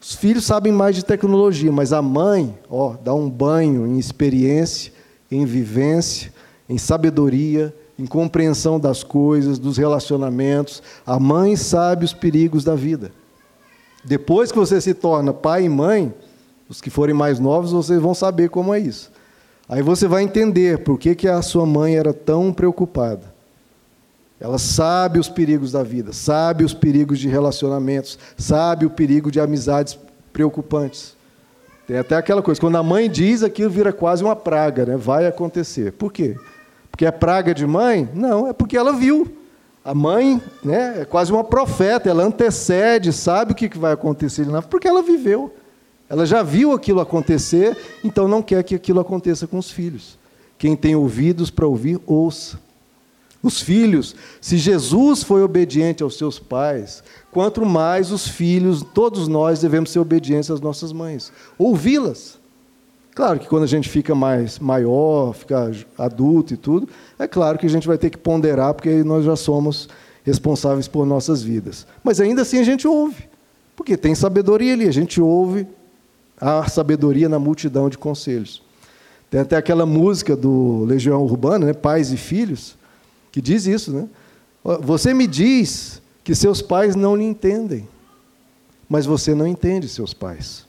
Os 0.00 0.16
filhos 0.16 0.44
sabem 0.44 0.72
mais 0.72 0.96
de 0.96 1.04
tecnologia, 1.04 1.70
mas 1.70 1.92
a 1.92 2.02
mãe 2.02 2.58
ó, 2.68 2.94
dá 3.02 3.14
um 3.14 3.30
banho 3.30 3.86
em 3.86 3.98
experiência, 3.98 4.92
em 5.30 5.44
vivência, 5.44 6.32
em 6.68 6.78
sabedoria, 6.78 7.74
em 7.98 8.06
compreensão 8.06 8.78
das 8.78 9.02
coisas, 9.02 9.58
dos 9.58 9.76
relacionamentos. 9.76 10.82
A 11.06 11.18
mãe 11.18 11.56
sabe 11.56 12.04
os 12.04 12.12
perigos 12.12 12.64
da 12.64 12.74
vida. 12.74 13.12
Depois 14.04 14.52
que 14.52 14.58
você 14.58 14.80
se 14.80 14.94
torna 14.94 15.32
pai 15.32 15.64
e 15.64 15.68
mãe, 15.68 16.14
Os 16.68 16.80
que 16.80 16.90
forem 16.90 17.14
mais 17.14 17.38
novos, 17.38 17.70
vocês 17.70 18.00
vão 18.00 18.12
saber 18.12 18.50
como 18.50 18.74
é 18.74 18.80
isso. 18.80 19.12
Aí 19.68 19.82
você 19.82 20.08
vai 20.08 20.24
entender 20.24 20.82
por 20.82 20.98
que, 20.98 21.14
que 21.14 21.28
a 21.28 21.40
sua 21.40 21.64
mãe 21.64 21.96
era 21.96 22.12
tão 22.12 22.52
preocupada. 22.52 23.34
Ela 24.40 24.58
sabe 24.58 25.18
os 25.18 25.28
perigos 25.28 25.72
da 25.72 25.82
vida, 25.82 26.12
sabe 26.12 26.64
os 26.64 26.74
perigos 26.74 27.18
de 27.18 27.28
relacionamentos, 27.28 28.18
sabe 28.36 28.84
o 28.84 28.90
perigo 28.90 29.30
de 29.30 29.40
amizades 29.40 29.98
preocupantes. 30.32 31.16
Tem 31.86 31.98
até 31.98 32.16
aquela 32.16 32.42
coisa, 32.42 32.60
quando 32.60 32.76
a 32.76 32.82
mãe 32.82 33.08
diz, 33.08 33.42
aquilo 33.42 33.70
vira 33.70 33.92
quase 33.92 34.22
uma 34.22 34.36
praga, 34.36 34.84
né? 34.84 34.96
vai 34.96 35.26
acontecer. 35.26 35.92
Por 35.92 36.12
quê? 36.12 36.36
Porque 36.96 37.04
é 37.04 37.10
praga 37.10 37.54
de 37.54 37.66
mãe? 37.66 38.08
Não, 38.14 38.48
é 38.48 38.54
porque 38.54 38.74
ela 38.74 38.90
viu. 38.90 39.30
A 39.84 39.94
mãe 39.94 40.40
né, 40.64 41.02
é 41.02 41.04
quase 41.04 41.30
uma 41.30 41.44
profeta, 41.44 42.08
ela 42.08 42.24
antecede, 42.24 43.12
sabe 43.12 43.52
o 43.52 43.54
que 43.54 43.68
vai 43.76 43.92
acontecer, 43.92 44.46
porque 44.70 44.88
ela 44.88 45.02
viveu. 45.02 45.54
Ela 46.08 46.24
já 46.24 46.42
viu 46.42 46.72
aquilo 46.72 46.98
acontecer, 47.00 47.76
então 48.02 48.26
não 48.26 48.40
quer 48.40 48.64
que 48.64 48.74
aquilo 48.74 48.98
aconteça 48.98 49.46
com 49.46 49.58
os 49.58 49.70
filhos. 49.70 50.18
Quem 50.56 50.74
tem 50.74 50.96
ouvidos 50.96 51.50
para 51.50 51.66
ouvir, 51.66 52.00
ouça. 52.06 52.58
Os 53.42 53.60
filhos, 53.60 54.16
se 54.40 54.56
Jesus 54.56 55.22
foi 55.22 55.42
obediente 55.42 56.02
aos 56.02 56.16
seus 56.16 56.38
pais, 56.38 57.04
quanto 57.30 57.66
mais 57.66 58.10
os 58.10 58.26
filhos, 58.26 58.82
todos 58.94 59.28
nós 59.28 59.60
devemos 59.60 59.90
ser 59.90 59.98
obedientes 59.98 60.50
às 60.50 60.62
nossas 60.62 60.94
mães, 60.94 61.30
ouvi-las. 61.58 62.38
Claro 63.16 63.40
que 63.40 63.48
quando 63.48 63.62
a 63.62 63.66
gente 63.66 63.88
fica 63.88 64.14
mais 64.14 64.58
maior, 64.58 65.32
fica 65.32 65.72
adulto 65.96 66.52
e 66.52 66.56
tudo, 66.58 66.86
é 67.18 67.26
claro 67.26 67.56
que 67.56 67.64
a 67.64 67.68
gente 67.70 67.86
vai 67.86 67.96
ter 67.96 68.10
que 68.10 68.18
ponderar, 68.18 68.74
porque 68.74 69.02
nós 69.02 69.24
já 69.24 69.34
somos 69.34 69.88
responsáveis 70.22 70.86
por 70.86 71.06
nossas 71.06 71.42
vidas. 71.42 71.86
Mas 72.04 72.20
ainda 72.20 72.42
assim 72.42 72.58
a 72.58 72.62
gente 72.62 72.86
ouve, 72.86 73.26
porque 73.74 73.96
tem 73.96 74.14
sabedoria 74.14 74.74
ali, 74.74 74.86
a 74.86 74.92
gente 74.92 75.18
ouve 75.18 75.66
a 76.38 76.68
sabedoria 76.68 77.26
na 77.26 77.38
multidão 77.38 77.88
de 77.88 77.96
conselhos. 77.96 78.62
Tem 79.30 79.40
até 79.40 79.56
aquela 79.56 79.86
música 79.86 80.36
do 80.36 80.84
Legião 80.84 81.22
Urbana, 81.22 81.64
né, 81.64 81.72
Pais 81.72 82.12
e 82.12 82.18
Filhos, 82.18 82.76
que 83.32 83.40
diz 83.40 83.64
isso, 83.64 83.92
né? 83.94 84.06
Você 84.82 85.14
me 85.14 85.26
diz 85.26 86.02
que 86.22 86.34
seus 86.34 86.60
pais 86.60 86.94
não 86.94 87.16
lhe 87.16 87.24
entendem, 87.24 87.88
mas 88.86 89.06
você 89.06 89.34
não 89.34 89.46
entende 89.46 89.88
seus 89.88 90.12
pais. 90.12 90.65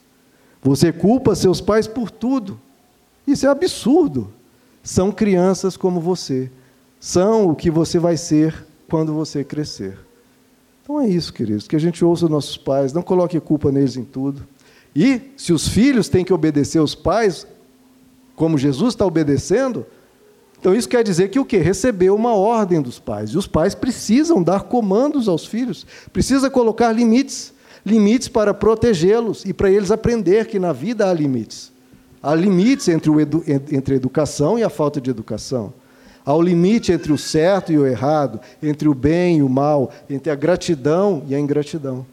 Você 0.68 0.92
culpa 0.92 1.34
seus 1.34 1.62
pais 1.62 1.88
por 1.88 2.12
tudo. 2.12 2.60
Isso 3.26 3.46
é 3.46 3.50
absurdo. 3.50 4.34
São 4.84 5.14
crianças 5.14 5.78
como 5.78 6.02
você. 6.02 6.52
São 7.00 7.50
o 7.50 7.56
que 7.56 7.72
você 7.72 7.98
vai 7.98 8.18
ser 8.18 8.66
quando 8.90 9.14
você 9.14 9.46
crescer. 9.46 9.98
Então 10.84 11.00
é 11.00 11.08
isso, 11.08 11.32
queridos, 11.32 11.70
que 11.70 11.76
a 11.78 11.80
gente 11.80 12.04
ouça 12.04 12.26
os 12.26 12.32
nossos 12.32 12.58
pais, 12.58 12.92
não 12.92 13.02
coloque 13.02 13.40
culpa 13.40 13.72
neles 13.72 13.96
em 13.96 14.04
tudo. 14.04 14.46
E 14.94 15.22
se 15.38 15.54
os 15.54 15.70
filhos 15.70 16.10
têm 16.10 16.26
que 16.26 16.34
obedecer 16.34 16.80
os 16.80 16.94
pais, 16.94 17.48
como 18.36 18.58
Jesus 18.58 18.94
está 18.94 19.06
obedecendo, 19.06 19.86
então 20.60 20.76
isso 20.76 20.90
quer 20.90 21.02
dizer 21.02 21.30
que 21.30 21.40
o 21.40 21.46
que? 21.46 21.58
Recebeu 21.60 22.14
uma 22.14 22.34
ordem 22.34 22.82
dos 22.82 23.00
pais. 23.00 23.30
E 23.30 23.38
os 23.38 23.48
pais 23.48 23.74
precisam 23.74 24.44
dar 24.44 24.64
comandos 24.64 25.30
aos 25.30 25.46
filhos, 25.46 25.88
precisa 26.12 26.50
colocar 26.50 26.92
limites 26.92 27.54
limites 27.88 28.28
para 28.28 28.54
protegê-los 28.54 29.44
e 29.46 29.54
para 29.54 29.72
eles 29.72 29.90
aprender 29.90 30.46
que 30.46 30.60
na 30.60 30.72
vida 30.72 31.10
há 31.10 31.14
limites. 31.14 31.72
Há 32.22 32.36
limites 32.36 32.88
entre, 32.88 33.10
o 33.10 33.20
edu, 33.20 33.44
entre 33.48 33.94
a 33.94 33.98
educação 33.98 34.60
e 34.60 34.64
a 34.64 34.70
falta 34.70 35.02
de 35.02 35.10
educação. 35.10 35.74
Há 36.26 36.34
o 36.36 36.42
limite 36.42 36.92
entre 36.92 37.14
o 37.14 37.18
certo 37.18 37.72
e 37.72 37.78
o 37.78 37.88
errado, 37.88 38.40
entre 38.62 38.90
o 38.90 38.94
bem 38.94 39.38
e 39.38 39.42
o 39.42 39.50
mal, 39.50 39.92
entre 40.10 40.30
a 40.30 40.36
gratidão 40.36 41.24
e 41.28 41.34
a 41.34 41.40
ingratidão. 41.40 42.06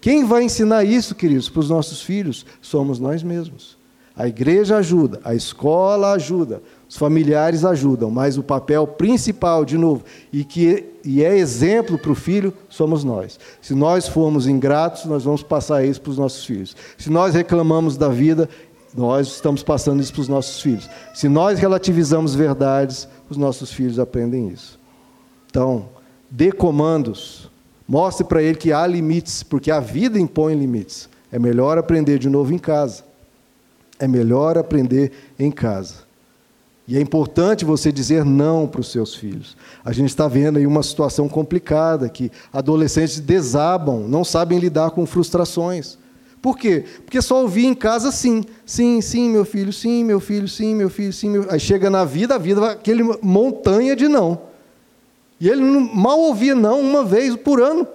Quem 0.00 0.24
vai 0.24 0.44
ensinar 0.44 0.84
isso, 0.84 1.14
queridos, 1.16 1.48
para 1.48 1.60
os 1.60 1.68
nossos 1.68 2.00
filhos? 2.00 2.46
Somos 2.62 3.00
nós 3.00 3.24
mesmos. 3.24 3.75
A 4.16 4.26
igreja 4.26 4.78
ajuda, 4.78 5.20
a 5.22 5.34
escola 5.34 6.12
ajuda, 6.12 6.62
os 6.88 6.96
familiares 6.96 7.66
ajudam, 7.66 8.10
mas 8.10 8.38
o 8.38 8.42
papel 8.42 8.86
principal, 8.86 9.62
de 9.62 9.76
novo, 9.76 10.04
e 10.32 10.42
que 10.42 10.86
e 11.04 11.22
é 11.22 11.36
exemplo 11.36 11.98
para 11.98 12.10
o 12.10 12.14
filho, 12.14 12.52
somos 12.68 13.04
nós. 13.04 13.38
Se 13.60 13.74
nós 13.74 14.08
formos 14.08 14.46
ingratos, 14.46 15.04
nós 15.04 15.22
vamos 15.22 15.42
passar 15.42 15.84
isso 15.84 16.00
para 16.00 16.10
os 16.10 16.18
nossos 16.18 16.44
filhos. 16.44 16.74
Se 16.96 17.10
nós 17.10 17.34
reclamamos 17.34 17.98
da 17.98 18.08
vida, 18.08 18.48
nós 18.96 19.28
estamos 19.28 19.62
passando 19.62 20.00
isso 20.00 20.12
para 20.14 20.22
os 20.22 20.28
nossos 20.28 20.62
filhos. 20.62 20.88
Se 21.14 21.28
nós 21.28 21.58
relativizamos 21.58 22.34
verdades, 22.34 23.06
os 23.28 23.36
nossos 23.36 23.70
filhos 23.70 23.98
aprendem 23.98 24.48
isso. 24.48 24.80
Então, 25.50 25.90
dê 26.30 26.50
comandos, 26.50 27.50
mostre 27.86 28.26
para 28.26 28.42
ele 28.42 28.56
que 28.56 28.72
há 28.72 28.86
limites, 28.86 29.42
porque 29.42 29.70
a 29.70 29.78
vida 29.78 30.18
impõe 30.18 30.54
limites. 30.54 31.08
É 31.30 31.38
melhor 31.38 31.76
aprender 31.76 32.18
de 32.18 32.30
novo 32.30 32.54
em 32.54 32.58
casa. 32.58 33.05
É 33.98 34.06
melhor 34.06 34.58
aprender 34.58 35.12
em 35.38 35.50
casa. 35.50 36.06
E 36.88 36.96
é 36.96 37.00
importante 37.00 37.64
você 37.64 37.90
dizer 37.90 38.24
não 38.24 38.68
para 38.68 38.80
os 38.80 38.92
seus 38.92 39.14
filhos. 39.14 39.56
A 39.84 39.92
gente 39.92 40.10
está 40.10 40.28
vendo 40.28 40.58
aí 40.58 40.66
uma 40.66 40.82
situação 40.84 41.28
complicada, 41.28 42.08
que 42.08 42.30
adolescentes 42.52 43.18
desabam, 43.18 44.06
não 44.08 44.22
sabem 44.22 44.58
lidar 44.58 44.92
com 44.92 45.04
frustrações. 45.04 45.98
Por 46.40 46.56
quê? 46.56 46.84
Porque 47.04 47.20
só 47.20 47.42
ouvir 47.42 47.66
em 47.66 47.74
casa 47.74 48.12
sim. 48.12 48.44
Sim, 48.64 49.00
sim, 49.00 49.28
meu 49.30 49.44
filho, 49.44 49.72
sim, 49.72 50.04
meu 50.04 50.20
filho, 50.20 50.46
sim, 50.46 50.76
meu 50.76 50.88
filho, 50.88 51.12
sim. 51.12 51.28
Meu... 51.28 51.46
Aí 51.50 51.58
chega 51.58 51.90
na 51.90 52.04
vida, 52.04 52.36
a 52.36 52.38
vida 52.38 52.60
vai 52.60 52.74
aquele 52.74 53.02
montanha 53.20 53.96
de 53.96 54.06
não. 54.06 54.38
E 55.40 55.48
ele 55.48 55.62
mal 55.62 56.20
ouvia 56.20 56.54
não 56.54 56.80
uma 56.80 57.04
vez 57.04 57.34
por 57.34 57.60
ano. 57.60 57.86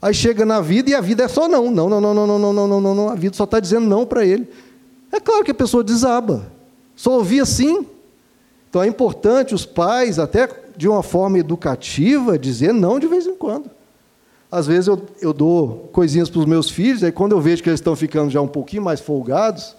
Aí 0.00 0.14
chega 0.14 0.46
na 0.46 0.60
vida 0.60 0.88
e 0.88 0.94
a 0.94 1.02
vida 1.02 1.24
é 1.24 1.28
só 1.28 1.46
não. 1.48 1.70
Não, 1.70 1.90
não, 1.90 2.00
não, 2.00 2.14
não, 2.14 2.26
não, 2.26 2.38
não, 2.38 2.68
não, 2.68 2.80
não, 2.80 2.94
não. 2.94 3.08
A 3.10 3.14
vida 3.14 3.36
só 3.36 3.44
está 3.44 3.60
dizendo 3.60 3.86
não 3.86 4.06
para 4.06 4.24
ele. 4.24 4.48
É 5.12 5.20
claro 5.20 5.44
que 5.44 5.50
a 5.50 5.54
pessoa 5.54 5.82
desaba. 5.82 6.50
Só 6.94 7.12
ouvia 7.12 7.44
sim, 7.44 7.86
então 8.68 8.82
é 8.82 8.86
importante 8.86 9.54
os 9.54 9.64
pais, 9.64 10.18
até 10.18 10.48
de 10.76 10.88
uma 10.88 11.02
forma 11.02 11.38
educativa, 11.38 12.38
dizer 12.38 12.72
não 12.72 12.98
de 12.98 13.06
vez 13.06 13.26
em 13.26 13.34
quando. 13.34 13.70
Às 14.50 14.66
vezes 14.66 14.86
eu, 14.86 15.02
eu 15.20 15.32
dou 15.32 15.88
coisinhas 15.92 16.28
para 16.30 16.40
os 16.40 16.46
meus 16.46 16.70
filhos, 16.70 17.02
aí 17.02 17.12
quando 17.12 17.32
eu 17.32 17.40
vejo 17.40 17.62
que 17.62 17.68
eles 17.68 17.80
estão 17.80 17.96
ficando 17.96 18.30
já 18.30 18.40
um 18.40 18.48
pouquinho 18.48 18.82
mais 18.82 19.00
folgados, 19.00 19.74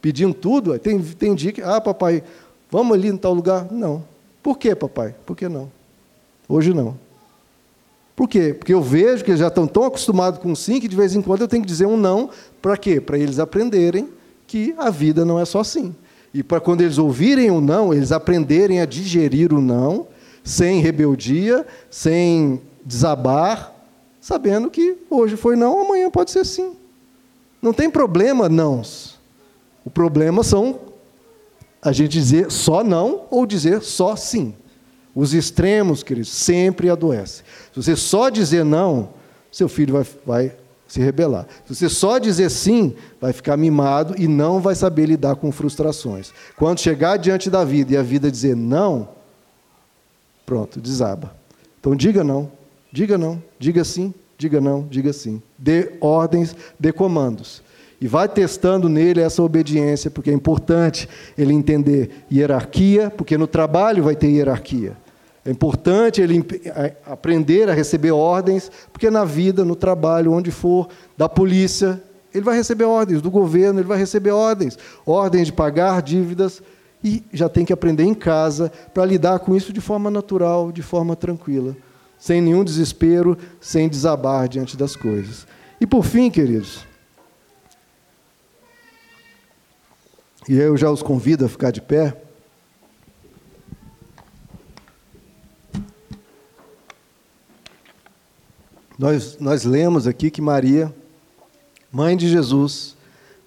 pedindo 0.00 0.34
tudo, 0.34 0.78
tem, 0.78 1.00
tem 1.00 1.34
dia 1.34 1.52
que, 1.52 1.62
ah, 1.62 1.80
papai, 1.80 2.22
vamos 2.70 2.94
ali 2.94 3.08
em 3.08 3.16
tal 3.16 3.34
lugar? 3.34 3.70
Não. 3.70 4.04
Por 4.42 4.58
quê, 4.58 4.74
papai? 4.74 5.14
Por 5.24 5.36
que 5.36 5.48
não? 5.48 5.70
Hoje 6.48 6.74
não. 6.74 6.96
Por 8.14 8.28
quê? 8.28 8.54
Porque 8.54 8.72
eu 8.72 8.82
vejo 8.82 9.24
que 9.24 9.30
eles 9.30 9.40
já 9.40 9.48
estão 9.48 9.66
tão 9.66 9.84
acostumados 9.84 10.38
com 10.38 10.54
sim 10.54 10.78
que 10.80 10.86
de 10.86 10.94
vez 10.94 11.14
em 11.14 11.22
quando 11.22 11.40
eu 11.40 11.48
tenho 11.48 11.62
que 11.62 11.68
dizer 11.68 11.86
um 11.86 11.96
não. 11.96 12.30
Para 12.62 12.76
quê? 12.76 13.00
Para 13.00 13.18
eles 13.18 13.38
aprenderem 13.38 14.08
que 14.54 14.72
a 14.78 14.88
vida 14.88 15.24
não 15.24 15.40
é 15.40 15.44
só 15.44 15.58
assim. 15.58 15.92
E 16.32 16.40
para 16.40 16.60
quando 16.60 16.82
eles 16.82 16.96
ouvirem 16.96 17.50
o 17.50 17.60
não, 17.60 17.92
eles 17.92 18.12
aprenderem 18.12 18.80
a 18.80 18.86
digerir 18.86 19.52
o 19.52 19.60
não, 19.60 20.06
sem 20.44 20.80
rebeldia, 20.80 21.66
sem 21.90 22.62
desabar, 22.84 23.74
sabendo 24.20 24.70
que 24.70 24.96
hoje 25.10 25.36
foi 25.36 25.56
não, 25.56 25.80
amanhã 25.80 26.08
pode 26.08 26.30
ser 26.30 26.46
sim. 26.46 26.76
Não 27.60 27.72
tem 27.72 27.90
problema 27.90 28.48
nãos. 28.48 29.18
O 29.84 29.90
problema 29.90 30.44
são 30.44 30.78
a 31.82 31.90
gente 31.90 32.12
dizer 32.12 32.48
só 32.48 32.84
não 32.84 33.24
ou 33.32 33.44
dizer 33.44 33.82
só 33.82 34.14
sim. 34.14 34.54
Os 35.16 35.34
extremos, 35.34 36.04
queridos, 36.04 36.30
sempre 36.30 36.88
adoecem. 36.88 37.44
Se 37.72 37.82
você 37.82 37.96
só 37.96 38.30
dizer 38.30 38.64
não, 38.64 39.14
seu 39.50 39.68
filho 39.68 39.94
vai, 39.94 40.06
vai 40.24 40.56
se 40.94 41.00
rebelar. 41.00 41.48
Se 41.66 41.74
você 41.74 41.88
só 41.88 42.18
dizer 42.18 42.48
sim, 42.48 42.94
vai 43.20 43.32
ficar 43.32 43.56
mimado 43.56 44.14
e 44.16 44.28
não 44.28 44.60
vai 44.60 44.76
saber 44.76 45.06
lidar 45.06 45.34
com 45.34 45.50
frustrações. 45.50 46.32
Quando 46.56 46.78
chegar 46.78 47.16
diante 47.16 47.50
da 47.50 47.64
vida 47.64 47.94
e 47.94 47.96
a 47.96 48.02
vida 48.02 48.30
dizer 48.30 48.54
não, 48.54 49.08
pronto, 50.46 50.80
desaba. 50.80 51.34
Então 51.80 51.96
diga 51.96 52.22
não, 52.22 52.48
diga 52.92 53.18
não, 53.18 53.42
diga 53.58 53.82
sim, 53.82 54.14
diga 54.38 54.60
não, 54.60 54.86
diga 54.88 55.12
sim. 55.12 55.42
Dê 55.58 55.94
ordens, 56.00 56.54
dê 56.78 56.92
comandos. 56.92 57.60
E 58.00 58.06
vai 58.06 58.28
testando 58.28 58.88
nele 58.88 59.20
essa 59.20 59.42
obediência, 59.42 60.12
porque 60.12 60.30
é 60.30 60.32
importante 60.32 61.08
ele 61.36 61.52
entender 61.52 62.24
hierarquia, 62.30 63.10
porque 63.10 63.36
no 63.36 63.48
trabalho 63.48 64.04
vai 64.04 64.14
ter 64.14 64.28
hierarquia. 64.28 64.96
É 65.44 65.50
importante 65.50 66.22
ele 66.22 66.42
aprender 67.04 67.68
a 67.68 67.74
receber 67.74 68.12
ordens, 68.12 68.70
porque 68.92 69.10
na 69.10 69.24
vida, 69.24 69.64
no 69.64 69.76
trabalho, 69.76 70.32
onde 70.32 70.50
for, 70.50 70.88
da 71.16 71.28
polícia, 71.28 72.02
ele 72.32 72.44
vai 72.44 72.56
receber 72.56 72.84
ordens, 72.84 73.20
do 73.20 73.30
governo, 73.30 73.78
ele 73.78 73.86
vai 73.86 73.98
receber 73.98 74.30
ordens, 74.30 74.78
ordens 75.04 75.46
de 75.46 75.52
pagar 75.52 76.00
dívidas, 76.00 76.62
e 77.02 77.22
já 77.32 77.50
tem 77.50 77.66
que 77.66 77.72
aprender 77.72 78.04
em 78.04 78.14
casa 78.14 78.72
para 78.94 79.04
lidar 79.04 79.38
com 79.40 79.54
isso 79.54 79.72
de 79.72 79.80
forma 79.80 80.10
natural, 80.10 80.72
de 80.72 80.80
forma 80.80 81.14
tranquila, 81.14 81.76
sem 82.18 82.40
nenhum 82.40 82.64
desespero, 82.64 83.36
sem 83.60 83.86
desabar 83.88 84.48
diante 84.48 84.74
das 84.74 84.96
coisas. 84.96 85.46
E 85.78 85.86
por 85.86 86.02
fim, 86.02 86.30
queridos, 86.30 86.86
e 90.48 90.56
eu 90.58 90.76
já 90.76 90.90
os 90.90 91.02
convido 91.02 91.44
a 91.44 91.48
ficar 91.48 91.70
de 91.70 91.80
pé. 91.80 92.16
Nós, 98.98 99.38
nós 99.40 99.64
lemos 99.64 100.06
aqui 100.06 100.30
que 100.30 100.40
Maria, 100.40 100.94
mãe 101.90 102.16
de 102.16 102.28
Jesus, 102.28 102.96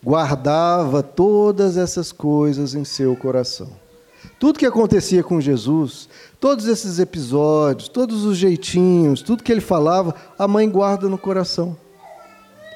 guardava 0.03 1.01
todas 1.01 1.77
essas 1.77 2.11
coisas 2.11 2.75
em 2.75 2.83
seu 2.83 3.15
coração. 3.15 3.69
Tudo 4.39 4.59
que 4.59 4.65
acontecia 4.65 5.23
com 5.23 5.41
Jesus, 5.41 6.09
todos 6.39 6.67
esses 6.67 6.99
episódios, 6.99 7.87
todos 7.89 8.23
os 8.25 8.37
jeitinhos, 8.37 9.21
tudo 9.21 9.43
que 9.43 9.51
ele 9.51 9.61
falava, 9.61 10.13
a 10.37 10.47
mãe 10.47 10.69
guarda 10.69 11.07
no 11.07 11.17
coração. 11.17 11.77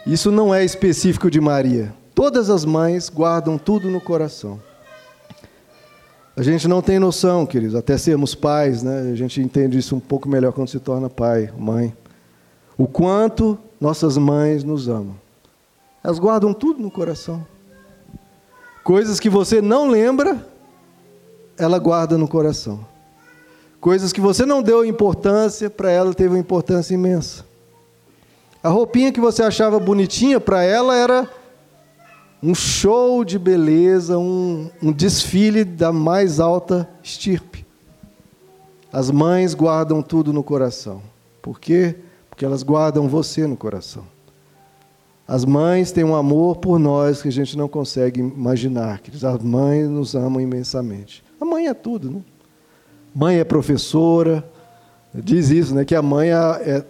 Isso 0.06 0.32
não 0.32 0.54
é 0.54 0.64
específico 0.64 1.30
de 1.30 1.40
Maria. 1.40 1.94
Todas 2.16 2.50
as 2.50 2.66
mães 2.66 3.10
guardam 3.10 3.58
tudo 3.58 3.90
no 3.90 4.02
coração. 4.02 4.60
A 6.36 6.42
gente 6.42 6.68
não 6.68 6.82
tem 6.82 6.98
noção, 6.98 7.46
queridos, 7.46 7.76
até 7.76 7.98
sermos 7.98 8.34
pais, 8.34 8.82
né? 8.82 9.12
A 9.12 9.16
gente 9.16 9.42
entende 9.42 9.78
isso 9.78 9.96
um 9.96 10.00
pouco 10.00 10.28
melhor 10.28 10.54
quando 10.54 10.70
se 10.70 10.80
torna 10.80 11.10
pai, 11.10 11.52
mãe. 11.58 11.94
O 12.82 12.88
quanto 12.88 13.60
nossas 13.80 14.18
mães 14.18 14.64
nos 14.64 14.90
amam. 14.90 15.14
Elas 16.04 16.18
guardam 16.18 16.52
tudo 16.52 16.82
no 16.82 16.90
coração. 16.90 17.46
Coisas 18.84 19.20
que 19.20 19.30
você 19.30 19.62
não 19.62 19.88
lembra, 19.88 20.44
ela 21.60 21.78
guarda 21.78 22.18
no 22.18 22.28
coração. 22.28 22.84
Coisas 23.80 24.12
que 24.12 24.20
você 24.20 24.48
não 24.48 24.64
deu 24.64 24.84
importância, 24.84 25.70
para 25.70 25.92
ela 25.92 26.12
teve 26.12 26.30
uma 26.30 26.40
importância 26.40 26.96
imensa. 26.96 27.46
A 28.64 28.70
roupinha 28.70 29.12
que 29.12 29.20
você 29.22 29.44
achava 29.44 29.80
bonitinha, 29.80 30.40
para 30.40 30.64
ela 30.64 30.96
era 30.96 31.30
um 32.42 32.56
show 32.56 33.24
de 33.24 33.38
beleza, 33.38 34.18
um, 34.18 34.72
um 34.82 34.92
desfile 34.92 35.64
da 35.64 35.94
mais 35.94 36.40
alta 36.40 36.90
estirpe. 37.04 37.64
As 38.92 39.12
mães 39.12 39.54
guardam 39.54 40.02
tudo 40.02 40.34
no 40.34 40.44
coração. 40.44 41.00
Por 41.44 41.60
quê? 41.60 41.96
Porque 42.42 42.48
elas 42.48 42.64
guardam 42.64 43.08
você 43.08 43.46
no 43.46 43.56
coração. 43.56 44.04
As 45.28 45.46
mães 45.46 45.92
têm 45.92 46.04
um 46.04 46.16
amor 46.16 46.56
por 46.56 46.80
nós 46.80 47.22
que 47.22 47.28
a 47.28 47.32
gente 47.32 47.56
não 47.56 47.68
consegue 47.68 48.20
imaginar. 48.20 49.00
As 49.14 49.44
mães 49.44 49.88
nos 49.88 50.16
amam 50.16 50.42
imensamente. 50.42 51.24
A 51.40 51.46
mãe 51.46 51.68
é 51.68 51.74
tudo, 51.76 52.10
né? 52.10 52.22
Mãe 53.14 53.38
é 53.38 53.44
professora, 53.44 54.44
diz 55.14 55.52
isso, 55.52 55.76
né? 55.76 55.86
Que 55.86 55.94
a 55.94 56.02
mãe 56.02 56.32
é, 56.32 56.84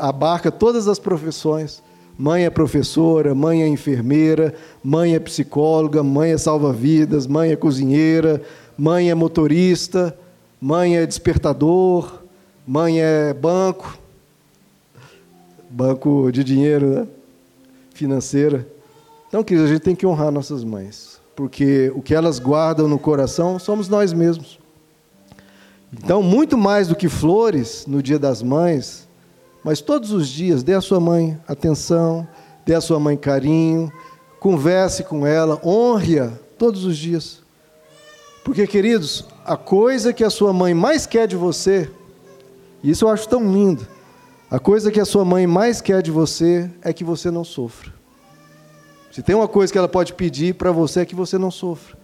abarca 0.00 0.48
todas 0.52 0.86
as 0.86 1.00
profissões. 1.00 1.82
Mãe 2.16 2.44
é 2.44 2.50
professora, 2.50 3.34
mãe 3.34 3.64
é 3.64 3.66
enfermeira, 3.66 4.54
mãe 4.80 5.16
é 5.16 5.18
psicóloga, 5.18 6.04
mãe 6.04 6.30
é 6.30 6.38
salva-vidas, 6.38 7.26
mãe 7.26 7.50
é 7.50 7.56
cozinheira, 7.56 8.40
mãe 8.78 9.10
é 9.10 9.14
motorista, 9.16 10.16
mãe 10.60 10.98
é 10.98 11.04
despertador, 11.04 12.22
mãe 12.64 13.00
é 13.00 13.34
banco, 13.34 13.98
banco 15.72 16.30
de 16.30 16.44
dinheiro, 16.44 16.86
né? 16.86 17.08
financeira. 17.94 18.66
Então, 19.28 19.42
queridos, 19.42 19.70
a 19.70 19.72
gente 19.72 19.82
tem 19.82 19.94
que 19.94 20.06
honrar 20.06 20.30
nossas 20.30 20.62
mães 20.62 21.12
porque 21.34 21.92
o 21.94 22.02
que 22.02 22.14
elas 22.14 22.38
guardam 22.38 22.86
no 22.86 22.98
coração 22.98 23.58
somos 23.58 23.88
nós 23.88 24.12
mesmos. 24.12 24.58
Então, 25.92 26.22
muito 26.22 26.56
mais 26.56 26.88
do 26.88 26.96
que 26.96 27.08
flores 27.08 27.84
no 27.86 28.02
Dia 28.02 28.18
das 28.18 28.42
Mães, 28.42 29.08
mas 29.62 29.80
todos 29.80 30.10
os 30.10 30.28
dias 30.28 30.62
dê 30.62 30.74
à 30.74 30.80
sua 30.80 30.98
mãe 30.98 31.38
atenção, 31.46 32.26
dê 32.64 32.74
à 32.74 32.80
sua 32.80 32.98
mãe 32.98 33.16
carinho, 33.16 33.92
converse 34.40 35.04
com 35.04 35.26
ela, 35.26 35.60
honre-a 35.64 36.30
todos 36.58 36.84
os 36.84 36.96
dias. 36.96 37.42
Porque, 38.44 38.66
queridos, 38.66 39.26
a 39.44 39.56
coisa 39.56 40.12
que 40.12 40.24
a 40.24 40.30
sua 40.30 40.52
mãe 40.52 40.74
mais 40.74 41.06
quer 41.06 41.28
de 41.28 41.36
você, 41.36 41.90
isso 42.82 43.04
eu 43.04 43.08
acho 43.08 43.28
tão 43.28 43.52
lindo, 43.52 43.86
a 44.52 44.58
coisa 44.58 44.90
que 44.90 45.00
a 45.00 45.06
sua 45.06 45.24
mãe 45.24 45.46
mais 45.46 45.80
quer 45.80 46.02
de 46.02 46.10
você 46.10 46.70
é 46.82 46.92
que 46.92 47.02
você 47.02 47.30
não 47.30 47.42
sofra. 47.42 47.90
Se 49.10 49.22
tem 49.22 49.34
uma 49.34 49.48
coisa 49.48 49.72
que 49.72 49.78
ela 49.78 49.88
pode 49.88 50.12
pedir 50.12 50.56
para 50.56 50.70
você 50.70 51.00
é 51.00 51.04
que 51.06 51.14
você 51.14 51.38
não 51.38 51.50
sofra. 51.50 51.96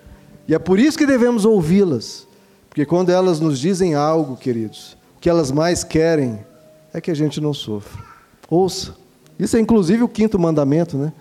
E 0.49 0.55
é 0.55 0.59
por 0.59 0.79
isso 0.79 0.97
que 0.97 1.05
devemos 1.05 1.45
ouvi-las. 1.45 2.27
Porque 2.71 2.87
quando 2.87 3.11
elas 3.11 3.39
nos 3.39 3.59
dizem 3.59 3.95
algo, 3.95 4.35
queridos, 4.35 4.97
o 5.19 5.21
que 5.21 5.29
elas 5.29 5.53
mais 5.53 5.85
querem 5.85 6.43
é 6.91 7.03
que 7.03 7.11
a 7.11 7.15
gente 7.15 7.39
não 7.39 7.53
sofra. 7.53 8.03
Ouça. 8.49 8.95
Isso 9.39 9.59
é 9.59 9.61
inclusive 9.61 10.03
o 10.03 10.09
quinto 10.09 10.39
mandamento, 10.39 10.97
né? 10.97 11.13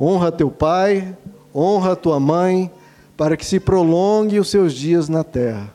Honra 0.00 0.32
teu 0.32 0.50
pai, 0.50 1.16
honra 1.54 1.94
tua 1.94 2.18
mãe, 2.18 2.68
para 3.16 3.36
que 3.36 3.46
se 3.46 3.60
prolongue 3.60 4.40
os 4.40 4.50
seus 4.50 4.74
dias 4.74 5.08
na 5.08 5.22
terra. 5.22 5.72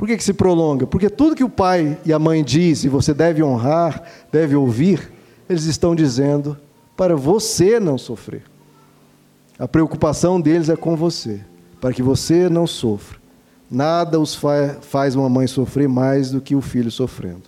Por 0.00 0.08
que, 0.08 0.16
que 0.16 0.24
se 0.24 0.32
prolonga? 0.32 0.86
Porque 0.86 1.10
tudo 1.10 1.36
que 1.36 1.44
o 1.44 1.50
pai 1.50 1.98
e 2.06 2.10
a 2.10 2.18
mãe 2.18 2.42
dizem, 2.42 2.90
você 2.90 3.12
deve 3.12 3.42
honrar, 3.42 4.02
deve 4.32 4.56
ouvir, 4.56 5.12
eles 5.46 5.64
estão 5.64 5.94
dizendo 5.94 6.56
para 6.96 7.14
você 7.14 7.78
não 7.78 7.98
sofrer. 7.98 8.42
A 9.58 9.68
preocupação 9.68 10.40
deles 10.40 10.70
é 10.70 10.74
com 10.74 10.96
você, 10.96 11.42
para 11.82 11.92
que 11.92 12.02
você 12.02 12.48
não 12.48 12.66
sofra. 12.66 13.18
Nada 13.70 14.18
os 14.18 14.34
fa 14.34 14.78
faz 14.80 15.14
uma 15.14 15.28
mãe 15.28 15.46
sofrer 15.46 15.86
mais 15.86 16.30
do 16.30 16.40
que 16.40 16.56
o 16.56 16.62
filho 16.62 16.90
sofrendo. 16.90 17.42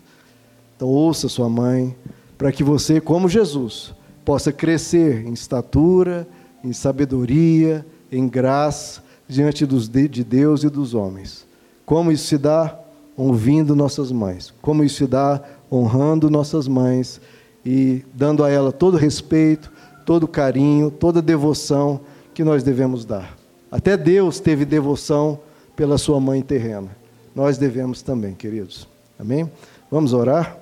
Então, 0.75 0.87
ouça 0.89 1.27
sua 1.27 1.49
mãe, 1.49 1.95
para 2.37 2.51
que 2.51 2.63
você, 2.63 3.01
como 3.01 3.27
Jesus, 3.27 3.95
possa 4.23 4.51
crescer 4.51 5.25
em 5.25 5.33
estatura, 5.33 6.27
em 6.63 6.71
sabedoria, 6.71 7.83
em 8.11 8.27
graça, 8.27 9.03
diante 9.27 9.65
dos, 9.65 9.89
de 9.89 10.23
Deus 10.23 10.63
e 10.63 10.69
dos 10.69 10.93
homens. 10.93 11.51
Como 11.85 12.11
isso 12.11 12.27
se 12.27 12.37
dá? 12.37 12.79
Ouvindo 13.15 13.75
nossas 13.75 14.11
mães. 14.11 14.53
Como 14.61 14.83
isso 14.83 14.97
se 14.97 15.07
dá? 15.07 15.41
Honrando 15.71 16.29
nossas 16.29 16.67
mães 16.67 17.21
e 17.65 18.03
dando 18.13 18.43
a 18.43 18.49
ela 18.49 18.71
todo 18.71 18.97
respeito, 18.97 19.71
todo 20.05 20.27
carinho, 20.27 20.91
toda 20.91 21.21
devoção 21.21 22.01
que 22.33 22.43
nós 22.43 22.63
devemos 22.63 23.05
dar. 23.05 23.37
Até 23.71 23.97
Deus 23.97 24.39
teve 24.39 24.65
devoção 24.65 25.39
pela 25.75 25.97
sua 25.97 26.19
mãe 26.19 26.41
terrena. 26.41 26.89
Nós 27.35 27.57
devemos 27.57 28.01
também, 28.01 28.35
queridos. 28.35 28.87
Amém? 29.17 29.49
Vamos 29.89 30.13
orar? 30.13 30.57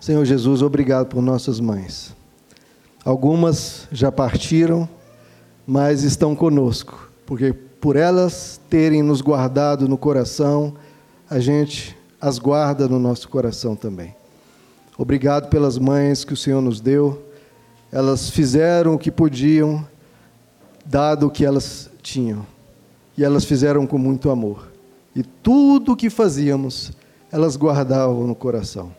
Senhor 0.00 0.24
Jesus, 0.24 0.62
obrigado 0.62 1.06
por 1.06 1.22
nossas 1.22 1.58
mães. 1.58 2.14
Algumas 3.04 3.88
já 3.90 4.12
partiram, 4.12 4.88
mas 5.66 6.02
estão 6.02 6.34
conosco, 6.34 7.05
porque 7.26 7.52
por 7.52 7.96
elas 7.96 8.60
terem 8.70 9.02
nos 9.02 9.20
guardado 9.20 9.88
no 9.88 9.98
coração, 9.98 10.74
a 11.28 11.40
gente 11.40 11.96
as 12.20 12.38
guarda 12.38 12.88
no 12.88 12.98
nosso 12.98 13.28
coração 13.28 13.76
também. 13.76 14.14
Obrigado 14.96 15.50
pelas 15.50 15.76
mães 15.76 16.24
que 16.24 16.32
o 16.32 16.36
Senhor 16.36 16.62
nos 16.62 16.80
deu. 16.80 17.22
Elas 17.92 18.30
fizeram 18.30 18.94
o 18.94 18.98
que 18.98 19.10
podiam, 19.10 19.86
dado 20.84 21.26
o 21.26 21.30
que 21.30 21.44
elas 21.44 21.90
tinham. 22.02 22.46
E 23.18 23.24
elas 23.24 23.44
fizeram 23.44 23.86
com 23.86 23.98
muito 23.98 24.30
amor. 24.30 24.68
E 25.14 25.22
tudo 25.22 25.92
o 25.92 25.96
que 25.96 26.08
fazíamos, 26.08 26.92
elas 27.30 27.56
guardavam 27.56 28.26
no 28.26 28.34
coração. 28.34 28.94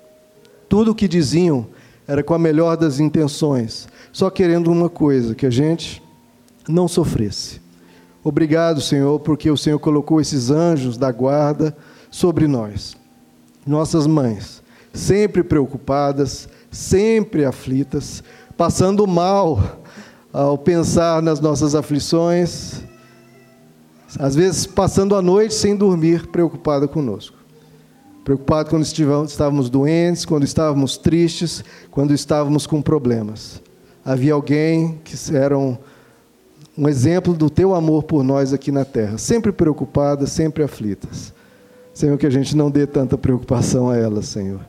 Tudo 0.69 0.91
o 0.91 0.95
que 0.95 1.07
diziam 1.07 1.67
era 2.07 2.23
com 2.23 2.33
a 2.33 2.39
melhor 2.39 2.77
das 2.77 2.99
intenções, 2.99 3.87
só 4.11 4.29
querendo 4.29 4.71
uma 4.71 4.89
coisa: 4.89 5.35
que 5.35 5.45
a 5.45 5.49
gente 5.49 6.01
não 6.67 6.87
sofresse. 6.87 7.66
Obrigado, 8.27 8.81
Senhor, 8.81 9.21
porque 9.21 9.49
o 9.49 9.55
Senhor 9.55 9.79
colocou 9.79 10.19
esses 10.19 10.51
anjos 10.51 10.97
da 10.97 11.09
guarda 11.13 11.73
sobre 12.11 12.45
nós. 12.45 12.97
Nossas 13.65 14.05
mães 14.05 14.61
sempre 14.93 15.41
preocupadas, 15.45 16.49
sempre 16.69 17.45
aflitas, 17.45 18.21
passando 18.57 19.07
mal 19.07 19.79
ao 20.33 20.57
pensar 20.57 21.21
nas 21.21 21.39
nossas 21.39 21.73
aflições, 21.73 22.81
às 24.19 24.35
vezes 24.35 24.65
passando 24.65 25.15
a 25.15 25.21
noite 25.21 25.53
sem 25.53 25.73
dormir, 25.73 26.27
preocupada 26.27 26.85
conosco. 26.85 27.37
Preocupado 28.25 28.69
quando 28.69 28.83
estávamos 28.83 29.69
doentes, 29.69 30.25
quando 30.25 30.43
estávamos 30.43 30.97
tristes, 30.97 31.63
quando 31.89 32.13
estávamos 32.13 32.67
com 32.67 32.81
problemas. 32.81 33.61
Havia 34.03 34.33
alguém 34.33 34.99
que 35.05 35.15
era 35.33 35.57
um, 36.77 36.87
exemplo 36.87 37.33
do 37.33 37.49
teu 37.49 37.73
amor 37.73 38.03
por 38.03 38.23
nós 38.23 38.53
aqui 38.53 38.71
na 38.71 38.85
terra, 38.85 39.17
sempre 39.17 39.51
preocupadas, 39.51 40.31
sempre 40.31 40.63
aflitas. 40.63 41.33
Senhor, 41.93 42.17
que 42.17 42.27
a 42.27 42.29
gente 42.29 42.55
não 42.55 42.69
dê 42.69 42.85
tanta 42.85 43.17
preocupação 43.17 43.89
a 43.89 43.97
elas, 43.97 44.27
Senhor 44.27 44.59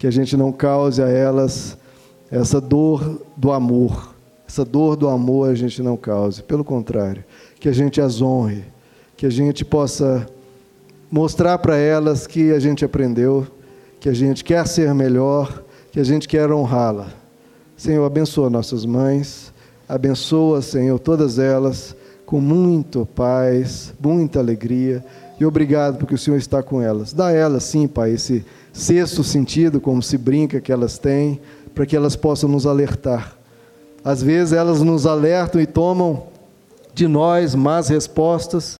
que 0.00 0.06
a 0.06 0.10
gente 0.10 0.34
não 0.34 0.50
cause 0.50 1.02
a 1.02 1.08
elas 1.08 1.76
essa 2.30 2.58
dor 2.58 3.20
do 3.36 3.52
amor. 3.52 4.14
Essa 4.48 4.64
dor 4.64 4.96
do 4.96 5.06
amor 5.06 5.50
a 5.50 5.54
gente 5.54 5.82
não 5.82 5.94
cause. 5.94 6.42
Pelo 6.42 6.64
contrário, 6.64 7.22
que 7.60 7.68
a 7.68 7.72
gente 7.72 8.00
as 8.00 8.22
honre, 8.22 8.64
que 9.14 9.26
a 9.26 9.30
gente 9.30 9.62
possa 9.62 10.26
mostrar 11.12 11.58
para 11.58 11.76
elas 11.76 12.26
que 12.26 12.50
a 12.50 12.58
gente 12.58 12.82
aprendeu, 12.82 13.46
que 14.00 14.08
a 14.08 14.14
gente 14.14 14.42
quer 14.42 14.66
ser 14.66 14.94
melhor, 14.94 15.62
que 15.92 16.00
a 16.00 16.04
gente 16.04 16.26
quer 16.26 16.50
honrá-la. 16.50 17.08
Senhor, 17.76 18.06
abençoa 18.06 18.48
nossas 18.48 18.86
mães, 18.86 19.49
abençoa, 19.90 20.62
Senhor, 20.62 20.98
todas 21.00 21.38
elas 21.38 21.96
com 22.24 22.40
muito 22.40 23.04
paz, 23.04 23.92
muita 24.00 24.38
alegria 24.38 25.04
e 25.38 25.44
obrigado 25.44 25.98
porque 25.98 26.14
o 26.14 26.18
Senhor 26.18 26.36
está 26.36 26.62
com 26.62 26.80
elas. 26.80 27.12
Dá 27.12 27.26
a 27.26 27.32
elas, 27.32 27.64
sim, 27.64 27.88
Pai, 27.88 28.12
esse 28.12 28.44
sexto 28.72 29.24
sentido, 29.24 29.80
como 29.80 30.00
se 30.00 30.16
brinca 30.16 30.60
que 30.60 30.70
elas 30.70 30.96
têm, 30.96 31.40
para 31.74 31.84
que 31.84 31.96
elas 31.96 32.14
possam 32.14 32.48
nos 32.48 32.66
alertar. 32.66 33.36
Às 34.04 34.22
vezes 34.22 34.52
elas 34.52 34.80
nos 34.80 35.06
alertam 35.06 35.60
e 35.60 35.66
tomam 35.66 36.24
de 36.94 37.08
nós 37.08 37.56
más 37.56 37.88
respostas, 37.88 38.62